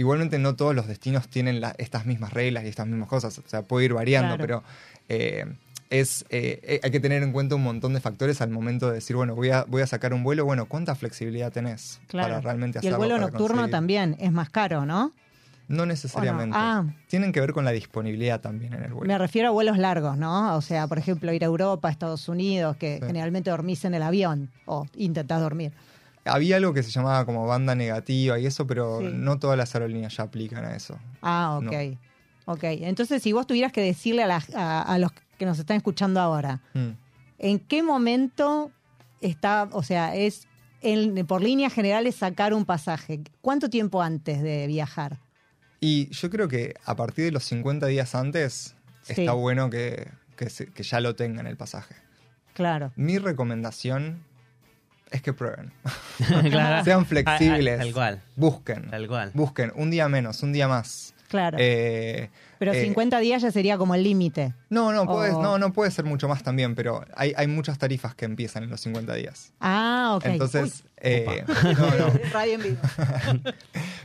igualmente 0.00 0.38
no 0.38 0.56
todos 0.56 0.74
los 0.74 0.86
destinos 0.88 1.28
tienen 1.28 1.60
la- 1.60 1.74
estas 1.78 2.06
mismas 2.06 2.32
reglas 2.32 2.64
y 2.64 2.68
estas 2.68 2.86
mismas 2.86 3.08
cosas. 3.08 3.38
O 3.38 3.42
sea, 3.46 3.62
puede 3.62 3.84
ir 3.86 3.94
variando, 3.94 4.36
Claro. 4.36 4.40
pero 4.42 4.62
eh, 5.08 5.44
es, 5.90 6.24
eh, 6.30 6.80
hay 6.82 6.90
que 6.90 7.00
tener 7.00 7.22
en 7.22 7.32
cuenta 7.32 7.54
un 7.56 7.62
montón 7.62 7.94
de 7.94 8.00
factores 8.00 8.40
al 8.40 8.50
momento 8.50 8.88
de 8.88 8.94
decir, 8.94 9.16
bueno, 9.16 9.34
voy 9.34 9.50
a, 9.50 9.64
voy 9.68 9.82
a 9.82 9.86
sacar 9.86 10.14
un 10.14 10.22
vuelo. 10.22 10.44
Bueno, 10.44 10.66
¿cuánta 10.66 10.94
flexibilidad 10.94 11.52
tenés 11.52 12.00
Claro. 12.08 12.28
para 12.28 12.40
realmente 12.40 12.78
y 12.78 12.86
el 12.86 12.94
hacerlo? 12.94 12.98
vuelo 12.98 13.18
nocturno 13.18 13.46
conseguir? 13.48 13.70
también 13.72 14.16
es 14.20 14.32
más 14.32 14.50
caro, 14.50 14.86
¿no? 14.86 15.12
No 15.68 15.86
necesariamente. 15.86 16.56
Ah. 16.58 16.84
Tienen 17.08 17.30
que 17.32 17.40
ver 17.40 17.52
con 17.52 17.64
la 17.64 17.70
disponibilidad 17.70 18.40
también 18.40 18.72
en 18.74 18.82
el 18.82 18.92
vuelo. 18.92 19.06
Me 19.12 19.16
refiero 19.18 19.48
a 19.48 19.50
vuelos 19.52 19.78
largos, 19.78 20.16
¿no? 20.16 20.56
O 20.56 20.60
sea, 20.62 20.88
por 20.88 20.98
ejemplo, 20.98 21.32
ir 21.32 21.44
a 21.44 21.46
Europa, 21.46 21.86
a 21.88 21.90
Estados 21.92 22.28
Unidos, 22.28 22.76
que 22.76 22.98
Sí. 23.00 23.06
generalmente 23.06 23.50
dormís 23.50 23.84
en 23.84 23.94
el 23.94 24.02
avión 24.02 24.50
o 24.66 24.86
intentás 24.96 25.40
dormir. 25.40 25.72
Había 26.24 26.56
algo 26.56 26.74
que 26.74 26.82
se 26.82 26.90
llamaba 26.90 27.24
como 27.24 27.46
banda 27.46 27.74
negativa 27.74 28.38
y 28.38 28.46
eso, 28.46 28.66
pero 28.66 29.00
Sí. 29.00 29.08
no 29.12 29.38
todas 29.38 29.56
las 29.56 29.74
aerolíneas 29.74 30.16
ya 30.16 30.24
aplican 30.24 30.64
a 30.64 30.76
eso. 30.76 30.98
Ah, 31.22 31.58
ok. 31.58 31.72
No. 31.72 31.98
Ok, 32.52 32.64
entonces 32.64 33.22
si 33.22 33.32
vos 33.32 33.46
tuvieras 33.46 33.72
que 33.72 33.80
decirle 33.82 34.22
a, 34.24 34.26
la- 34.26 34.44
a- 34.54 34.82
a 34.82 34.98
los 34.98 35.12
que 35.38 35.46
nos 35.46 35.58
están 35.58 35.76
escuchando 35.76 36.20
ahora, 36.20 36.60
Mm. 36.74 36.90
¿en 37.38 37.58
qué 37.60 37.82
momento 37.82 38.70
está, 39.20 39.68
o 39.72 39.82
sea, 39.82 40.14
es 40.16 40.46
en- 40.82 41.26
por 41.26 41.42
líneas 41.42 41.72
generales 41.72 42.16
sacar 42.16 42.52
un 42.54 42.64
pasaje? 42.64 43.20
¿Cuánto 43.40 43.70
tiempo 43.70 44.02
antes 44.02 44.42
de 44.42 44.66
viajar? 44.66 45.18
Y 45.80 46.08
yo 46.10 46.28
creo 46.28 46.48
que 46.48 46.74
a 46.84 46.96
partir 46.96 47.26
de 47.26 47.30
los 47.32 47.44
50 47.44 47.86
días 47.86 48.14
antes 48.14 48.74
Sí. 49.02 49.12
está 49.22 49.32
bueno 49.32 49.70
que, 49.70 50.10
que 50.36 50.50
se- 50.50 50.66
que 50.66 50.82
ya 50.82 51.00
lo 51.00 51.14
tengan 51.14 51.46
el 51.46 51.56
pasaje. 51.56 51.94
Claro. 52.54 52.92
Mi 52.96 53.18
recomendación 53.18 54.22
es 55.10 55.22
que 55.22 55.32
prueben. 55.32 55.72
Claro. 56.50 56.84
Sean 56.84 57.06
flexibles. 57.06 57.78
Tal 57.78 57.92
cual, 57.92 58.22
Busquen. 58.36 58.90
tal 58.90 59.08
cual. 59.08 59.30
Busquen. 59.34 59.72
Un 59.74 59.90
día 59.90 60.08
menos, 60.08 60.42
un 60.42 60.52
día 60.52 60.68
más. 60.68 61.14
Claro. 61.28 61.58
Eh, 61.60 62.28
Pero 62.58 62.72
eh, 62.72 62.82
50 62.82 63.20
días 63.20 63.40
ya 63.42 63.52
sería 63.52 63.78
como 63.78 63.94
el 63.94 64.02
límite. 64.02 64.52
No, 64.68 64.92
no, 64.92 65.06
puedes, 65.06 65.32
O- 65.34 65.40
no, 65.42 65.58
no 65.58 65.72
puede 65.72 65.92
ser 65.92 66.04
mucho 66.04 66.26
más 66.26 66.42
también, 66.42 66.74
pero 66.74 67.04
hay, 67.14 67.32
hay 67.36 67.46
muchas 67.46 67.78
tarifas 67.78 68.16
que 68.16 68.24
empiezan 68.24 68.64
en 68.64 68.70
los 68.70 68.80
50 68.80 69.14
días. 69.14 69.52
Ah, 69.60 70.14
ok. 70.16 70.24
Entonces, 70.26 70.82
eh, 70.96 71.44
no, 71.62 71.72
no. 71.72 72.12
radio 72.32 72.54
en 72.54 72.62
vivo. 72.62 72.78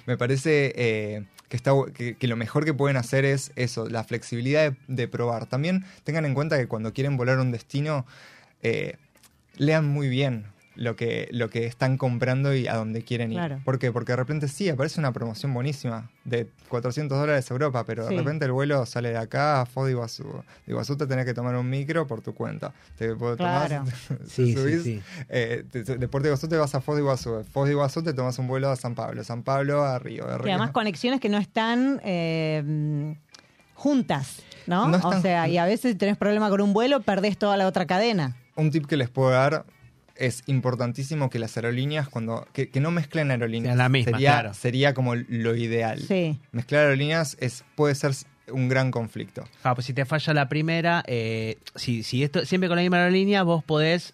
Me 0.06 0.18
parece 0.18 0.72
eh, 0.76 1.26
que, 1.50 1.58
está, 1.58 1.72
que, 1.96 2.16
que 2.16 2.28
lo 2.28 2.36
mejor 2.36 2.64
que 2.64 2.76
pueden 2.76 2.96
hacer 2.98 3.26
es 3.26 3.52
eso, 3.56 3.90
la 3.90 4.04
flexibilidad 4.04 4.72
de, 4.72 4.78
de 4.88 5.08
probar. 5.08 5.48
También 5.48 5.84
tengan 6.04 6.26
en 6.26 6.36
cuenta 6.36 6.58
que 6.60 6.68
cuando 6.68 6.94
quieren 6.94 7.18
volar 7.18 7.40
a 7.40 7.42
un 7.42 7.52
destino, 7.52 8.06
eh, 8.62 8.98
lean 9.58 9.88
muy 9.88 10.10
bien 10.10 10.46
lo 10.76 10.96
que, 10.96 11.28
lo 11.32 11.50
que 11.50 11.66
están 11.66 11.98
comprando 11.98 12.54
y 12.54 12.68
a 12.68 12.76
dónde 12.76 13.02
quieren 13.04 13.32
ir. 13.32 13.38
Claro. 13.38 13.62
¿Por 13.64 13.80
qué? 13.80 13.92
Porque 13.92 14.12
de 14.12 14.18
repente 14.18 14.48
sí, 14.48 14.68
aparece 14.70 15.00
una 15.00 15.12
promoción 15.14 15.54
buenísima 15.54 16.10
de 16.26 16.48
400 16.70 17.18
dólares 17.18 17.50
a 17.50 17.54
Europa, 17.54 17.84
pero 17.86 18.08
Sí. 18.08 18.14
de 18.16 18.20
repente 18.22 18.46
el 18.46 18.52
vuelo 18.52 18.86
sale 18.86 19.10
de 19.12 19.18
acá 19.18 19.62
a 19.62 19.66
Foz 19.66 19.86
de 19.86 19.92
Iguazú. 19.92 20.24
De 20.66 20.72
Iguazú 20.74 20.98
te 20.98 21.08
tenés 21.08 21.26
que 21.26 21.34
tomar 21.34 21.56
un 21.56 21.70
micro 21.70 22.06
por 22.08 22.22
tu 22.22 22.34
cuenta. 22.34 22.74
Te, 22.98 23.16
tomás- 23.16 23.38
Claro. 23.38 23.84
Sí, 24.28 24.54
subís, 24.54 24.84
sí. 24.84 25.02
eh, 25.30 25.64
te- 25.72 25.84
de 25.84 26.08
Puerto 26.08 26.28
Iguazú 26.28 26.48
te 26.48 26.58
vas 26.58 26.76
a 26.76 26.82
Foz 26.82 26.96
de 26.96 27.02
Iguazú. 27.02 27.36
De 27.38 27.44
Foz 27.46 27.66
de 27.68 27.72
Iguazú 27.72 28.04
te 28.04 28.14
tomas 28.14 28.38
un 28.40 28.48
vuelo 28.48 28.70
a 28.70 28.76
San 28.76 28.96
Pablo. 28.96 29.24
San 29.24 29.44
Pablo 29.44 29.84
a 29.84 29.98
Río. 30.00 30.26
De 30.28 30.36
Y 30.36 30.38
Río. 30.40 30.54
además 30.54 30.72
conexiones 30.72 31.20
que 31.22 31.30
no 31.30 31.38
están 31.38 32.02
eh, 32.04 33.16
juntas, 33.76 34.42
¿no? 34.68 34.88
No 34.88 34.98
o 35.08 35.22
sea, 35.22 35.48
y 35.48 35.58
a 35.58 35.66
veces 35.66 35.92
si 35.94 35.98
tenés 35.98 36.18
problema 36.18 36.50
con 36.50 36.62
un 36.62 36.74
vuelo, 36.74 37.02
perdés 37.02 37.38
toda 37.38 37.58
la 37.58 37.68
otra 37.68 37.86
cadena. 37.86 38.36
Un 38.56 38.72
tip 38.72 38.86
que 38.86 38.98
les 38.98 39.10
puedo 39.10 39.30
dar 39.32 39.66
es 40.16 40.44
importantísimo 40.46 41.30
que 41.30 41.40
las 41.40 41.56
aerolíneas, 41.58 42.10
cuando 42.10 42.48
que, 42.54 42.70
que 42.70 42.80
no 42.80 42.92
mezclen 42.92 43.32
aerolíneas, 43.32 43.76
la 43.76 43.90
misma, 43.90 44.14
sería, 44.14 44.32
claro. 44.32 44.54
sería 44.54 44.94
como 44.94 45.16
lo 45.16 45.56
ideal. 45.56 46.00
Sí. 46.00 46.40
Mezclar 46.52 46.84
aerolíneas 46.84 47.38
es, 47.40 47.64
puede 47.76 47.96
ser 47.96 48.14
un 48.52 48.70
gran 48.70 48.92
conflicto. 48.92 49.44
Ah, 49.64 49.76
pues 49.76 49.88
si 49.88 49.94
te 49.94 50.06
falla 50.06 50.34
la 50.34 50.50
primera, 50.50 51.04
eh, 51.08 51.58
si, 51.76 52.04
si 52.04 52.24
esto 52.24 52.46
siempre 52.46 52.68
con 52.68 52.76
la 52.78 52.82
misma 52.82 52.98
aerolínea, 52.98 53.44
vos 53.44 53.64
podés, 53.64 54.14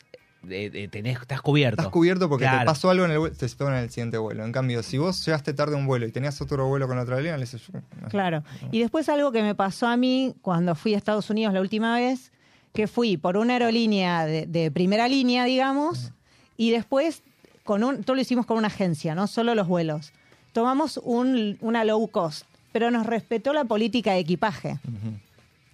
eh, 0.49 0.71
eh, 0.73 0.87
tenés, 0.89 1.19
estás 1.21 1.41
cubierto. 1.41 1.81
Estás 1.81 1.91
cubierto 1.91 2.29
porque 2.29 2.45
te 2.45 2.65
pasó 2.65 2.89
algo 2.89 3.05
en 3.05 3.11
el 3.11 3.19
vuelo, 3.19 3.35
te 3.35 3.45
en 3.45 3.73
el 3.73 3.89
siguiente 3.89 4.17
vuelo. 4.17 4.45
En 4.45 4.51
cambio, 4.51 4.83
si 4.83 4.97
vos 4.97 5.23
llegaste 5.25 5.53
tarde 5.53 5.75
a 5.75 5.77
un 5.77 5.85
vuelo 5.85 6.05
y 6.07 6.11
tenías 6.11 6.41
otro 6.41 6.67
vuelo 6.67 6.87
con 6.87 6.97
otra 6.97 7.15
aerolínea, 7.15 7.37
le 7.37 7.43
dices, 7.43 7.61
"No". 7.71 8.09
Claro. 8.09 8.43
Y 8.71 8.79
después 8.79 9.07
algo 9.09 9.31
que 9.31 9.43
me 9.43 9.55
pasó 9.55 9.87
a 9.87 9.97
mí 9.97 10.33
cuando 10.41 10.75
fui 10.75 10.93
a 10.93 10.97
Estados 10.97 11.29
Unidos 11.29 11.53
la 11.53 11.61
última 11.61 11.95
vez, 11.95 12.31
que 12.73 12.87
fui 12.87 13.17
por 13.17 13.37
una 13.37 13.53
aerolínea 13.53 14.25
de, 14.25 14.45
de 14.45 14.71
primera 14.71 15.07
línea, 15.07 15.45
digamos, 15.45 16.11
y 16.57 16.71
después 16.71 17.21
con 17.63 17.83
un, 17.83 18.03
todo 18.03 18.15
lo 18.15 18.21
hicimos 18.21 18.45
con 18.45 18.57
una 18.57 18.67
agencia, 18.67 19.15
no 19.15 19.27
solo 19.27 19.55
los 19.55 19.67
vuelos. 19.67 20.13
Tomamos 20.53 20.99
un, 21.03 21.57
una 21.61 21.83
low 21.83 22.07
cost, 22.07 22.45
pero 22.71 22.91
nos 22.91 23.05
respetó 23.05 23.53
la 23.53 23.63
política 23.65 24.13
de 24.13 24.19
equipaje. 24.19 24.79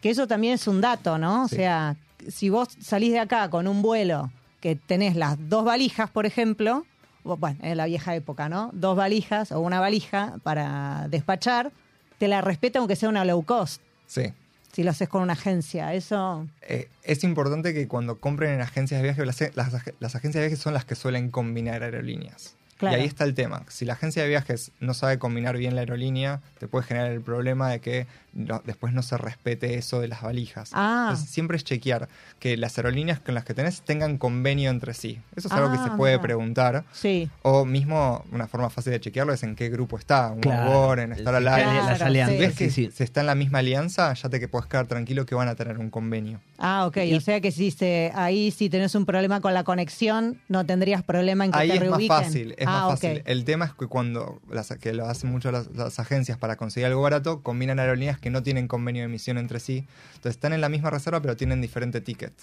Que 0.02 0.10
eso 0.10 0.28
también 0.28 0.54
es 0.54 0.68
un 0.68 0.82
dato, 0.82 1.18
¿no? 1.18 1.44
O 1.44 1.48
sea, 1.48 1.96
si 2.28 2.50
vos 2.50 2.70
salís 2.80 3.12
de 3.12 3.20
acá 3.20 3.50
con 3.50 3.68
un 3.68 3.82
vuelo 3.82 4.32
que 4.60 4.76
tenés 4.76 5.16
las 5.16 5.38
dos 5.50 5.66
valijas, 5.66 6.10
por 6.10 6.26
ejemplo, 6.26 6.86
bueno, 7.24 7.58
en 7.62 7.78
la 7.78 7.86
vieja 7.86 8.16
época, 8.16 8.50
¿no? 8.50 8.70
Dos 8.74 8.96
valijas 8.96 9.52
o 9.52 9.60
una 9.60 9.80
valija 9.80 10.36
para 10.44 11.08
despachar, 11.10 11.72
te 12.18 12.28
la 12.28 12.42
respeta 12.42 12.80
aunque 12.80 12.96
sea 12.96 13.10
una 13.10 13.26
low 13.26 13.44
cost, 13.44 13.82
Sí. 14.06 14.34
Si 14.78 14.84
lo 14.84 14.92
haces 14.92 15.10
con 15.10 15.24
una 15.24 15.34
agencia. 15.34 15.96
Eso, 15.96 16.46
Eh, 16.62 16.88
es 17.02 17.24
importante 17.24 17.74
que 17.74 17.88
cuando 17.88 18.20
compren 18.20 18.52
en 18.54 18.62
agencias 18.62 19.00
de 19.02 19.08
viaje, 19.08 19.26
las, 19.26 19.42
las 19.56 19.74
ag- 19.74 19.96
las 20.00 20.14
agencias 20.16 20.40
de 20.44 20.50
viajes 20.50 20.60
son 20.60 20.76
las 20.76 20.86
que 20.86 20.94
suelen 20.94 21.32
combinar 21.32 21.82
aerolíneas. 21.82 22.54
Claro. 22.78 22.96
Y 22.96 23.00
ahí 23.02 23.08
está 23.08 23.24
el 23.24 23.34
tema. 23.34 23.64
Si 23.70 23.86
la 23.86 23.94
agencia 23.94 24.22
de 24.22 24.30
viajes 24.30 24.70
no 24.80 24.94
sabe 24.94 25.18
combinar 25.18 25.58
bien 25.58 25.74
la 25.74 25.82
aerolínea, 25.82 26.42
te 26.60 26.68
puede 26.68 26.86
generar 26.86 27.12
el 27.12 27.22
problema 27.22 27.72
de 27.72 27.80
que 27.80 28.06
no- 28.38 28.62
después 28.66 28.94
no 28.94 29.02
se 29.02 29.18
respete 29.18 29.76
eso 29.76 30.00
de 30.00 30.08
las 30.08 30.22
valijas. 30.22 30.70
Ah. 30.74 31.08
Entonces, 31.10 31.30
siempre 31.30 31.58
es 31.58 31.64
chequear 31.66 32.08
que 32.40 32.56
las 32.56 32.78
aerolíneas 32.78 33.20
con 33.20 33.36
las 33.36 33.44
que 33.44 33.54
tenés 33.54 33.82
tengan 33.82 34.18
convenio 34.18 34.70
entre 34.70 34.94
sí. 34.94 35.20
Eso 35.36 35.50
es 35.50 35.54
algo 35.54 35.72
que 35.72 35.78
Ah, 35.80 35.84
se 35.90 35.98
puede 35.98 36.14
mira. 36.14 36.22
preguntar. 36.22 36.86
sí. 36.94 37.30
O 37.42 37.66
mismo, 37.66 38.24
una 38.32 38.48
forma 38.48 38.70
fácil 38.70 38.92
de 38.94 39.00
chequearlo 39.02 39.34
es 39.34 39.44
en 39.44 39.56
qué 39.56 39.70
grupo 39.70 39.98
está. 39.98 40.32
Un 40.32 40.40
Claro. 40.42 41.02
En 41.02 41.12
Star 41.14 41.34
Sí, 41.34 41.38
Alliance. 41.48 41.76
las 41.76 41.86
Claro, 41.98 42.06
alianzas. 42.06 42.40
Ves 42.40 42.56
que 42.56 42.70
Sí, 42.70 42.86
sí. 42.86 42.92
se 42.96 43.04
está 43.04 43.20
en 43.22 43.26
la 43.28 43.36
misma 43.36 43.60
alianza, 43.60 44.14
ya 44.14 44.30
te 44.30 44.40
que 44.40 44.48
puedes 44.48 44.68
quedar 44.68 44.86
tranquilo 44.88 45.26
que 45.26 45.36
van 45.36 45.48
a 45.48 45.56
tener 45.56 45.78
un 45.80 45.90
convenio. 45.90 46.40
Ah, 46.60 46.86
ok. 46.86 46.98
Y- 46.98 47.16
o 47.16 47.22
sea 47.22 47.42
que 47.42 47.52
si 47.52 47.72
se, 47.72 48.12
ahí 48.16 48.52
si 48.52 48.70
tenés 48.70 48.94
un 48.96 49.06
problema 49.06 49.42
con 49.42 49.54
la 49.54 49.64
conexión, 49.64 50.40
no 50.48 50.66
tendrías 50.66 51.04
problema 51.04 51.46
en 51.46 51.52
que 51.52 51.58
Ahí 51.58 51.70
te 51.70 51.84
es 51.86 51.90
más 51.90 52.06
fácil, 52.08 52.54
es 52.58 52.68
ah, 52.68 52.72
más 52.90 53.00
fácil. 53.00 53.22
El 53.26 53.46
tema 53.46 53.66
es 53.66 53.74
que 53.74 53.88
cuando 53.88 54.40
las, 54.52 54.70
que 54.80 54.94
lo 54.94 55.08
hacen 55.08 55.32
mucho 55.32 55.52
las, 55.52 55.68
las 55.76 56.00
agencias 56.00 56.38
para 56.38 56.56
conseguir 56.56 56.88
algo 56.88 57.02
barato, 57.02 57.42
combinan 57.42 57.80
aerolíneas 57.80 58.20
que 58.20 58.27
no 58.30 58.44
tienen 58.44 58.68
convenio 58.68 59.02
de 59.02 59.06
emisión 59.06 59.38
entre 59.38 59.60
sí. 59.60 59.86
Entonces 60.16 60.32
están 60.36 60.54
en 60.54 60.62
la 60.62 60.70
misma 60.70 60.90
reserva 60.90 61.22
pero 61.22 61.36
tienen 61.36 61.62
diferente 61.62 62.02
ticket. 62.02 62.34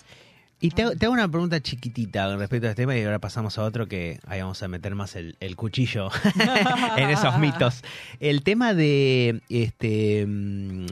Y 0.61 0.71
te, 0.71 0.83
hago- 0.85 1.11
una 1.13 1.29
pregunta 1.29 1.61
chiquitita 1.61 2.37
respecto 2.37 2.69
a 2.69 2.71
este 2.71 2.83
tema 2.83 2.97
y 2.97 3.03
ahora 3.03 3.19
pasamos 3.19 3.59
a 3.59 3.63
otro 3.65 3.87
que 3.89 4.21
ahí 4.27 4.41
vamos 4.41 4.63
a 4.63 4.69
meter 4.69 4.95
más 4.95 5.15
el, 5.17 5.37
el 5.41 5.57
cuchillo 5.57 6.09
en 6.97 7.11
esos 7.11 7.39
mitos. 7.39 7.83
El 8.21 8.43
tema 8.45 8.73
de, 8.73 9.43
este, 9.51 10.25
mm, 10.27 10.87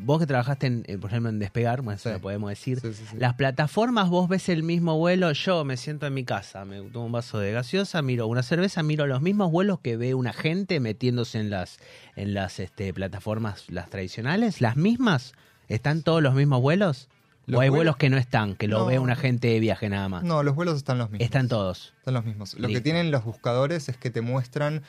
vos 0.00 0.18
que 0.20 0.26
trabajaste, 0.26 0.66
en, 0.66 0.84
eh, 0.86 0.96
por 0.98 1.10
ejemplo, 1.10 1.28
en 1.30 1.38
Despegar, 1.38 1.82
bueno, 1.82 1.96
eso 1.96 2.08
Sí. 2.08 2.14
lo 2.14 2.20
podemos 2.20 2.50
decir. 2.50 2.80
Sí, 2.80 2.92
sí, 2.94 3.04
sí. 3.10 3.16
Las 3.18 3.34
plataformas, 3.34 4.08
vos 4.08 4.28
ves 4.28 4.48
el 4.48 4.62
mismo 4.62 4.96
vuelo, 4.98 5.32
yo 5.32 5.64
me 5.64 5.76
siento 5.76 6.06
en 6.06 6.14
mi 6.14 6.24
casa, 6.24 6.64
me 6.64 6.80
tomo 6.82 7.06
un 7.06 7.12
vaso 7.12 7.38
de 7.38 7.52
gaseosa, 7.52 8.00
miro 8.02 8.26
una 8.26 8.42
cerveza, 8.42 8.82
miro 8.82 9.06
los 9.06 9.20
mismos 9.22 9.50
vuelos 9.50 9.80
que 9.80 9.96
ve 9.96 10.14
una 10.14 10.32
gente 10.32 10.80
metiéndose 10.80 11.38
en 11.40 11.50
las, 11.50 11.78
en 12.16 12.34
las 12.34 12.58
este, 12.60 12.92
plataformas, 12.94 13.64
las 13.68 13.90
tradicionales, 13.90 14.60
las 14.60 14.76
mismas, 14.76 15.32
¿están 15.68 16.02
todos 16.02 16.22
los 16.22 16.34
mismos 16.34 16.60
vuelos? 16.62 17.08
Los 17.46 17.58
¿O 17.58 17.60
hay 17.62 17.68
vuelos- 17.70 17.76
vuelos 17.78 17.96
que 17.96 18.10
no 18.10 18.18
están, 18.18 18.54
que 18.56 18.68
lo 18.68 18.80
No. 18.80 18.86
ve 18.86 18.98
una 18.98 19.16
gente 19.16 19.48
de 19.48 19.58
viaje 19.58 19.88
nada 19.88 20.08
más? 20.10 20.22
No, 20.22 20.42
los 20.42 20.54
vuelos 20.54 20.76
están 20.76 20.98
los 20.98 21.08
mismos. 21.10 21.24
Están 21.24 21.48
todos. 21.48 21.94
Están 21.98 22.12
los 22.14 22.24
mismos. 22.26 22.54
Lo 22.58 22.68
que 22.68 22.80
tienen 22.82 23.10
los 23.10 23.24
buscadores 23.24 23.88
es 23.88 23.96
que 23.96 24.10
te 24.10 24.20
muestran. 24.20 24.82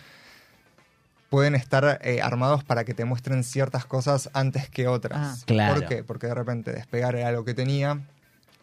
Pueden 1.30 1.54
estar 1.56 2.00
eh, 2.04 2.22
armados 2.22 2.64
para 2.64 2.84
que 2.86 2.94
te 2.94 3.06
muestren 3.06 3.44
ciertas 3.44 3.86
cosas 3.86 4.30
antes 4.34 4.70
que 4.70 4.88
otras. 4.88 5.42
Ah. 5.42 5.44
Claro. 5.46 5.76
¿Por 5.76 5.88
qué? 5.88 6.04
Porque 6.04 6.28
de 6.28 6.34
repente 6.34 6.72
despegar 6.72 7.16
era 7.16 7.28
algo 7.30 7.46
que 7.46 7.54
tenía 7.54 8.00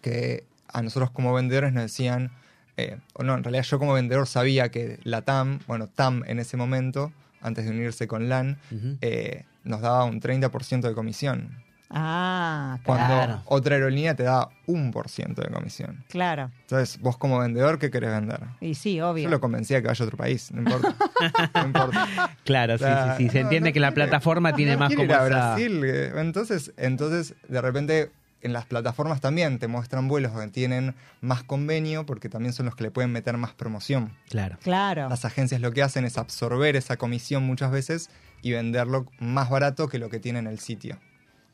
que 0.03 0.45
a 0.69 0.83
nosotros 0.83 1.11
como 1.11 1.33
vendedores 1.33 1.73
nos 1.73 1.85
decían. 1.85 2.31
eh, 2.77 2.99
o 3.15 3.23
no, 3.23 3.35
en 3.35 3.43
realidad 3.45 3.65
yo 3.65 3.79
como 3.79 3.95
vendedor 3.95 4.27
sabía 4.27 4.71
que 4.71 4.99
la 5.05 5.23
TAM, 5.23 5.61
bueno, 5.67 5.87
TAM 5.89 6.25
en 6.27 6.39
ese 6.39 6.57
momento, 6.59 7.11
antes 7.41 7.65
de 7.65 7.71
unirse 7.71 8.07
con 8.07 8.29
LAN, 8.29 8.59
eh, 9.01 9.45
nos 9.65 9.81
daba 9.81 10.05
un 10.05 10.21
30% 10.21 10.89
de 10.89 10.95
comisión. 10.95 11.63
Ah, 11.91 12.79
Cuando 12.85 13.07
Claro. 13.07 13.43
otra 13.47 13.77
aerolínea 13.77 14.15
te 14.15 14.25
da 14.25 14.49
un 14.67 14.91
por 14.91 15.09
ciento 15.09 15.43
de 15.43 15.49
comisión. 15.49 16.05
claro. 16.09 16.51
Entonces, 16.63 16.99
vos 17.01 17.17
como 17.17 17.39
vendedor, 17.39 17.79
¿qué 17.79 17.91
querés 17.91 18.11
vender? 18.11 18.41
Y 18.61 18.75
sí, 18.75 19.01
obvio. 19.01 19.25
Yo 19.25 19.31
lo 19.31 19.41
convencía 19.41 19.81
que 19.81 19.89
vaya 19.89 20.05
a 20.05 20.07
otro 20.07 20.17
país, 20.17 20.51
no 20.53 20.63
importa. 20.63 20.95
no 21.55 21.67
importa. 21.67 22.37
Claro, 22.45 22.77
sí, 22.79 22.85
sí, 22.85 23.25
sí. 23.25 23.29
Se 23.31 23.39
no, 23.39 23.45
entiende 23.47 23.71
no 23.71 23.75
que 23.75 23.81
la 23.81 23.93
plataforma 23.93 24.55
tiene 24.55 24.73
no 24.73 24.79
más 24.81 24.91
como 24.93 25.05
ir 25.05 25.13
a 25.15 25.25
Brasil. 25.25 25.81
eh. 25.85 26.13
Entonces, 26.17 26.73
entonces, 26.77 27.35
de 27.49 27.61
repente, 27.61 28.11
en 28.43 28.53
las 28.53 28.67
plataformas 28.67 29.21
también 29.21 29.59
te 29.59 29.69
muestran 29.69 30.09
vuelos 30.09 30.33
donde 30.33 30.49
tienen 30.51 30.95
más 31.21 31.43
convenio, 31.45 32.05
porque 32.05 32.29
también 32.29 32.53
son 32.53 32.67
los 32.67 32.75
que 32.77 32.83
le 32.85 32.91
pueden 32.91 33.13
meter 33.13 33.37
más 33.37 33.53
promoción. 33.55 34.13
Claro. 34.29 34.59
Claro. 34.63 35.09
Las 35.09 35.25
agencias 35.25 35.61
lo 35.61 35.73
que 35.73 35.83
hacen 35.83 36.05
es 36.05 36.19
absorber 36.19 36.75
esa 36.77 36.97
comisión 36.97 37.45
muchas 37.45 37.71
veces 37.71 38.11
y 38.43 38.53
venderlo 38.53 39.07
más 39.21 39.51
barato 39.51 39.89
que 39.89 39.99
lo 39.99 40.11
que 40.11 40.19
tiene 40.21 40.41
en 40.41 40.47
el 40.49 40.59
sitio. 40.59 40.99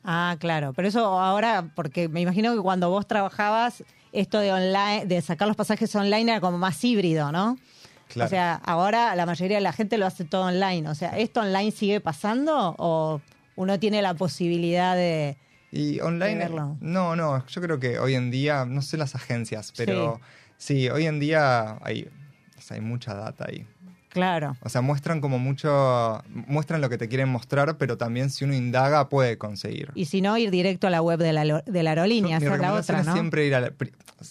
Ah, 0.03 0.35
claro. 0.39 0.73
Pero 0.73 0.87
eso 0.87 1.19
ahora, 1.19 1.71
porque 1.75 2.09
me 2.09 2.21
imagino 2.21 2.53
que 2.53 2.61
cuando 2.61 2.89
vos 2.89 3.07
trabajabas, 3.07 3.83
esto 4.11 4.39
de 4.39 4.51
online, 4.51 5.05
de 5.05 5.21
sacar 5.21 5.47
los 5.47 5.57
pasajes 5.57 5.95
online 5.95 6.31
era 6.31 6.41
como 6.41 6.57
más 6.57 6.83
híbrido, 6.83 7.31
¿no? 7.31 7.57
Claro. 8.09 8.27
O 8.27 8.29
sea, 8.29 8.55
ahora 8.65 9.15
la 9.15 9.25
mayoría 9.25 9.57
de 9.57 9.61
la 9.61 9.73
gente 9.73 9.97
lo 9.97 10.05
hace 10.05 10.25
todo 10.25 10.43
online. 10.43 10.87
O 10.89 10.95
sea, 10.95 11.17
¿esto 11.17 11.39
online 11.41 11.71
sigue 11.71 11.99
pasando 11.99 12.75
o 12.77 13.21
uno 13.55 13.79
tiene 13.79 14.01
la 14.01 14.13
posibilidad 14.13 14.95
de... 14.95 15.37
Y 15.71 15.99
online, 16.01 16.35
verlo. 16.35 16.77
no, 16.81 17.15
no, 17.15 17.43
yo 17.47 17.61
creo 17.61 17.79
que 17.79 17.97
hoy 17.97 18.13
en 18.13 18.29
día, 18.29 18.63
no 18.65 18.83
sé 18.83 18.95
las 18.95 19.15
agencias, 19.15 19.73
pero 19.75 20.21
sí, 20.57 20.87
hoy 20.89 21.07
en 21.07 21.19
día 21.19 21.79
hay, 21.81 22.07
hay 22.69 22.81
mucha 22.81 23.15
data 23.15 23.45
ahí. 23.47 23.65
Claro. 24.13 24.55
O 24.61 24.69
sea, 24.69 24.81
muestran 24.81 25.19
como 25.21 25.39
mucho, 25.39 26.23
muestran 26.29 26.81
lo 26.81 26.89
que 26.89 26.97
te 26.97 27.07
quieren 27.09 27.29
mostrar, 27.29 27.77
pero 27.77 27.97
también 27.97 28.29
si 28.29 28.45
uno 28.45 28.53
indaga 28.53 29.09
puede 29.09 29.37
conseguir. 29.37 29.91
Y 29.95 30.05
si 30.05 30.21
no, 30.21 30.37
ir 30.37 30.51
directo 30.51 30.87
a 30.87 30.89
la 30.91 31.01
web 31.01 31.19
de 31.19 31.33
la, 31.33 31.61
de 31.65 31.83
la 31.83 31.89
aerolínea, 31.89 32.39
Mi 32.39 32.45
esa 32.45 32.55
es 32.55 32.61
la 32.61 32.67
recomendación 32.67 32.95
otra, 32.97 33.01
es 33.01 33.07
¿no? 33.07 33.13
siempre 33.13 33.45
ir 33.47 33.55
a 33.55 33.59
la, 33.61 33.71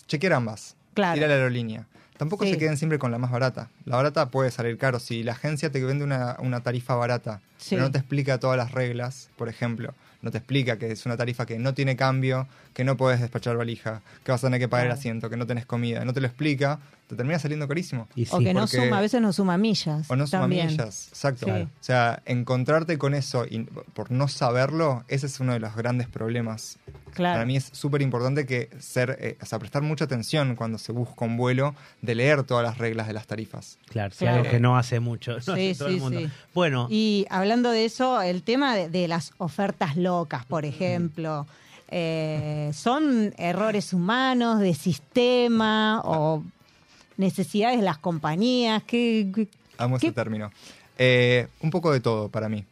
chequear 0.07 0.33
ambas. 0.35 0.77
Claro. 0.95 1.17
Ir 1.19 1.25
a 1.25 1.29
la 1.29 1.35
aerolínea. 1.35 1.87
Tampoco 2.17 2.45
Sí. 2.45 2.53
se 2.53 2.59
queden 2.59 2.77
siempre 2.77 3.01
con 3.01 3.11
la 3.11 3.19
más 3.19 3.33
barata. 3.33 3.69
La 3.85 3.97
barata 3.97 4.31
puede 4.31 4.53
salir 4.53 4.79
caro. 4.79 5.01
Si 5.01 5.25
la 5.25 5.33
agencia 5.33 5.73
te 5.73 5.85
vende 5.85 6.05
una, 6.05 6.37
una 6.39 6.61
tarifa 6.61 6.95
barata, 6.95 7.41
Sí. 7.59 7.71
pero 7.71 7.83
no 7.83 7.91
te 7.91 7.99
explica 7.99 8.39
todas 8.39 8.57
las 8.57 8.71
reglas, 8.71 9.31
por 9.37 9.49
ejemplo, 9.49 9.95
no 10.21 10.31
te 10.31 10.39
explica 10.39 10.79
que 10.79 10.93
es 10.93 11.05
una 11.05 11.17
tarifa 11.17 11.47
que 11.47 11.59
no 11.59 11.75
tiene 11.75 11.97
cambio, 11.97 12.47
que 12.75 12.85
no 12.85 12.97
puedes 12.97 13.21
despachar 13.21 13.57
valija, 13.57 14.03
que 14.23 14.31
vas 14.31 14.45
a 14.45 14.47
tener 14.47 14.61
que 14.61 14.69
pagar 14.69 14.85
Claro. 14.87 14.95
el 14.95 14.99
asiento, 15.01 15.29
que 15.31 15.37
no 15.37 15.49
tenés 15.49 15.67
comida, 15.67 16.05
no 16.05 16.13
te 16.13 16.21
lo 16.21 16.29
explica, 16.29 16.79
te 17.13 17.17
termina 17.17 17.39
saliendo 17.39 17.69
carísimo. 17.69 18.09
Y 18.15 18.27
o 18.31 18.39
que 18.39 18.55
no 18.55 18.61
porque- 18.61 18.79
suma, 18.79 18.99
a 18.99 19.01
veces 19.03 19.21
no 19.21 19.33
suma 19.33 19.59
millas. 19.59 20.11
O 20.11 20.17
no 20.17 20.27
suma 20.27 20.43
también. 20.43 20.69
millas, 20.69 21.09
exacto. 21.09 21.45
Sí. 21.47 21.51
O 21.53 21.69
sea, 21.81 22.23
encontrarte 22.25 22.97
con 22.97 23.15
eso 23.15 23.45
y 23.49 23.61
por 23.95 24.11
no 24.11 24.29
saberlo, 24.29 25.05
ese 25.09 25.27
es 25.27 25.39
uno 25.41 25.53
de 25.53 25.61
los 25.61 25.77
grandes 25.77 26.09
problemas. 26.09 26.79
Claro. 27.13 27.35
Para 27.37 27.45
mí 27.47 27.57
es 27.57 27.69
súper 27.73 28.01
importante 28.01 28.47
que 28.47 28.71
ser, 28.79 29.19
eh, 29.21 29.37
o 29.43 29.45
sea, 29.45 29.59
prestar 29.59 29.83
mucha 29.83 30.07
atención 30.07 30.57
cuando 30.57 30.79
se 30.79 30.93
busca 30.93 31.27
un 31.27 31.37
vuelo, 31.37 31.75
de 32.01 32.15
leer 32.15 32.43
todas 32.45 32.65
las 32.65 32.79
reglas 32.79 33.07
de 33.07 33.13
las 33.13 33.27
tarifas. 33.27 33.79
Claro, 33.91 34.13
sí, 34.13 34.21
Claro. 34.21 34.39
algo 34.39 34.51
que 34.51 34.61
no 34.61 34.79
hace 34.79 34.99
mucho. 35.01 35.33
no 35.35 35.41
Sí, 35.43 35.51
hace 35.51 35.75
todo 35.79 35.89
el 35.89 35.95
sí, 35.97 36.01
mundo. 36.01 36.21
sí. 36.21 36.29
Bueno, 36.55 36.87
Y 36.91 37.27
hablando 37.29 37.71
de 37.71 37.85
eso, 37.85 38.23
el 38.23 38.43
tema 38.43 38.75
de, 38.75 38.89
de 38.89 39.09
las 39.09 39.33
ofertas 39.37 39.97
locas, 39.99 40.47
por 40.47 40.65
ejemplo, 40.65 41.47
eh, 41.95 42.71
¿son 42.73 43.35
errores 43.37 43.93
humanos, 43.93 44.61
de 44.61 44.73
sistema 44.75 46.01
o 46.05 46.43
necesidades 47.17 47.79
de 47.79 47.85
las 47.85 47.99
compañías? 47.99 48.83
¿Qué, 48.85 49.31
qué- 49.35 49.49
Amo 49.79 49.99
¿Qué? 49.99 50.07
ese 50.09 50.15
término. 50.15 50.51
Eh, 50.99 51.49
un 51.61 51.71
poco 51.71 51.93
de 51.93 52.01
todo 52.01 52.29
para 52.29 52.49
mí. 52.49 52.65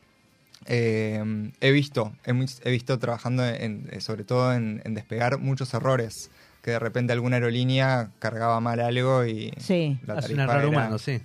Eh, 0.66 1.50
he 1.60 1.70
visto, 1.72 2.12
he, 2.24 2.70
visto 2.70 2.98
trabajando 2.98 3.46
en, 3.46 3.88
eh, 3.90 4.00
sobre 4.00 4.24
todo 4.24 4.52
en, 4.52 4.82
en 4.84 4.94
despegar 4.94 5.38
muchos 5.38 5.72
errores. 5.74 6.30
Que 6.62 6.72
de 6.72 6.78
repente 6.78 7.14
alguna 7.14 7.36
aerolínea 7.36 8.10
cargaba 8.18 8.60
mal 8.60 8.80
algo 8.80 9.24
y 9.24 9.50
Sí. 9.58 9.98
la 10.06 10.18
es 10.18 10.28
un 10.28 10.40
error 10.40 10.56
era- 10.58 10.68
humano, 10.68 10.98
sí. 10.98 11.20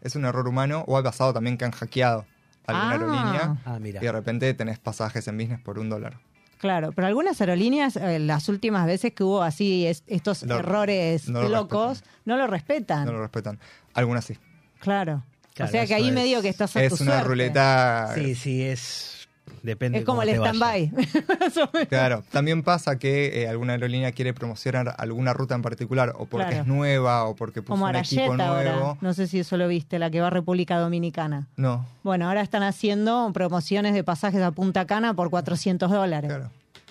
es 0.00 0.14
un 0.14 0.24
error 0.24 0.46
humano 0.46 0.84
o 0.86 0.96
ha 0.96 1.02
pasado 1.02 1.32
también 1.32 1.58
que 1.58 1.64
han 1.64 1.72
hackeado 1.72 2.24
alguna 2.66 2.88
Ah. 2.88 2.92
aerolínea 2.92 3.56
Ah, 3.64 3.78
mira. 3.80 4.00
y 4.00 4.06
de 4.06 4.12
repente 4.12 4.54
tenés 4.54 4.78
pasajes 4.78 5.26
en 5.26 5.36
business 5.36 5.60
por 5.60 5.80
un 5.80 5.88
dólar. 5.90 6.18
Claro, 6.62 6.92
pero 6.92 7.08
algunas 7.08 7.40
aerolíneas, 7.40 7.96
eh, 7.96 8.20
las 8.20 8.48
últimas 8.48 8.86
veces 8.86 9.12
que 9.14 9.24
hubo 9.24 9.42
así 9.42 9.84
es- 9.84 10.04
estos 10.06 10.44
Lo- 10.44 10.58
errores 10.60 11.28
no 11.28 11.42
lo 11.42 11.48
locos, 11.48 11.98
respetan. 11.98 12.20
no 12.24 12.36
lo 12.36 12.46
respetan. 12.46 13.04
No 13.04 13.12
lo 13.12 13.20
respetan. 13.20 13.58
Algunas 13.94 14.24
sí. 14.24 14.38
Claro. 14.78 15.24
Claro, 15.54 15.68
o 15.68 15.72
sea 15.72 15.86
que 15.88 15.94
ahí 15.94 16.08
es- 16.08 16.14
medio 16.14 16.40
que 16.40 16.48
estás 16.48 16.76
a 16.76 16.78
tu 16.80 16.86
Es 16.86 17.00
una 17.00 17.10
suerte. 17.14 17.28
ruleta. 17.28 18.12
Sí, 18.14 18.36
sí, 18.36 18.62
es. 18.62 19.21
Depende 19.62 19.98
Es 20.00 20.04
como 20.04 20.22
el 20.22 20.28
stand-by. 20.30 20.92
Claro, 21.88 22.24
también 22.30 22.62
pasa 22.62 22.98
que 22.98 23.42
eh, 23.42 23.48
alguna 23.48 23.74
aerolínea 23.74 24.12
quiere 24.12 24.34
promocionar 24.34 24.94
alguna 24.98 25.32
ruta 25.32 25.54
en 25.54 25.62
particular, 25.62 26.14
o 26.16 26.26
porque 26.26 26.46
Claro. 26.48 26.62
es 26.62 26.66
nueva, 26.66 27.24
o 27.24 27.36
porque 27.36 27.62
puso 27.62 27.72
Como 27.74 27.84
un 27.86 27.94
equipo 27.96 28.22
Arayeta 28.32 28.48
ahora. 28.48 28.72
nuevo. 28.72 28.98
No 29.00 29.14
sé 29.14 29.26
si 29.28 29.40
eso 29.40 29.56
lo 29.56 29.68
viste, 29.68 29.98
la 29.98 30.10
que 30.10 30.20
va 30.20 30.28
a 30.28 30.30
República 30.30 30.78
Dominicana. 30.78 31.46
No, 31.56 31.86
Bueno, 32.02 32.28
ahora 32.28 32.40
están 32.40 32.62
haciendo 32.62 33.30
promociones 33.32 33.94
de 33.94 34.02
pasajes 34.04 34.42
a 34.42 34.50
Punta 34.50 34.86
Cana 34.86 35.14
por 35.14 35.30
400 35.30 35.90
dólares. 35.90 36.28
claro. 36.30 36.50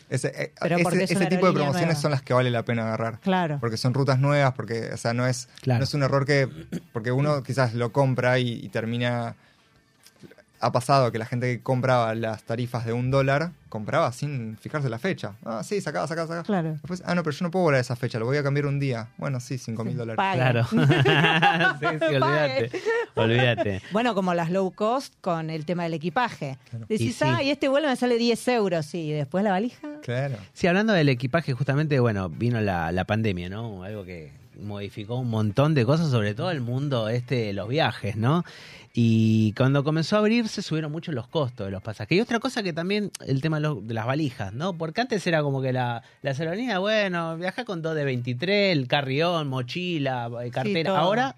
Ese, 0.10 0.28
eh, 0.36 0.54
Pero 0.62 0.76
ese- 0.78 1.16
tipo 1.28 1.48
de 1.48 1.54
promociones 1.54 1.74
nueva. 1.86 1.96
son 1.96 2.12
las 2.12 2.22
que 2.22 2.34
vale 2.34 2.52
la 2.52 2.64
pena 2.64 2.84
agarrar. 2.84 3.20
Claro. 3.22 3.60
Porque 3.62 3.78
son 3.78 3.94
rutas 3.94 4.20
nuevas, 4.20 4.54
porque, 4.56 4.90
o 4.94 4.98
sea, 4.98 5.14
no 5.14 5.26
es, 5.26 5.48
Claro. 5.62 5.78
no 5.80 5.84
es 5.86 5.94
un 5.94 6.04
error 6.04 6.26
que. 6.26 6.50
Porque 6.92 7.14
uno 7.14 7.42
quizás 7.44 7.74
lo 7.76 7.94
compra 7.94 8.38
y, 8.38 8.50
y 8.62 8.68
termina. 8.68 9.36
Ha 10.64 10.72
pasado 10.72 11.12
que 11.12 11.18
la 11.18 11.26
gente 11.26 11.58
que 11.58 11.64
compraba 11.64 12.14
las 12.16 12.44
tarifas 12.44 12.86
de 12.86 12.94
un 12.94 13.10
dólar 13.10 13.52
compraba 13.68 14.12
sin 14.12 14.58
fijarse 14.58 14.90
la 14.90 15.00
fecha. 15.00 15.34
Ah, 15.44 15.64
sí, 15.64 15.82
sacaba, 15.82 16.08
sacaba, 16.08 16.28
sacaba. 16.28 16.44
Claro. 16.44 16.72
Después, 16.74 17.02
ah, 17.06 17.16
no, 17.16 17.24
pero 17.24 17.36
yo 17.36 17.44
no 17.46 17.52
puedo 17.52 17.64
volar 17.66 17.80
esa 17.80 17.96
fecha, 17.96 18.20
lo 18.20 18.26
voy 18.26 18.38
a 18.38 18.44
cambiar 18.44 18.66
un 18.68 18.80
día. 18.80 19.08
Bueno, 19.18 19.40
sí, 19.40 19.58
cinco 19.58 19.84
mil 19.84 19.98
dólares. 19.98 20.18
Pague. 20.18 20.38
Claro. 20.40 20.66
sí, 21.80 21.88
sí, 22.10 22.16
olvídate. 22.16 22.72
Olvídate. 23.16 23.82
Bueno, 23.92 24.14
como 24.14 24.34
las 24.34 24.52
low 24.52 24.72
cost 24.72 25.14
con 25.22 25.50
el 25.50 25.66
tema 25.66 25.84
del 25.84 25.94
equipaje. 25.96 26.58
Decís, 26.88 27.02
Y 27.02 27.14
sí. 27.14 27.26
ah, 27.26 27.42
y 27.42 27.50
este 27.50 27.68
vuelo 27.68 27.88
me 27.88 27.96
sale 27.96 28.18
10 28.18 28.48
euros. 28.50 28.94
Y 28.94 29.12
después 29.12 29.44
la 29.44 29.52
valija. 29.52 29.88
Claro. 30.04 30.36
Sí, 30.54 30.68
hablando 30.68 30.94
del 30.94 31.10
equipaje, 31.10 31.54
justamente, 31.54 32.00
bueno, 32.00 32.30
vino 32.30 32.62
la, 32.62 32.92
la 32.92 33.06
pandemia, 33.06 33.50
¿no? 33.50 33.84
Algo 33.84 34.04
que 34.06 34.32
modificó 34.62 35.16
un 35.16 35.30
montón 35.30 35.74
de 35.74 35.86
cosas, 35.86 36.12
sobre 36.12 36.34
todo 36.36 36.52
el 36.52 36.62
mundo 36.62 37.10
este 37.10 37.36
de 37.36 37.54
los 37.54 37.68
viajes, 37.68 38.16
¿no? 38.16 38.44
Y 38.94 39.54
cuando 39.54 39.84
comenzó 39.86 40.18
a 40.18 40.20
abrirse 40.20 40.62
subieron 40.62 40.92
mucho 40.92 41.12
los 41.14 41.28
costos 41.28 41.66
de 41.68 41.72
los 41.72 41.82
pasajes. 41.82 42.18
Y 42.18 42.22
otra 42.22 42.40
cosa 42.40 42.62
que 42.62 42.74
también, 42.74 43.12
el 43.26 43.42
tema 43.42 43.58
de, 43.58 43.62
los- 43.62 43.88
de 43.88 43.94
las 43.94 44.06
valijas, 44.06 44.54
¿no? 44.54 44.78
Porque 44.78 45.00
antes 45.02 45.26
era 45.28 45.42
como 45.44 45.62
que 45.62 45.72
la, 45.72 46.04
la 46.22 46.32
aerolínea, 46.32 46.80
bueno, 46.80 47.38
viaja 47.38 47.64
con 47.64 47.82
dos 47.82 47.96
de 47.96 48.04
23, 48.04 48.74
el 48.78 48.88
carrión, 48.88 49.48
mochila, 49.48 50.30
eh, 50.44 50.52
cartera. 50.52 50.98
Ahora 50.98 51.38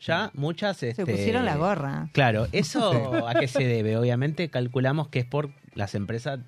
ya 0.00 0.30
muchas... 0.34 0.78
Se 0.78 0.90
este, 0.90 1.04
pusieron 1.04 1.44
la 1.44 1.56
gorra. 1.56 2.08
Claro, 2.12 2.48
¿eso 2.52 3.26
a 3.28 3.34
qué 3.34 3.46
se 3.48 3.64
debe? 3.64 3.96
Obviamente 3.98 4.48
calculamos 4.48 5.08
que 5.08 5.18
es 5.20 5.26
por 5.26 5.50
las 5.74 5.94
empresas 5.94 6.40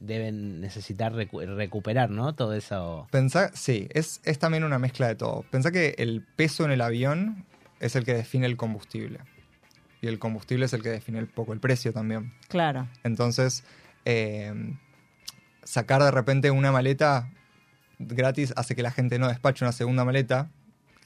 deben 0.00 0.60
necesitar 0.60 1.12
recu- 1.12 1.46
recuperar, 1.54 2.10
¿no? 2.10 2.34
Todo 2.34 2.54
eso. 2.54 3.06
Pensá, 3.12 3.52
sí, 3.54 3.86
es, 3.92 4.20
es 4.24 4.40
también 4.40 4.64
una 4.64 4.80
mezcla 4.80 5.06
de 5.06 5.14
todo. 5.14 5.44
Pensá 5.52 5.70
que 5.70 5.94
el 5.98 6.22
peso 6.34 6.64
en 6.64 6.72
el 6.72 6.80
avión 6.80 7.44
es 7.78 7.94
el 7.94 8.04
que 8.04 8.14
define 8.14 8.46
el 8.46 8.56
combustible. 8.56 9.20
Y 10.02 10.08
el 10.08 10.18
combustible 10.18 10.66
es 10.66 10.72
el 10.74 10.82
que 10.82 10.90
define 10.90 11.20
un 11.20 11.26
poco 11.28 11.52
el 11.54 11.60
precio 11.60 11.92
también. 11.92 12.34
Claro. 12.48 12.88
Entonces, 13.04 13.64
eh, 14.04 14.52
sacar 15.62 16.02
de 16.02 16.10
repente 16.10 16.50
una 16.50 16.72
maleta 16.72 17.30
gratis 17.98 18.52
hace 18.56 18.74
que 18.74 18.82
la 18.82 18.90
gente 18.90 19.18
no 19.18 19.28
despache 19.28 19.64
una 19.64 19.72
segunda 19.72 20.04
maleta 20.04 20.50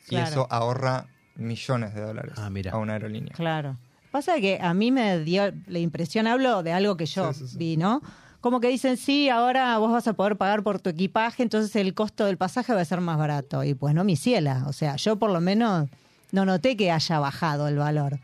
y 0.09 0.17
eso 0.17 0.47
ahorra 0.51 1.07
millones 1.35 1.95
de 1.95 2.01
dólares 2.01 2.33
Ah, 2.39 2.49
mira. 2.49 2.73
a 2.73 2.79
una 2.79 2.95
aerolínea. 2.95 3.35
Claro. 3.35 3.77
Pasa 4.11 4.37
que 4.41 4.59
a 4.63 4.73
mí 4.73 4.91
me 4.91 5.19
dio 5.21 5.53
la 5.67 5.79
impresión, 5.79 6.27
hablo 6.27 6.63
de 6.63 6.73
algo 6.73 6.97
que 6.97 7.05
yo 7.05 7.35
Sí, 7.35 7.41
sí, 7.41 7.49
sí. 7.49 7.59
vi, 7.59 7.77
¿no? 7.77 8.01
Como 8.41 8.61
que 8.61 8.69
dicen, 8.69 8.97
sí, 8.97 9.29
ahora 9.29 9.77
vos 9.77 9.93
vas 9.93 10.07
a 10.09 10.15
poder 10.15 10.37
pagar 10.37 10.63
por 10.63 10.81
tu 10.81 10.89
equipaje, 10.89 11.43
entonces 11.43 11.75
el 11.77 11.93
costo 11.93 12.25
del 12.25 12.39
pasaje 12.39 12.73
va 12.73 12.81
a 12.81 12.85
ser 12.87 13.01
más 13.03 13.19
barato. 13.19 13.63
Y 13.65 13.75
pues 13.75 13.95
no, 13.95 14.05
mi 14.05 14.17
ciela. 14.17 14.65
O 14.69 14.73
sea, 14.73 14.97
yo 14.97 15.17
por 15.17 15.31
lo 15.33 15.41
menos 15.41 15.89
no 16.33 16.45
noté 16.47 16.77
que 16.77 16.93
haya 16.93 17.19
bajado 17.19 17.67
el 17.69 17.77
valor. 17.77 18.21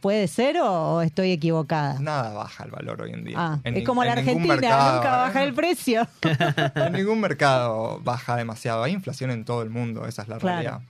¿Puede 0.00 0.28
ser 0.28 0.56
o, 0.62 1.02
estoy 1.02 1.30
equivocada? 1.32 1.98
Nada 2.00 2.32
baja 2.32 2.64
el 2.64 2.70
valor 2.70 3.02
hoy 3.02 3.12
en 3.12 3.24
día. 3.24 3.36
Ah, 3.38 3.58
En 3.64 3.76
es 3.76 3.84
como 3.84 4.02
la 4.02 4.12
en 4.12 4.18
Argentina, 4.20 4.54
mercado, 4.54 4.94
nunca 4.96 5.08
¿eh? 5.08 5.10
bajar 5.26 5.42
el 5.44 5.54
precio. 5.54 6.08
En 6.74 6.92
ningún 6.94 7.20
mercado 7.20 8.00
baja 8.02 8.36
demasiado. 8.36 8.82
Hay 8.82 8.92
inflación 8.92 9.30
en 9.30 9.44
todo 9.44 9.62
el 9.62 9.68
mundo, 9.70 10.06
esa 10.06 10.22
es 10.22 10.28
la 10.28 10.38
Claro. 10.38 10.56
realidad. 10.62 10.80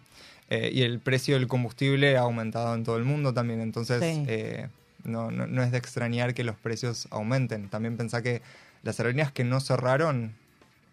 Eh, 0.49 0.71
y 0.73 0.83
el 0.83 1.01
precio 1.01 1.35
del 1.35 1.49
combustible 1.49 2.17
ha 2.17 2.21
aumentado 2.23 2.75
en 2.75 2.85
todo 2.85 2.97
el 2.97 3.05
mundo 3.05 3.35
también. 3.35 3.61
Entonces, 3.61 4.01
Sí. 4.01 4.25
eh, 4.29 4.69
no, 5.05 5.31
no, 5.31 5.47
no 5.47 5.63
es 5.63 5.73
de 5.73 5.79
extrañar 5.79 6.35
que 6.35 6.45
los 6.45 6.57
precios 6.57 7.09
aumenten. 7.11 7.69
También 7.69 7.97
pensá 7.97 8.23
que 8.23 8.43
las 8.83 8.99
aerolíneas 9.01 9.33
que 9.33 9.43
no 9.45 9.61
cerraron 9.61 10.35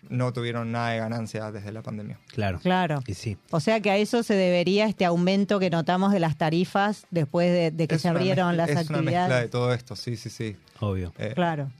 no 0.09 0.33
tuvieron 0.33 0.71
nada 0.71 0.89
de 0.91 0.99
ganancia 0.99 1.51
desde 1.51 1.71
la 1.71 1.81
pandemia. 1.81 2.17
Claro. 2.33 2.59
Claro. 2.59 3.03
Y 3.07 3.13
sí. 3.13 3.37
O 3.51 3.59
sea 3.59 3.79
que 3.81 3.91
a 3.91 3.97
eso 3.97 4.23
se 4.23 4.33
debería 4.35 4.85
este 4.87 5.05
aumento 5.05 5.59
que 5.59 5.69
notamos 5.69 6.11
de 6.11 6.19
las 6.19 6.37
tarifas 6.37 7.05
después 7.11 7.51
de, 7.51 7.71
de 7.71 7.87
que 7.87 7.95
Es 7.95 8.01
se 8.01 8.09
abrieron 8.09 8.55
mezcla- 8.55 8.73
las 8.73 8.83
es 8.83 8.89
una 8.89 8.97
mezcla 9.01 9.11
de 9.11 9.17
actividades. 9.25 9.49
todo 9.51 9.73
esto, 9.73 9.95
sí, 9.95 10.15
sí, 10.17 10.29
sí. 10.29 10.55
Obvio. 10.79 11.13
Eh, 11.17 11.31
Claro, 11.35 11.71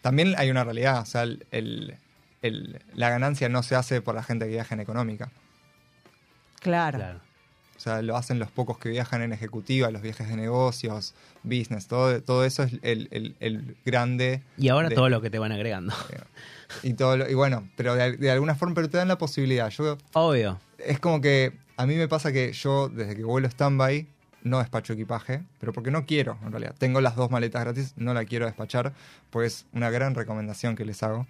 También 0.00 0.34
hay 0.36 0.50
una 0.50 0.64
realidad, 0.64 1.00
o 1.02 1.06
sea, 1.06 1.22
el- 1.22 1.46
el- 1.52 1.96
el- 2.42 2.80
la 2.94 3.08
ganancia 3.08 3.48
no 3.48 3.62
se 3.62 3.76
hace 3.76 4.00
por 4.02 4.14
la 4.16 4.22
gente 4.24 4.46
que 4.46 4.50
viaja 4.52 4.74
en 4.74 4.80
económica. 4.80 5.30
claro. 6.60 6.98
Claro. 6.98 7.20
O 7.82 7.84
sea, 7.84 8.00
lo 8.00 8.16
hacen 8.16 8.38
los 8.38 8.48
pocos 8.48 8.78
que 8.78 8.88
viajan 8.90 9.22
en 9.22 9.32
ejecutiva, 9.32 9.90
los 9.90 10.02
viajes 10.02 10.28
de 10.28 10.36
negocios, 10.36 11.14
business, 11.42 11.88
todo, 11.88 12.22
todo 12.22 12.44
eso 12.44 12.62
es 12.62 12.74
el, 12.82 13.08
el- 13.10 13.34
el 13.40 13.76
grande. 13.84 14.40
Y 14.56 14.68
ahora 14.68 14.88
de- 14.88 14.94
todo 14.94 15.08
lo 15.08 15.20
que 15.20 15.30
te 15.30 15.40
van 15.40 15.50
agregando. 15.50 15.92
Y, 16.84 16.94
todo 16.94 17.16
lo- 17.16 17.28
y 17.28 17.34
bueno, 17.34 17.68
pero 17.76 17.96
de, 17.96 18.16
de 18.16 18.30
alguna 18.30 18.54
forma, 18.54 18.74
pero 18.76 18.88
te 18.88 18.98
dan 18.98 19.08
la 19.08 19.18
posibilidad. 19.18 19.68
Yo, 19.70 19.98
Obvio. 20.14 20.60
es 20.78 21.00
como 21.00 21.20
que 21.20 21.52
a 21.76 21.84
mí 21.86 21.96
me 21.96 22.06
pasa 22.06 22.30
que 22.32 22.52
yo, 22.52 22.88
desde 22.88 23.16
que 23.16 23.24
vuelo 23.24 23.48
stand-by, 23.48 24.06
no 24.44 24.58
despacho 24.60 24.92
equipaje, 24.92 25.42
pero 25.60 25.72
porque 25.72 25.90
no 25.90 26.06
quiero, 26.06 26.38
en 26.46 26.52
realidad. 26.52 26.74
Tengo 26.78 27.00
las 27.00 27.16
dos 27.16 27.30
maletas 27.32 27.62
gratis, 27.64 27.94
no 27.96 28.14
la 28.14 28.24
quiero 28.24 28.46
despachar, 28.46 28.92
pues 29.30 29.66
una 29.72 29.90
gran 29.90 30.14
recomendación 30.14 30.76
que 30.76 30.84
les 30.84 31.02
hago. 31.02 31.26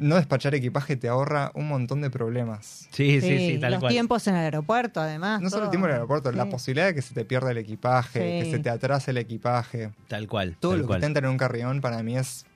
No 0.00 0.16
despachar 0.16 0.54
equipaje 0.54 0.96
te 0.96 1.08
ahorra 1.08 1.52
un 1.54 1.68
montón 1.68 2.00
de 2.00 2.10
problemas. 2.10 2.88
Sí, 2.90 3.20
sí, 3.20 3.38
sí, 3.52 3.58
tal 3.60 3.72
los 3.72 3.80
cual. 3.80 3.92
tiempos 3.92 4.26
en 4.26 4.34
el 4.34 4.40
aeropuerto, 4.40 5.00
además. 5.00 5.40
No 5.42 5.50
solo 5.50 5.64
el 5.64 5.70
tiempo 5.70 5.86
en 5.86 5.90
el 5.90 5.94
aeropuerto, 5.96 6.32
la 6.32 6.46
posibilidad 6.48 6.86
de 6.86 6.94
que 6.94 7.02
se 7.02 7.14
te 7.14 7.24
pierda 7.24 7.50
el 7.52 7.58
equipaje, 7.58 8.40
Sí. 8.40 8.44
que 8.44 8.50
se 8.56 8.58
te 8.60 8.70
atrase 8.70 9.12
el 9.12 9.18
equipaje. 9.18 9.90
Tal 10.08 10.26
cual. 10.26 10.56
Todo 10.58 10.72
tal 10.72 10.80
lo 10.80 10.86
cual. 10.86 10.98
que 10.98 11.00
te 11.02 11.06
entra 11.06 11.24
en 11.26 11.30
un 11.30 11.38
carrión 11.38 11.80
para 11.80 12.02
mí 12.02 12.16
es 12.16 12.46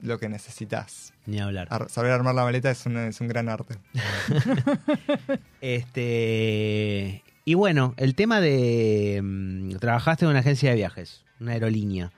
lo 0.00 0.18
que 0.18 0.28
necesitas. 0.28 1.12
Ni 1.26 1.40
hablar. 1.40 1.68
Ar- 1.70 1.90
saber 1.90 2.12
armar 2.12 2.34
la 2.34 2.44
maleta 2.44 2.70
es 2.70 2.86
un, 2.86 2.96
es 2.96 3.20
un 3.20 3.28
gran 3.28 3.48
arte. 3.48 3.76
Este. 5.60 7.22
Y 7.44 7.54
bueno, 7.54 7.94
el 7.96 8.14
tema 8.14 8.40
de. 8.40 9.20
mm, 9.22 9.76
trabajaste 9.76 10.24
en 10.24 10.30
una 10.30 10.40
agencia 10.40 10.70
de 10.70 10.76
viajes, 10.76 11.24
una 11.40 11.52
aerolínea. 11.52 12.12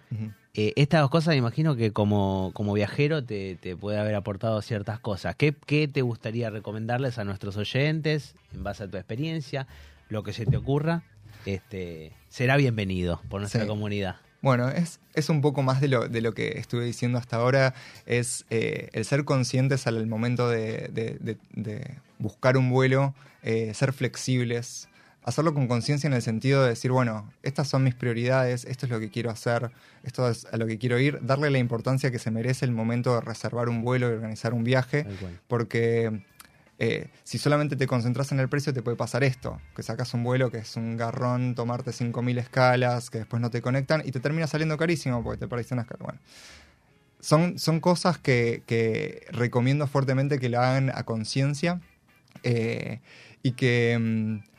Eh, 0.54 0.74
estas 0.76 1.00
dos 1.00 1.08
cosas 1.10 1.28
me 1.32 1.36
imagino 1.38 1.76
que 1.76 1.92
como, 1.92 2.50
como 2.52 2.74
viajero 2.74 3.24
te, 3.24 3.54
te 3.56 3.74
puede 3.74 3.98
haber 3.98 4.14
aportado 4.14 4.60
ciertas 4.60 5.00
cosas. 5.00 5.34
¿Qué, 5.34 5.54
¿Qué 5.66 5.88
te 5.88 6.02
gustaría 6.02 6.50
recomendarles 6.50 7.18
a 7.18 7.24
nuestros 7.24 7.56
oyentes 7.56 8.34
en 8.52 8.62
base 8.62 8.84
a 8.84 8.88
tu 8.88 8.98
experiencia? 8.98 9.66
Lo 10.10 10.22
que 10.22 10.34
se 10.34 10.44
te 10.44 10.58
ocurra, 10.58 11.04
este, 11.46 12.12
será 12.28 12.58
bienvenido 12.58 13.22
por 13.30 13.40
nuestra 13.40 13.62
Sí. 13.62 13.66
comunidad. 13.66 14.16
Bueno, 14.42 14.68
es, 14.68 15.00
es 15.14 15.30
un 15.30 15.40
poco 15.40 15.62
más 15.62 15.80
de 15.80 15.88
lo, 15.88 16.08
de 16.08 16.20
lo 16.20 16.34
que 16.34 16.58
estuve 16.58 16.84
diciendo 16.84 17.16
hasta 17.16 17.36
ahora, 17.36 17.72
es 18.04 18.44
eh, 18.50 18.90
el 18.92 19.04
ser 19.06 19.24
conscientes 19.24 19.86
al 19.86 20.06
momento 20.06 20.50
de, 20.50 20.88
de- 20.88 21.16
de- 21.20 21.38
de 21.52 21.94
buscar 22.18 22.58
un 22.58 22.68
vuelo, 22.68 23.14
eh, 23.42 23.72
ser 23.72 23.92
flexibles, 23.94 24.88
hacerlo 25.24 25.54
con 25.54 25.68
conciencia 25.68 26.06
en 26.06 26.14
el 26.14 26.22
sentido 26.22 26.62
de 26.62 26.70
decir, 26.70 26.90
bueno, 26.90 27.30
estas 27.42 27.68
son 27.68 27.84
mis 27.84 27.94
prioridades, 27.94 28.64
esto 28.64 28.86
es 28.86 28.92
lo 28.92 28.98
que 28.98 29.10
quiero 29.10 29.30
hacer, 29.30 29.70
esto 30.02 30.28
es 30.28 30.46
a 30.46 30.56
lo 30.56 30.66
que 30.66 30.78
quiero 30.78 30.98
ir, 30.98 31.20
darle 31.22 31.50
la 31.50 31.58
importancia 31.58 32.10
que 32.10 32.18
se 32.18 32.30
merece 32.30 32.64
el 32.64 32.72
momento 32.72 33.14
de 33.14 33.20
reservar 33.20 33.68
un 33.68 33.82
vuelo 33.82 34.08
y 34.08 34.12
organizar 34.12 34.52
un 34.52 34.64
viaje, 34.64 35.06
porque 35.46 36.24
eh, 36.78 37.08
si 37.22 37.38
solamente 37.38 37.76
te 37.76 37.86
concentras 37.86 38.32
en 38.32 38.40
el 38.40 38.48
precio 38.48 38.72
te 38.74 38.82
puede 38.82 38.96
pasar 38.96 39.22
esto, 39.22 39.60
que 39.76 39.82
sacas 39.82 40.12
un 40.14 40.24
vuelo 40.24 40.50
que 40.50 40.58
es 40.58 40.76
un 40.76 40.96
garrón, 40.96 41.54
tomarte 41.54 41.92
5.000 41.92 42.38
escalas, 42.38 43.08
que 43.08 43.18
después 43.18 43.40
no 43.40 43.50
te 43.50 43.62
conectan 43.62 44.02
y 44.04 44.10
te 44.10 44.18
termina 44.18 44.48
saliendo 44.48 44.76
carísimo 44.76 45.22
porque 45.22 45.38
te 45.38 45.46
perdiste 45.46 45.74
una 45.74 45.82
escala. 45.82 46.00
Bueno, 46.02 46.18
son, 47.20 47.60
son 47.60 47.78
cosas 47.78 48.18
que, 48.18 48.64
que 48.66 49.24
recomiendo 49.30 49.86
fuertemente 49.86 50.40
que 50.40 50.48
lo 50.48 50.58
hagan 50.58 50.90
a 50.92 51.04
conciencia 51.04 51.80
eh, 52.42 53.00
y 53.44 53.52
que... 53.52 53.96
mm, 54.00 54.52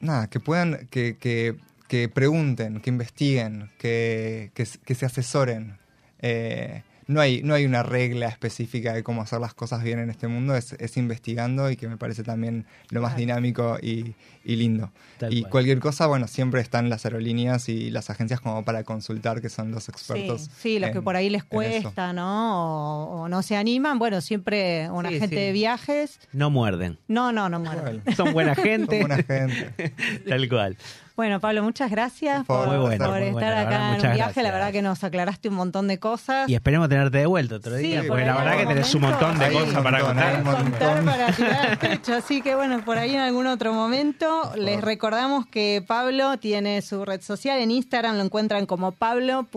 nada, 0.00 0.28
que 0.28 0.40
puedan, 0.40 0.86
que, 0.90 1.16
que, 1.16 1.56
que 1.88 2.08
pregunten, 2.08 2.80
que 2.80 2.90
investiguen, 2.90 3.70
que, 3.78 4.50
que, 4.54 4.94
se 4.94 5.06
asesoren. 5.06 5.78
Eh, 6.20 6.82
no, 7.08 7.20
hay, 7.20 7.42
no 7.42 7.54
hay 7.54 7.64
una 7.64 7.82
regla 7.82 8.28
específica 8.28 8.92
de 8.92 9.02
cómo 9.02 9.22
hacer 9.22 9.40
las 9.40 9.54
cosas 9.54 9.82
bien 9.82 9.98
en 9.98 10.10
este 10.10 10.26
mundo, 10.28 10.56
es, 10.56 10.72
es 10.74 10.96
investigando 10.96 11.70
y 11.70 11.76
que 11.76 11.88
me 11.88 11.96
parece 11.96 12.22
también 12.24 12.66
lo 12.90 13.00
más 13.00 13.16
dinámico 13.16 13.78
y, 13.80 14.14
y 14.44 14.56
lindo. 14.56 14.90
Tal 15.18 15.32
y 15.32 15.42
cual. 15.42 15.50
cualquier 15.50 15.78
cosa, 15.78 16.06
bueno, 16.06 16.26
siempre 16.28 16.60
están 16.60 16.90
las 16.90 17.04
aerolíneas 17.04 17.68
y 17.68 17.90
las 17.90 18.10
agencias 18.10 18.40
como 18.40 18.64
para 18.64 18.82
consultar, 18.84 19.40
que 19.40 19.48
son 19.48 19.70
los 19.70 19.84
Sí, 19.84 19.90
expertos. 19.92 20.50
sí, 20.58 20.78
los 20.78 20.90
que 20.90 21.00
por 21.02 21.14
ahí 21.16 21.30
les 21.30 21.44
cuesta, 21.44 22.12
¿no? 22.12 23.04
O, 23.14 23.22
o 23.22 23.28
no 23.28 23.42
se 23.42 23.56
animan. 23.56 23.98
Bueno, 23.98 24.20
siempre 24.20 24.90
un 24.90 25.06
Sí, 25.06 25.16
agente 25.16 25.36
sí. 25.36 25.42
de 25.42 25.52
viajes. 25.52 26.18
No 26.32 26.50
muerden. 26.50 26.98
No, 27.08 27.30
no, 27.32 27.48
no 27.48 27.60
muere. 27.60 27.80
Bueno, 27.80 28.02
Son 28.16 28.32
buena 28.32 28.54
son 28.54 28.64
gente. 28.64 28.98
buena 29.00 29.16
gente. 29.22 29.94
Tal 30.28 30.48
cual. 30.48 30.76
Bueno, 31.16 31.40
Pablo, 31.40 31.62
muchas 31.62 31.90
gracias 31.90 32.44
Por 32.44 32.56
por, 32.58 32.66
favor, 32.66 32.78
Muy 32.78 32.86
bueno, 32.86 33.04
por 33.06 33.18
muy 33.18 33.28
estar 33.28 33.54
bueno, 33.54 33.56
acá 33.56 33.70
verdad, 33.70 33.94
en 33.98 34.06
un 34.06 34.12
viaje. 34.12 34.42
La 34.42 34.52
verdad 34.52 34.70
que 34.70 34.82
nos 34.82 35.02
aclaraste 35.02 35.48
un 35.48 35.54
montón 35.54 35.88
de 35.88 35.98
cosas. 35.98 36.46
Y 36.46 36.54
esperemos 36.54 36.90
tenerte 36.90 37.18
de 37.18 37.26
vuelta 37.26 37.54
otro 37.56 37.74
día, 37.76 38.00
por 38.00 38.08
porque 38.08 38.26
la 38.26 38.36
verdad 38.36 38.58
que 38.58 38.66
tenés 38.66 38.94
un 38.94 39.00
montón 39.00 39.38
de 39.38 39.50
cosas 39.50 39.82
para 39.82 40.00
contar. 40.00 40.42
contar 40.42 41.04
para 41.04 41.32
tirar 41.32 41.66
al 41.70 41.78
techo. 41.78 42.14
Así 42.14 42.42
que 42.42 42.54
bueno, 42.54 42.84
por 42.84 42.98
ahí 42.98 43.14
en 43.14 43.20
algún 43.20 43.46
otro 43.46 43.72
momento 43.72 44.52
les 44.56 44.82
recordamos 44.82 45.46
que 45.46 45.82
Pablo 45.86 46.36
tiene 46.36 46.82
su 46.82 47.04
red 47.06 47.22
social 47.22 47.58
en 47.60 47.70
Instagram, 47.70 48.16
lo 48.16 48.22
encuentran 48.22 48.66
como 48.66 48.92
pablo.s.bri. 48.92 49.54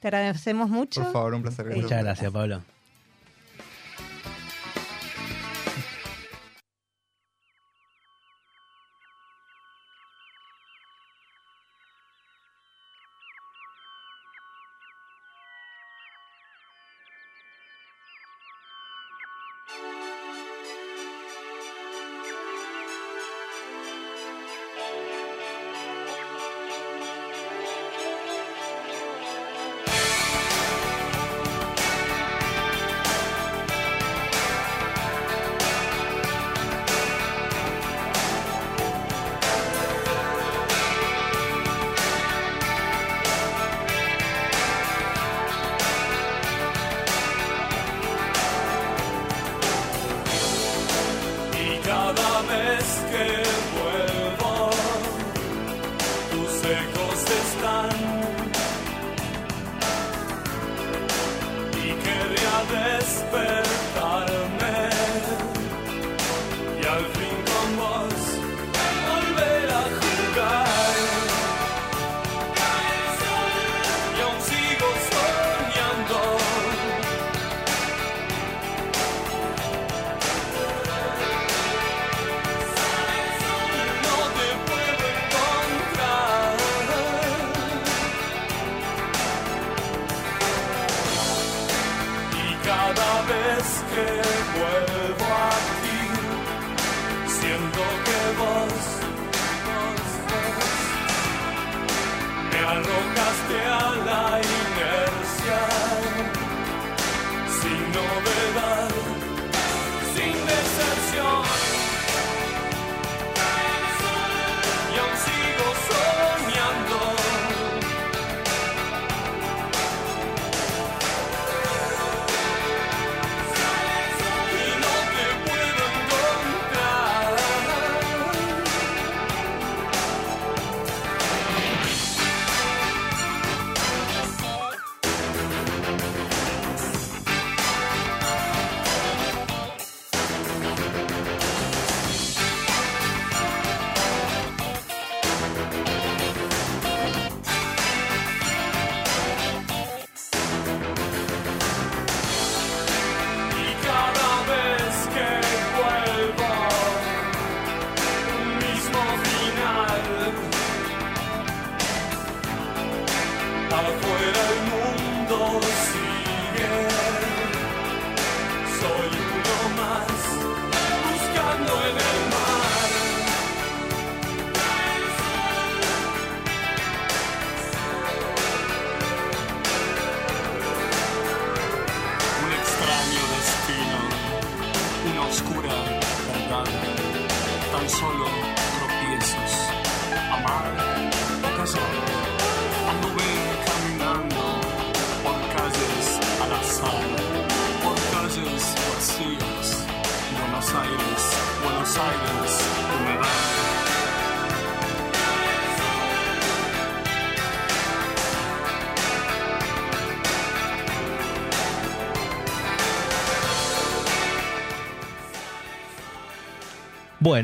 Te 0.00 0.08
agradecemos 0.08 0.68
mucho. 0.68 1.02
Por 1.02 1.12
favor, 1.12 1.34
un 1.34 1.42
placer. 1.42 1.66
Muchas 1.76 2.02
gracias, 2.02 2.32
Pablo. 2.32 2.73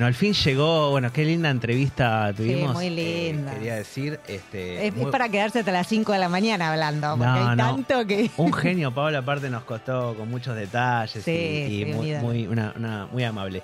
Bueno, 0.01 0.07
al 0.09 0.15
fin 0.15 0.33
llegó, 0.33 0.89
bueno, 0.93 1.13
qué 1.13 1.27
linda 1.27 1.51
entrevista 1.51 2.33
tuvimos. 2.35 2.73
muy 2.73 2.87
eh, 2.87 3.33
linda. 3.35 3.53
quería 3.53 3.75
decir, 3.75 4.19
este, 4.29 4.87
Es, 4.87 4.95
para 5.13 5.29
quedarse 5.29 5.59
hasta 5.59 5.73
las 5.73 5.87
5 5.89 6.15
de 6.15 6.19
la 6.19 6.31
mañana 6.31 6.71
hablando, 6.71 7.11
porque 7.19 7.27
No, 7.27 7.35
hay 7.51 7.55
no. 7.55 7.57
tanto 7.77 8.07
que... 8.07 8.31
un 8.39 8.51
genio, 8.55 8.95
Pablo, 8.95 9.19
aparte 9.19 9.51
nos 9.51 9.63
costó 9.65 10.15
con 10.15 10.31
muchos 10.31 10.57
detalles 10.57 11.23
Sí, 11.23 11.83
y, 11.83 11.85
muy, 11.85 11.99
unida. 11.99 12.21
muy, 12.23 12.47
una- 12.47 12.73
una- 12.79 13.07
muy 13.13 13.25
amable. 13.25 13.63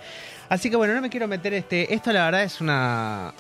Así 0.51 0.69
que 0.69 0.77
bueno, 0.77 0.93
no 0.93 1.01
me 1.01 1.09
quiero 1.09 1.27
meter 1.27 1.55
este. 1.55 1.95
Esto 1.95 2.13
la 2.13 2.27
verdad 2.27 2.43
es 2.43 2.61
una 2.61 3.33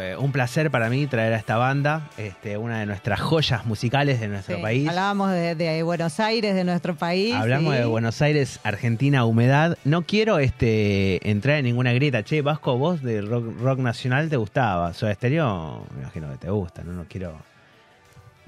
eh, 0.00 0.16
un 0.16 0.32
placer 0.32 0.70
para 0.70 0.88
mí 0.90 1.06
traer 1.06 1.32
a 1.32 1.36
esta 1.36 1.56
banda, 1.56 2.08
este, 2.16 2.56
una 2.56 2.80
de 2.80 2.86
nuestras 2.86 3.20
joyas 3.20 3.64
musicales 3.66 4.20
de 4.20 4.28
nuestro 4.28 4.56
Sí, 4.56 4.62
país. 4.62 4.88
Hablábamos 4.88 5.30
de, 5.30 5.54
de 5.54 5.82
Buenos 5.82 6.20
Aires, 6.20 6.54
de 6.54 6.64
nuestro 6.64 6.94
país. 6.94 7.34
Hablamos 7.34 7.74
sí. 7.74 7.80
de 7.80 7.86
Buenos 7.86 8.20
Aires, 8.22 8.60
Argentina, 8.64 9.24
humedad. 9.24 9.76
No 9.84 10.02
quiero 10.02 10.38
este 10.38 11.28
entrar 11.30 11.56
en 11.58 11.64
ninguna 11.64 11.92
grieta. 11.92 12.22
Che, 12.22 12.42
Vasco, 12.42 12.76
vos 12.78 13.02
de 13.02 13.20
rock, 13.22 13.44
rock 13.60 13.78
nacional 13.78 14.28
te 14.28 14.36
gustaba. 14.36 14.92
Soda 14.94 15.14
Stereo, 15.14 15.84
me 15.94 16.02
imagino 16.02 16.30
que 16.30 16.38
te 16.38 16.50
gusta, 16.50 16.82
¿no? 16.84 16.92
No 16.92 17.04
quiero. 17.08 17.32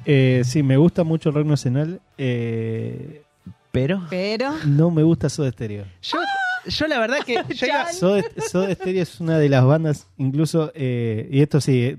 Eh, 0.04 0.42
sí, 0.44 0.62
me 0.62 0.76
gusta 0.76 1.02
mucho 1.04 1.30
el 1.30 1.34
rock 1.34 1.46
nacional. 1.46 2.00
eh, 2.18 3.22
Pero. 3.72 4.02
Pero... 4.08 4.52
no 4.66 4.90
me 4.90 5.02
gusta 5.02 5.28
Soda 5.28 5.50
Stereo. 5.50 5.84
Yo, 6.02 6.18
yo 6.68 6.86
la 6.86 6.98
verdad 6.98 7.18
que. 7.24 7.34
yo 7.54 7.66
iba- 7.66 7.92
Soda, 7.92 8.22
Soda 8.50 8.74
Stereo 8.74 9.02
es 9.02 9.20
una 9.20 9.38
de 9.38 9.48
las 9.48 9.64
bandas, 9.64 10.06
incluso, 10.18 10.70
eh, 10.74 11.28
y 11.30 11.40
esto 11.42 11.60
sí, 11.60 11.84
eh, 11.84 11.98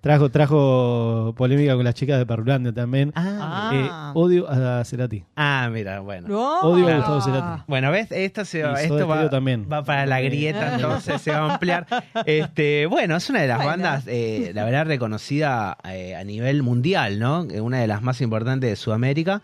trajo, 0.00 0.30
trajo 0.30 1.34
polémica 1.36 1.74
con 1.74 1.84
las 1.84 1.94
chicas 1.94 2.18
de 2.18 2.26
Perulanda 2.26 2.72
también. 2.72 3.12
Ah, 3.14 3.70
Eh, 3.74 3.88
Ah. 3.90 4.12
odio 4.14 4.48
a 4.48 4.84
Cerati. 4.84 5.24
ah, 5.36 5.68
mira, 5.72 6.00
bueno. 6.00 6.28
No. 6.28 6.60
Odio 6.60 6.88
a. 6.88 6.96
Gustavo 6.96 7.20
Cerati. 7.20 7.62
Bueno, 7.66 7.90
¿ves? 7.90 8.10
Esto, 8.10 8.44
se 8.44 8.62
va, 8.62 8.80
Y 8.80 8.84
esto 8.84 8.94
Soda 8.94 9.06
va, 9.06 9.14
Stereo 9.16 9.30
también. 9.30 9.66
va 9.70 9.84
para 9.84 10.06
la 10.06 10.20
grieta, 10.20 10.74
entonces 10.74 11.20
se 11.22 11.30
va 11.32 11.38
a 11.38 11.52
ampliar. 11.54 11.86
Este, 12.26 12.86
bueno, 12.86 13.16
es 13.16 13.30
una 13.30 13.40
de 13.42 13.48
las 13.48 13.58
Bueno. 13.58 13.70
bandas, 13.70 14.04
eh, 14.06 14.52
la 14.54 14.64
verdad, 14.64 14.86
reconocida 14.86 15.76
eh, 15.84 16.14
a 16.16 16.24
nivel 16.24 16.62
mundial, 16.62 17.18
¿no? 17.18 17.46
Eh, 17.50 17.60
Una 17.60 17.78
de 17.80 17.86
las 17.86 18.02
más 18.02 18.20
importantes 18.20 18.70
de 18.70 18.76
Sudamérica. 18.76 19.42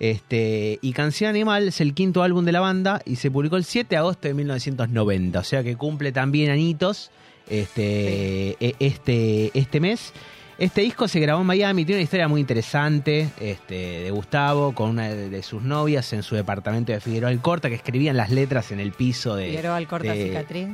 Este, 0.00 0.78
y 0.80 0.92
Canción 0.92 1.30
Animal 1.30 1.68
es 1.68 1.80
el 1.80 1.92
quinto 1.94 2.22
álbum 2.22 2.44
de 2.44 2.52
la 2.52 2.60
banda 2.60 3.02
y 3.04 3.16
se 3.16 3.30
publicó 3.30 3.56
el 3.56 3.64
7 3.64 3.88
de 3.90 3.96
agosto 3.96 4.28
de 4.28 4.34
1990, 4.34 5.38
o 5.38 5.44
sea 5.44 5.62
que 5.64 5.76
cumple 5.76 6.12
también 6.12 6.50
añitos 6.50 7.10
este, 7.48 8.56
e- 8.64 8.76
este, 8.78 9.50
este 9.58 9.80
mes. 9.80 10.12
Este 10.58 10.80
disco 10.80 11.06
se 11.06 11.20
grabó 11.20 11.40
en 11.40 11.46
Miami, 11.46 11.84
tiene 11.84 12.00
una 12.00 12.04
historia 12.04 12.26
muy 12.26 12.40
interesante 12.40 13.28
este, 13.40 13.74
de 13.74 14.10
Gustavo 14.10 14.74
con 14.74 14.90
una 14.90 15.08
de, 15.08 15.28
de 15.30 15.42
sus 15.44 15.62
novias 15.62 16.12
en 16.12 16.24
su 16.24 16.34
departamento 16.34 16.90
de 16.90 17.00
Figueroa 17.00 17.30
Alcorta 17.30 17.68
que 17.68 17.76
escribían 17.76 18.16
las 18.16 18.30
letras 18.30 18.72
en 18.72 18.80
el 18.80 18.90
piso 18.92 19.36
de 19.36 19.46
Figueroa 19.46 19.76
Alcorta 19.76 20.12
de 20.12 20.24
cicatriz. 20.24 20.68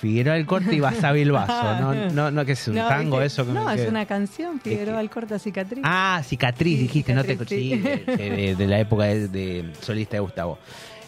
Figueroa 0.00 0.34
Alcorta 0.34 0.72
y 0.72 0.80
Basabe 0.80 1.22
el 1.22 1.32
Vaso, 1.32 1.80
no, 1.80 1.94
no, 2.12 2.30
no 2.30 2.44
que 2.44 2.52
es 2.52 2.68
un 2.68 2.76
No, 2.76 2.88
tango 2.88 3.20
eso 3.20 3.44
que 3.46 3.52
No, 3.52 3.70
es 3.70 3.88
una 3.88 4.06
canción, 4.06 4.60
Figueroa 4.60 4.94
que- 4.94 5.00
Alcorta 5.00 5.38
cicatriz. 5.38 5.82
Ah, 5.84 6.22
cicatriz, 6.24 6.76
Sí, 6.76 6.82
dijiste, 6.82 7.14
no 7.14 7.24
te 7.24 7.36
sí, 7.46 7.76
de, 7.78 7.96
de- 8.06 8.54
de 8.56 8.66
la 8.66 8.78
época 8.80 9.04
de, 9.04 9.28
de 9.28 9.72
solista 9.80 10.16
de 10.16 10.20
Gustavo. 10.20 10.58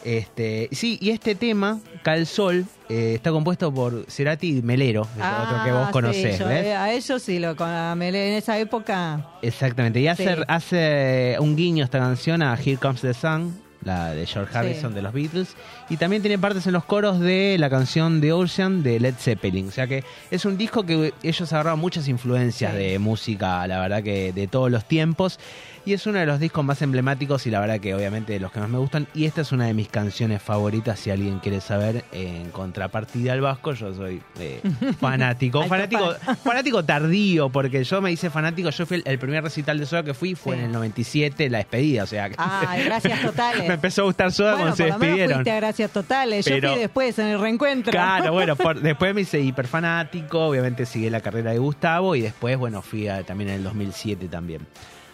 Este, 0.03 0.69
sí, 0.73 0.99
y 1.03 1.11
este 1.11 1.35
tema, 1.35 1.79
Cal 2.03 2.27
Sol, 2.27 2.65
eh, 2.89 3.13
está 3.17 3.31
compuesto 3.31 3.73
por 3.73 4.07
Cerati 4.09 4.59
y 4.59 4.63
Melero, 4.63 5.03
otro 5.03 5.63
que 5.65 5.73
vos 5.73 5.87
Ah, 5.89 5.91
conocés, 5.93 6.37
sí, 6.37 6.43
yo, 6.43 6.49
¿ves? 6.49 6.65
eh, 6.67 6.75
a 6.75 6.91
ellos 6.91 7.23
sí, 7.23 7.39
lo, 7.39 7.55
a 7.59 7.95
Melé 7.95 8.31
en 8.31 8.35
esa 8.39 8.59
época. 8.59 9.27
Exactamente, 9.43 10.01
y 10.01 10.09
hace, 10.09 10.39
hace 10.49 11.37
un 11.39 11.55
guiño 11.55 11.85
esta 11.85 11.99
canción 11.99 12.41
a 12.43 12.55
Here 12.55 12.79
Comes 12.79 13.03
the 13.03 13.13
Sun, 13.13 13.55
la 13.85 14.13
de 14.13 14.27
George 14.27 14.53
Sí. 14.53 14.59
Harrison 14.59 14.95
de 14.95 15.03
los 15.03 15.13
Beatles, 15.13 15.55
y 15.89 15.97
también 15.97 16.23
tiene 16.23 16.39
partes 16.39 16.67
en 16.67 16.73
los 16.73 16.85
coros 16.85 17.19
de 17.21 17.57
la 17.59 17.71
canción 17.71 18.21
The 18.21 18.33
Ocean 18.33 18.83
de 18.83 19.01
Led 19.01 19.15
Zeppelin. 19.19 19.69
O 19.69 19.71
sea 19.71 19.87
que 19.87 20.05
es 20.31 20.45
un 20.45 20.59
disco 20.59 20.85
que 20.85 21.13
ellos 21.23 21.53
agarraron 21.53 21.81
muchas 21.81 22.07
influencias 22.09 22.73
Sí. 22.73 22.79
de 22.79 22.99
música, 22.99 23.67
la 23.67 23.81
verdad 23.81 24.03
que 24.03 24.33
de 24.33 24.47
todos 24.49 24.71
los 24.71 24.85
tiempos. 24.85 25.39
Y 25.87 25.95
es 25.95 26.07
uno 26.07 26.19
de 26.19 26.27
los 26.27 26.39
discos 26.39 26.63
más 26.65 26.83
emblemáticos 26.83 27.47
y 27.47 27.51
la 27.51 27.59
verdad 27.59 27.81
que 27.81 27.95
obviamente 27.95 28.35
de 28.35 28.41
los 28.41 28.53
que 28.53 28.61
más 28.61 28.69
me 28.69 28.79
gustan. 28.79 29.07
Y 29.15 29.25
esta 29.25 29.41
es 29.41 29.51
una 29.51 29.65
de 29.67 29.73
mis 29.75 29.89
canciones 29.89 30.43
favoritas, 30.43 31.01
si 31.01 31.11
alguien 31.11 31.39
quiere 31.39 31.61
saber, 31.61 32.05
en 32.13 32.51
contrapartida 32.51 33.33
al 33.33 33.41
Vasco, 33.41 33.73
yo 33.73 33.95
soy 33.95 34.21
eh, 34.39 34.61
fanático. 35.01 35.65
Fanático, 35.65 36.15
fanático 36.45 36.85
tardío, 36.85 37.49
porque 37.49 37.83
yo 37.83 38.01
me 38.03 38.13
hice 38.13 38.29
fanático, 38.31 38.69
yo 38.71 38.85
fui 38.87 38.99
el, 38.99 39.03
el 39.07 39.19
primer 39.19 39.43
recital 39.43 39.79
de 39.79 39.87
Soda 39.87 40.03
que 40.03 40.15
fui 40.15 40.35
fue 40.35 40.55
Sí. 40.57 40.61
en 40.61 40.67
el 40.67 40.73
97, 40.73 41.49
la 41.51 41.59
despedida, 41.59 42.03
o 42.05 42.07
sea, 42.07 42.29
Ay, 42.37 42.85
gracias 42.85 43.21
totales. 43.25 43.67
me 43.67 43.75
empezó 43.75 44.03
a 44.03 44.05
gustar 44.05 44.33
Soda 44.33 44.51
bueno, 44.53 44.65
cuando 44.67 44.77
se 44.77 44.85
despidieron. 44.85 45.35
fuiste 45.37 45.51
a 45.51 45.57
Gracias 45.57 45.91
Totales. 45.91 46.45
Yo 46.45 46.55
Pero- 46.57 46.73
fui 46.73 46.81
después 46.81 47.19
en 47.19 47.27
el 47.29 47.41
reencuentro. 47.41 47.91
Claro, 47.91 48.33
bueno, 48.33 48.55
por- 48.57 48.81
después 48.81 49.15
me 49.15 49.23
hice 49.23 49.41
hiperfanático, 49.41 50.47
obviamente 50.49 50.85
seguí 50.87 51.09
la 51.11 51.21
carrera 51.21 51.53
de 51.53 51.59
Gustavo 51.59 52.15
y 52.17 52.21
después, 52.21 52.57
bueno, 52.59 52.83
fui 52.83 53.09
a- 53.09 53.23
también 53.23 53.51
en 53.51 53.57
el 53.57 53.65
2007 53.65 54.29
también. 54.29 54.67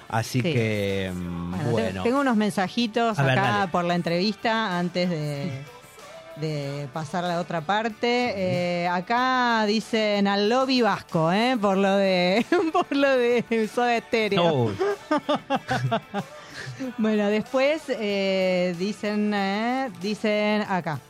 Así 0.09 0.41
Sí. 0.41 0.53
que, 0.53 1.11
mm, 1.15 1.51
Bueno, 1.51 1.65
te- 1.65 1.71
bueno. 1.71 2.03
Tengo 2.05 2.21
unos 2.21 2.37
mensajitos 2.37 3.19
A 3.19 3.33
acá 3.33 3.69
por 3.73 3.85
la 3.85 3.95
entrevista 3.97 4.79
antes 4.79 5.11
de, 5.11 5.51
de 6.37 6.87
pasar 6.93 7.25
a 7.25 7.29
la 7.29 7.41
otra 7.41 7.61
parte. 7.61 8.33
Eh, 8.37 8.87
acá 8.89 9.65
dicen 9.67 10.29
al 10.29 10.49
lobby 10.49 10.81
vasco, 10.83 11.33
¿eh? 11.33 11.57
Por 11.61 11.77
lo 11.77 11.97
de, 11.97 12.45
por 12.73 12.87
lo 12.95 13.09
de 13.17 13.69
Soda 13.75 13.99
Stereo. 14.01 14.45
Oh, 14.45 14.71
Bueno, 16.99 17.29
después 17.29 17.83
eh, 17.89 18.75
dicen, 18.79 19.33
eh, 19.35 19.91
dicen 20.01 20.63
acá. 20.69 21.01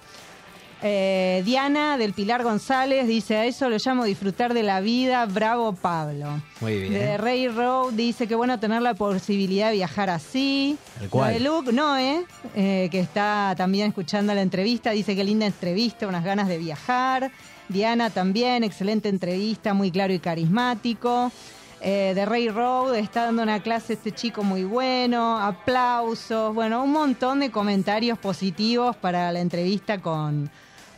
Eh, 0.82 1.42
Diana 1.46 1.96
del 1.96 2.12
Pilar 2.12 2.42
González 2.42 3.06
dice, 3.06 3.36
a 3.36 3.46
eso 3.46 3.70
lo 3.70 3.78
llamo 3.78 4.04
disfrutar 4.04 4.52
de 4.52 4.62
la 4.62 4.80
vida, 4.80 5.24
bravo 5.24 5.72
Pablo. 5.72 6.42
Muy 6.60 6.80
bien. 6.80 6.92
De 6.92 7.16
Ray 7.16 7.48
Road 7.48 7.92
dice 7.94 8.28
que 8.28 8.34
bueno 8.34 8.60
tener 8.60 8.82
la 8.82 8.94
posibilidad 8.94 9.68
de 9.70 9.76
viajar 9.76 10.10
así. 10.10 10.76
Tal 10.98 11.08
cual. 11.08 11.28
Lo 11.28 11.38
de 11.38 11.40
Luke 11.40 11.72
Noé, 11.72 12.24
eh, 12.54 12.88
que 12.90 13.00
está 13.00 13.54
también 13.56 13.88
escuchando 13.88 14.34
la 14.34 14.42
entrevista, 14.42 14.90
dice 14.90 15.16
que 15.16 15.24
linda 15.24 15.46
entrevista, 15.46 16.06
unas 16.06 16.24
ganas 16.24 16.46
de 16.46 16.58
viajar. 16.58 17.30
Diana 17.68 18.10
también, 18.10 18.62
excelente 18.62 19.08
entrevista, 19.08 19.72
muy 19.72 19.90
claro 19.90 20.12
y 20.12 20.18
carismático. 20.18 21.32
Eh, 21.80 22.12
de 22.14 22.24
Ray 22.24 22.48
Road 22.48 22.96
está 22.96 23.24
dando 23.24 23.42
una 23.42 23.62
clase 23.62 23.94
este 23.94 24.12
chico 24.12 24.42
muy 24.42 24.64
bueno, 24.64 25.38
aplausos, 25.38 26.54
bueno, 26.54 26.82
un 26.82 26.92
montón 26.92 27.40
de 27.40 27.50
comentarios 27.50 28.18
positivos 28.18 28.96
para 28.96 29.30
la 29.30 29.40
entrevista 29.40 30.00
con, 30.00 30.50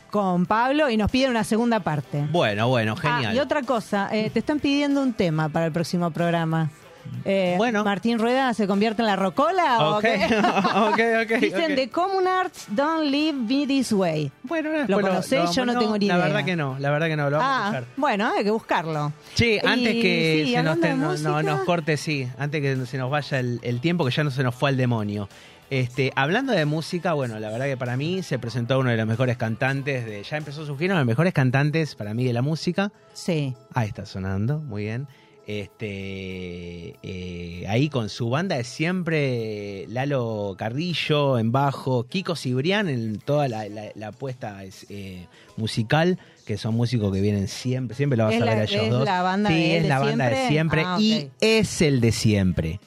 con 0.09 0.45
Pablo 0.45 0.89
y 0.89 0.97
nos 0.97 1.09
piden 1.11 1.31
una 1.31 1.43
segunda 1.43 1.79
parte. 1.79 2.25
Bueno, 2.31 2.67
bueno, 2.67 2.95
Ah, 3.03 3.15
genial. 3.17 3.35
y 3.35 3.39
otra 3.39 3.61
cosa, 3.63 4.09
eh, 4.11 4.29
te 4.31 4.39
están 4.39 4.59
pidiendo 4.59 5.01
un 5.01 5.13
tema 5.13 5.49
para 5.49 5.65
el 5.67 5.71
próximo 5.71 6.11
programa. 6.11 6.69
Eh, 7.25 7.55
Bueno. 7.57 7.83
¿Martín 7.83 8.19
Rueda 8.19 8.53
se 8.53 8.67
convierte 8.67 9.01
en 9.01 9.07
la 9.07 9.15
rocola 9.15 9.79
o 9.79 9.95
Ok, 9.97 10.01
qué? 10.01 10.25
ok, 10.37 10.99
ok. 11.23 11.39
Dicen. 11.39 11.73
The 11.75 11.89
Common 11.89 12.27
Arts 12.27 12.65
don't 12.69 13.05
live 13.09 13.33
me 13.33 13.65
this 13.65 13.91
way. 13.91 14.31
Bueno, 14.43 14.69
¿Lo 14.71 14.77
después 14.79 15.05
conocés? 15.07 15.55
Yo 15.55 15.65
no 15.65 15.79
tengo 15.79 15.97
ni 15.97 16.05
La 16.05 16.17
verdad 16.17 16.45
que 16.45 16.55
no, 16.55 16.77
la 16.77 16.91
verdad 16.91 17.07
que 17.07 17.15
no, 17.15 17.29
lo 17.31 17.37
vamos 17.37 17.51
a 17.51 17.57
Ah, 17.61 17.65
escuchar. 17.79 17.83
bueno, 17.97 18.31
hay 18.37 18.43
que 18.43 18.51
buscarlo. 18.51 19.11
Sí, 19.33 19.57
antes 19.65 19.95
Y, 19.95 20.01
que 20.01 20.43
sí, 20.45 20.51
se 20.53 20.61
nos, 20.61 20.77
no, 20.77 20.95
no, 20.95 21.09
música. 21.09 21.61
corte, 21.65 21.97
sí, 21.97 22.27
antes 22.37 22.61
que 22.61 22.85
se 22.85 22.97
nos 22.99 23.09
vaya 23.09 23.39
el, 23.39 23.59
el 23.63 23.81
tiempo, 23.81 24.05
que 24.05 24.11
ya 24.11 24.23
no 24.23 24.29
se 24.29 24.43
nos 24.43 24.53
fue 24.53 24.69
al 24.69 24.77
demonio. 24.77 25.27
Este, 25.69 26.11
hablando 26.15 26.51
de 26.53 26.65
música, 26.65 27.13
bueno, 27.13 27.39
la 27.39 27.49
verdad 27.51 27.65
que 27.67 27.77
para 27.77 27.95
mí 27.95 28.23
se 28.23 28.39
presentó 28.39 28.79
uno 28.79 28.89
de 28.89 28.97
los 28.97 29.05
mejores 29.05 29.37
cantantes 29.37 30.05
de. 30.05 30.23
Ya 30.23 30.37
empezó 30.37 30.65
su 30.65 30.75
giro, 30.77 30.93
uno 30.93 30.99
de 30.99 31.05
los 31.05 31.07
mejores 31.07 31.33
cantantes 31.33 31.93
para 31.95 32.13
mí 32.15 32.23
de 32.25 32.33
la 32.33 32.41
música. 32.41 32.91
Sí. 33.13 33.53
Ahí 33.73 33.87
está 33.87 34.05
sonando, 34.07 34.59
muy 34.59 34.83
bien. 34.85 35.07
Este, 35.45 36.95
eh, 37.01 37.65
ahí 37.67 37.89
con 37.89 38.09
su 38.09 38.29
banda 38.29 38.55
de 38.57 38.63
siempre, 38.63 39.85
Lalo 39.87 40.55
Carrillo 40.57 41.39
en 41.39 41.51
bajo, 41.51 42.03
Kiko 42.07 42.35
Cibrián 42.35 42.87
en 42.87 43.17
toda 43.19 43.47
la, 43.47 43.67
la- 43.67 43.91
la 43.95 44.07
apuesta 44.09 44.63
es, 44.63 44.85
eh, 44.89 45.25
musical, 45.57 46.19
que 46.45 46.57
son 46.57 46.75
músicos 46.75 47.11
que 47.13 47.21
vienen 47.21 47.47
siempre, 47.47 47.95
siempre 47.95 48.17
lo 48.17 48.25
vas 48.25 48.35
¿Es 48.35 48.41
a 48.41 48.45
ver 48.45 48.53
la- 48.55 48.61
a 48.61 48.63
ellos 48.65 48.83
es 48.83 48.89
dos. 48.91 49.05
la 49.05 49.21
banda 49.23 49.49
sí, 49.49 49.55
de 49.55 49.77
es 49.77 49.83
de 49.83 49.89
la 49.89 49.99
banda 49.99 50.29
de 50.29 50.47
siempre? 50.49 50.83
Ah, 50.85 50.97
y 50.99 51.29
es 51.41 51.81
el 51.81 51.99
de 52.01 52.11
siempre. 52.11 52.79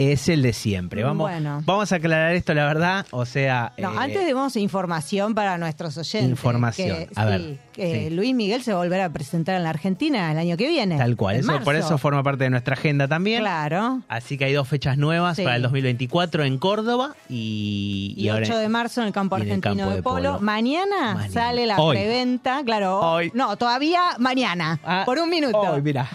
Es 0.00 0.30
el 0.30 0.40
de 0.40 0.54
siempre. 0.54 1.02
Vamos, 1.02 1.30
Bueno. 1.30 1.60
vamos 1.66 1.92
a 1.92 1.96
aclarar 1.96 2.32
esto, 2.34 2.54
la 2.54 2.64
verdad. 2.64 3.04
O 3.10 3.26
sea. 3.26 3.72
No, 3.76 3.90
eh, 3.92 3.96
antes 3.98 4.24
demos 4.24 4.56
información 4.56 5.34
para 5.34 5.58
nuestros 5.58 5.98
oyentes. 5.98 6.30
Información, 6.30 6.88
Que, 6.88 7.08
a 7.14 7.24
sí, 7.24 7.28
ver, 7.30 7.58
que 7.74 8.08
sí. 8.08 8.14
Luis 8.14 8.34
Miguel 8.34 8.62
se 8.62 8.72
va 8.72 8.82
a 9.04 9.08
presentar 9.10 9.56
en 9.56 9.62
la 9.64 9.68
Argentina 9.68 10.32
el 10.32 10.38
año 10.38 10.56
que 10.56 10.68
viene. 10.68 10.96
Tal 10.96 11.16
cual. 11.16 11.36
Eso, 11.36 11.60
por 11.60 11.76
eso 11.76 11.98
forma 11.98 12.22
parte 12.22 12.44
de 12.44 12.50
nuestra 12.50 12.72
agenda 12.76 13.08
también. 13.08 13.40
Claro. 13.42 14.00
Así 14.08 14.38
que 14.38 14.46
hay 14.46 14.54
dos 14.54 14.66
fechas 14.68 14.96
nuevas 14.96 15.36
Sí. 15.36 15.42
para 15.44 15.56
el 15.56 15.62
2024 15.62 16.44
en 16.44 16.56
Córdoba 16.56 17.14
y, 17.28 18.14
Y, 18.16 18.28
ahora 18.30 18.46
8 18.46 18.56
de 18.56 18.68
marzo 18.70 19.02
en 19.02 19.08
el 19.08 19.12
campo 19.12 19.36
y 19.36 19.42
el 19.42 19.48
argentino 19.48 19.74
campo 19.76 19.90
de, 19.90 19.96
de 19.96 20.02
polo. 20.02 20.32
polo. 20.32 20.40
Mañana, 20.40 21.14
Mañana. 21.14 21.30
sale 21.30 21.66
la 21.66 21.78
Hoy. 21.78 21.96
preventa, 21.98 22.62
claro. 22.64 23.00
Hoy. 23.00 23.30
No, 23.34 23.54
todavía 23.58 24.00
mañana. 24.18 24.80
Ah, 24.82 25.02
por 25.04 25.18
un 25.18 25.28
minuto. 25.28 25.58
Hoy, 25.60 25.82
mira. 25.82 26.08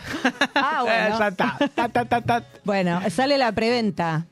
Ah, 0.56 0.80
bueno. 0.84 1.20
ya 1.20 1.28
está. 1.28 1.58
Ta, 1.76 1.90
ta, 1.90 2.06
ta, 2.06 2.22
ta. 2.22 2.44
Bueno, 2.64 3.00
sale 3.12 3.38
la 3.38 3.52
preventa 3.52 3.75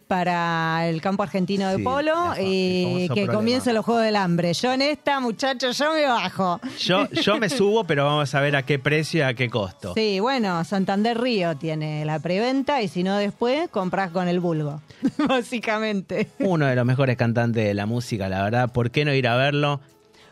para 0.07 0.87
el 0.87 1.01
campo 1.01 1.23
argentino 1.23 1.69
de 1.69 1.77
Sí, 1.77 1.83
polo 1.83 2.33
y 2.39 3.01
que 3.01 3.07
problema. 3.07 3.33
comience 3.33 3.73
los 3.73 3.83
Juegos 3.85 4.03
del 4.03 4.15
Hambre. 4.15 4.53
Yo 4.53 4.71
en 4.73 4.81
esta, 4.81 5.19
muchachos, 5.19 5.77
yo 5.77 5.93
me 5.93 6.05
bajo. 6.05 6.59
Yo, 6.79 7.09
yo 7.09 7.37
me 7.37 7.49
subo, 7.49 7.83
pero 7.83 8.05
vamos 8.05 8.33
a 8.35 8.39
ver 8.41 8.55
a 8.55 8.63
qué 8.63 8.77
precio 8.79 9.19
y 9.19 9.23
a 9.23 9.33
qué 9.33 9.49
costo. 9.49 9.93
Sí, 9.95 10.19
bueno, 10.19 10.63
Santander 10.63 11.19
Río 11.19 11.55
tiene 11.57 12.05
la 12.05 12.19
preventa 12.19 12.81
y 12.81 12.87
si 12.87 13.03
no 13.03 13.17
después 13.17 13.69
compras 13.69 14.11
con 14.11 14.27
el 14.27 14.39
vulgo, 14.39 14.81
básicamente. 15.27 16.29
Uno 16.39 16.65
de 16.67 16.75
los 16.75 16.85
mejores 16.85 17.17
cantantes 17.17 17.65
de 17.65 17.73
la 17.73 17.85
música, 17.85 18.29
la 18.29 18.43
verdad. 18.43 18.71
¿Por 18.71 18.91
qué 18.91 19.05
no 19.05 19.13
ir 19.13 19.27
a 19.27 19.35
verlo? 19.35 19.79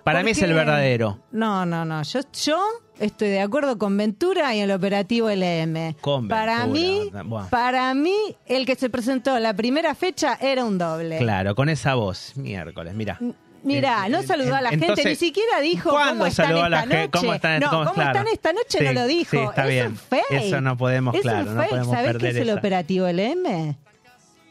Para 0.04 0.20
¿Por 0.20 0.26
mí 0.26 0.32
es 0.32 0.42
el 0.42 0.54
verdadero. 0.54 1.20
No, 1.32 1.66
no, 1.66 1.86
no. 1.86 2.02
Yo, 2.04 2.20
yo 2.34 2.64
estoy 3.00 3.30
de 3.30 3.42
acuerdo 3.42 3.78
con 3.78 3.96
Ventura 3.98 4.54
y 4.56 4.60
el 4.60 4.72
operativo 4.72 5.30
LM. 5.30 5.96
Con 6.02 6.28
para 6.28 6.66
Ventura, 6.66 7.24
mí, 7.24 7.30
buah. 7.30 7.50
para 7.50 7.94
mí, 7.94 8.16
el 8.48 8.66
que 8.66 8.76
se 8.76 8.90
presentó 8.90 9.38
la 9.40 9.54
primera 9.54 9.94
fecha 9.96 10.38
era 10.42 10.66
un 10.66 10.78
doble. 10.78 11.18
Claro, 11.20 11.54
con 11.56 11.70
esa 11.70 11.96
voz. 11.96 12.36
Miércoles, 12.36 12.94
mira. 12.96 13.20
Mirá, 13.64 14.10
no 14.10 14.24
saludó 14.24 14.56
a 14.56 14.62
la 14.62 14.70
gente, 14.72 15.04
ni 15.06 15.16
siquiera 15.16 15.60
dijo 15.60 15.92
¿cuándo 15.92 16.14
cómo 16.14 16.26
están 16.26 16.48
saludó 16.48 16.64
a 16.64 16.66
esta 16.66 16.76
la 16.78 16.82
gente? 16.82 16.98
noche. 16.98 17.12
¿Cómo 17.20 17.34
están, 17.36 17.60
no, 17.60 17.70
cómo- 17.70 17.94
claro. 17.94 18.10
están 18.10 18.28
esta 18.34 18.54
noche 18.54 18.78
Sí, 18.80 18.84
no 18.86 18.94
lo 18.94 19.06
dijo. 19.06 19.30
sí, 19.30 19.38
está 19.38 19.64
es 19.66 19.70
bien. 19.70 19.88
un 19.90 19.98
fake. 19.98 20.24
Eso 20.32 20.62
no 20.62 20.78
podemos, 20.78 21.14
es 21.14 21.22
claro, 21.22 21.52
un 21.52 21.58
no 21.58 21.64
podemos 21.68 21.96
¿Sabés 21.96 22.18
qué 22.18 22.30
es 22.30 22.36
el 22.38 22.50
operativo 22.50 23.06
LM? 23.08 23.76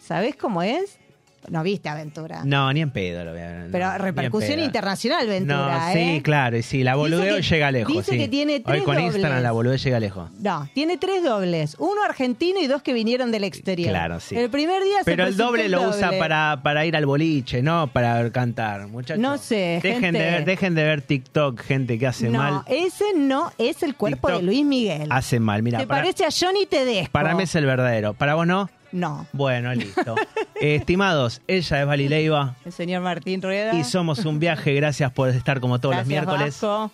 ¿Sabés 0.01 0.36
cómo 0.36 0.62
es? 0.62 0.99
No 1.49 1.62
viste 1.62 1.88
Aventura. 1.88 2.43
No, 2.45 2.70
ni 2.72 2.80
en 2.82 2.91
pedo 2.91 3.24
lo 3.24 3.32
voy 3.32 3.41
a 3.41 3.47
ver. 3.49 3.57
no, 3.66 3.72
Pero 3.72 3.99
repercusión 3.99 4.61
internacional, 4.61 5.26
Ventura, 5.26 5.86
No, 5.86 5.99
¿eh? 5.99 6.14
sí, 6.16 6.22
claro, 6.22 6.57
y 6.59 6.62
sí, 6.62 6.84
la 6.84 6.95
boludeo 6.97 7.36
que- 7.36 7.43
llega 7.43 7.70
lejos. 7.72 7.93
dice 7.97 8.12
sí. 8.12 8.18
que 8.18 8.28
tiene 8.28 8.55
Hoy 8.57 8.62
tres 8.64 8.82
con 8.82 9.01
Instagram 9.01 9.30
dobles. 9.30 9.43
la 9.43 9.53
boludeo 9.53 9.76
llega 9.76 10.01
lejos. 10.01 10.30
No, 10.38 10.68
tiene 10.74 10.99
tres 10.99 11.24
dobles. 11.24 11.76
Uno 11.78 12.03
argentino 12.05 12.61
y 12.61 12.66
dos 12.66 12.82
que 12.82 12.93
vinieron 12.93 13.32
del 13.32 13.45
exterior. 13.45 13.91
Claro, 13.91 14.20
sí. 14.20 14.36
El 14.36 14.51
primer 14.51 14.82
día 14.84 14.99
se 14.99 15.05
Pero 15.05 15.26
el 15.26 15.36
doble 15.36 15.68
lo 15.70 15.88
usa 15.88 16.12
para, 16.18 16.61
para 16.62 16.84
ir 16.84 16.95
al 16.95 17.07
boliche, 17.07 17.62
no 17.62 17.86
para 17.88 18.30
cantar, 18.30 18.86
muchachos. 18.88 19.20
No 19.20 19.38
sé, 19.38 19.80
Dejen, 19.82 20.01
gente. 20.03 20.18
de 20.18 20.30
ver, 20.30 20.45
dejen 20.45 20.74
de 20.74 20.84
ver 20.84 21.03
TikTok, 21.03 21.61
gente 21.62 21.99
que 21.99 22.07
hace 22.07 22.28
No, 22.28 22.38
mal. 22.38 22.62
ese 22.66 23.05
no 23.16 23.51
es 23.59 23.82
el 23.82 23.95
cuerpo 23.97 24.28
TikTok 24.28 24.41
de 24.43 24.47
Luis 24.47 24.64
Miguel. 24.64 25.09
Hace 25.11 25.41
mal, 25.41 25.62
mira. 25.62 25.78
¿Te 25.78 25.86
Para, 25.86 26.03
parece 26.03 26.24
a 26.26 26.28
Johnny 26.30 26.66
Tedesco? 26.66 27.11
para 27.12 27.34
mí 27.34 27.45
es 27.45 27.55
el 27.55 27.64
verdadero. 27.66 28.12
¿Para 28.14 28.34
vos 28.34 28.47
no? 28.47 28.68
No. 28.93 29.26
Bueno, 29.32 29.72
listo. 29.74 30.16
Eh, 30.61 30.74
estimados, 30.76 31.41
ella 31.47 31.80
es 31.80 31.86
Vali 31.86 32.09
Leiva 32.09 32.57
El 32.64 32.72
señor 32.72 33.03
Martín 33.03 33.41
Rueda. 33.41 33.74
y 33.74 33.84
somos 33.84 34.24
un 34.24 34.38
viaje. 34.38 34.74
Gracias 34.74 35.12
por 35.12 35.28
estar 35.28 35.61
como 35.61 35.78
todos 35.78 35.95
Gracias, 35.95 36.07
los 36.24 36.26
miércoles. 36.26 36.61
Vasco. 36.61 36.91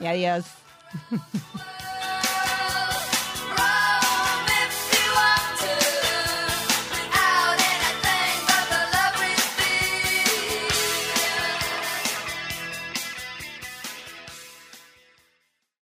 Y 0.00 0.06
adiós. 0.06 0.44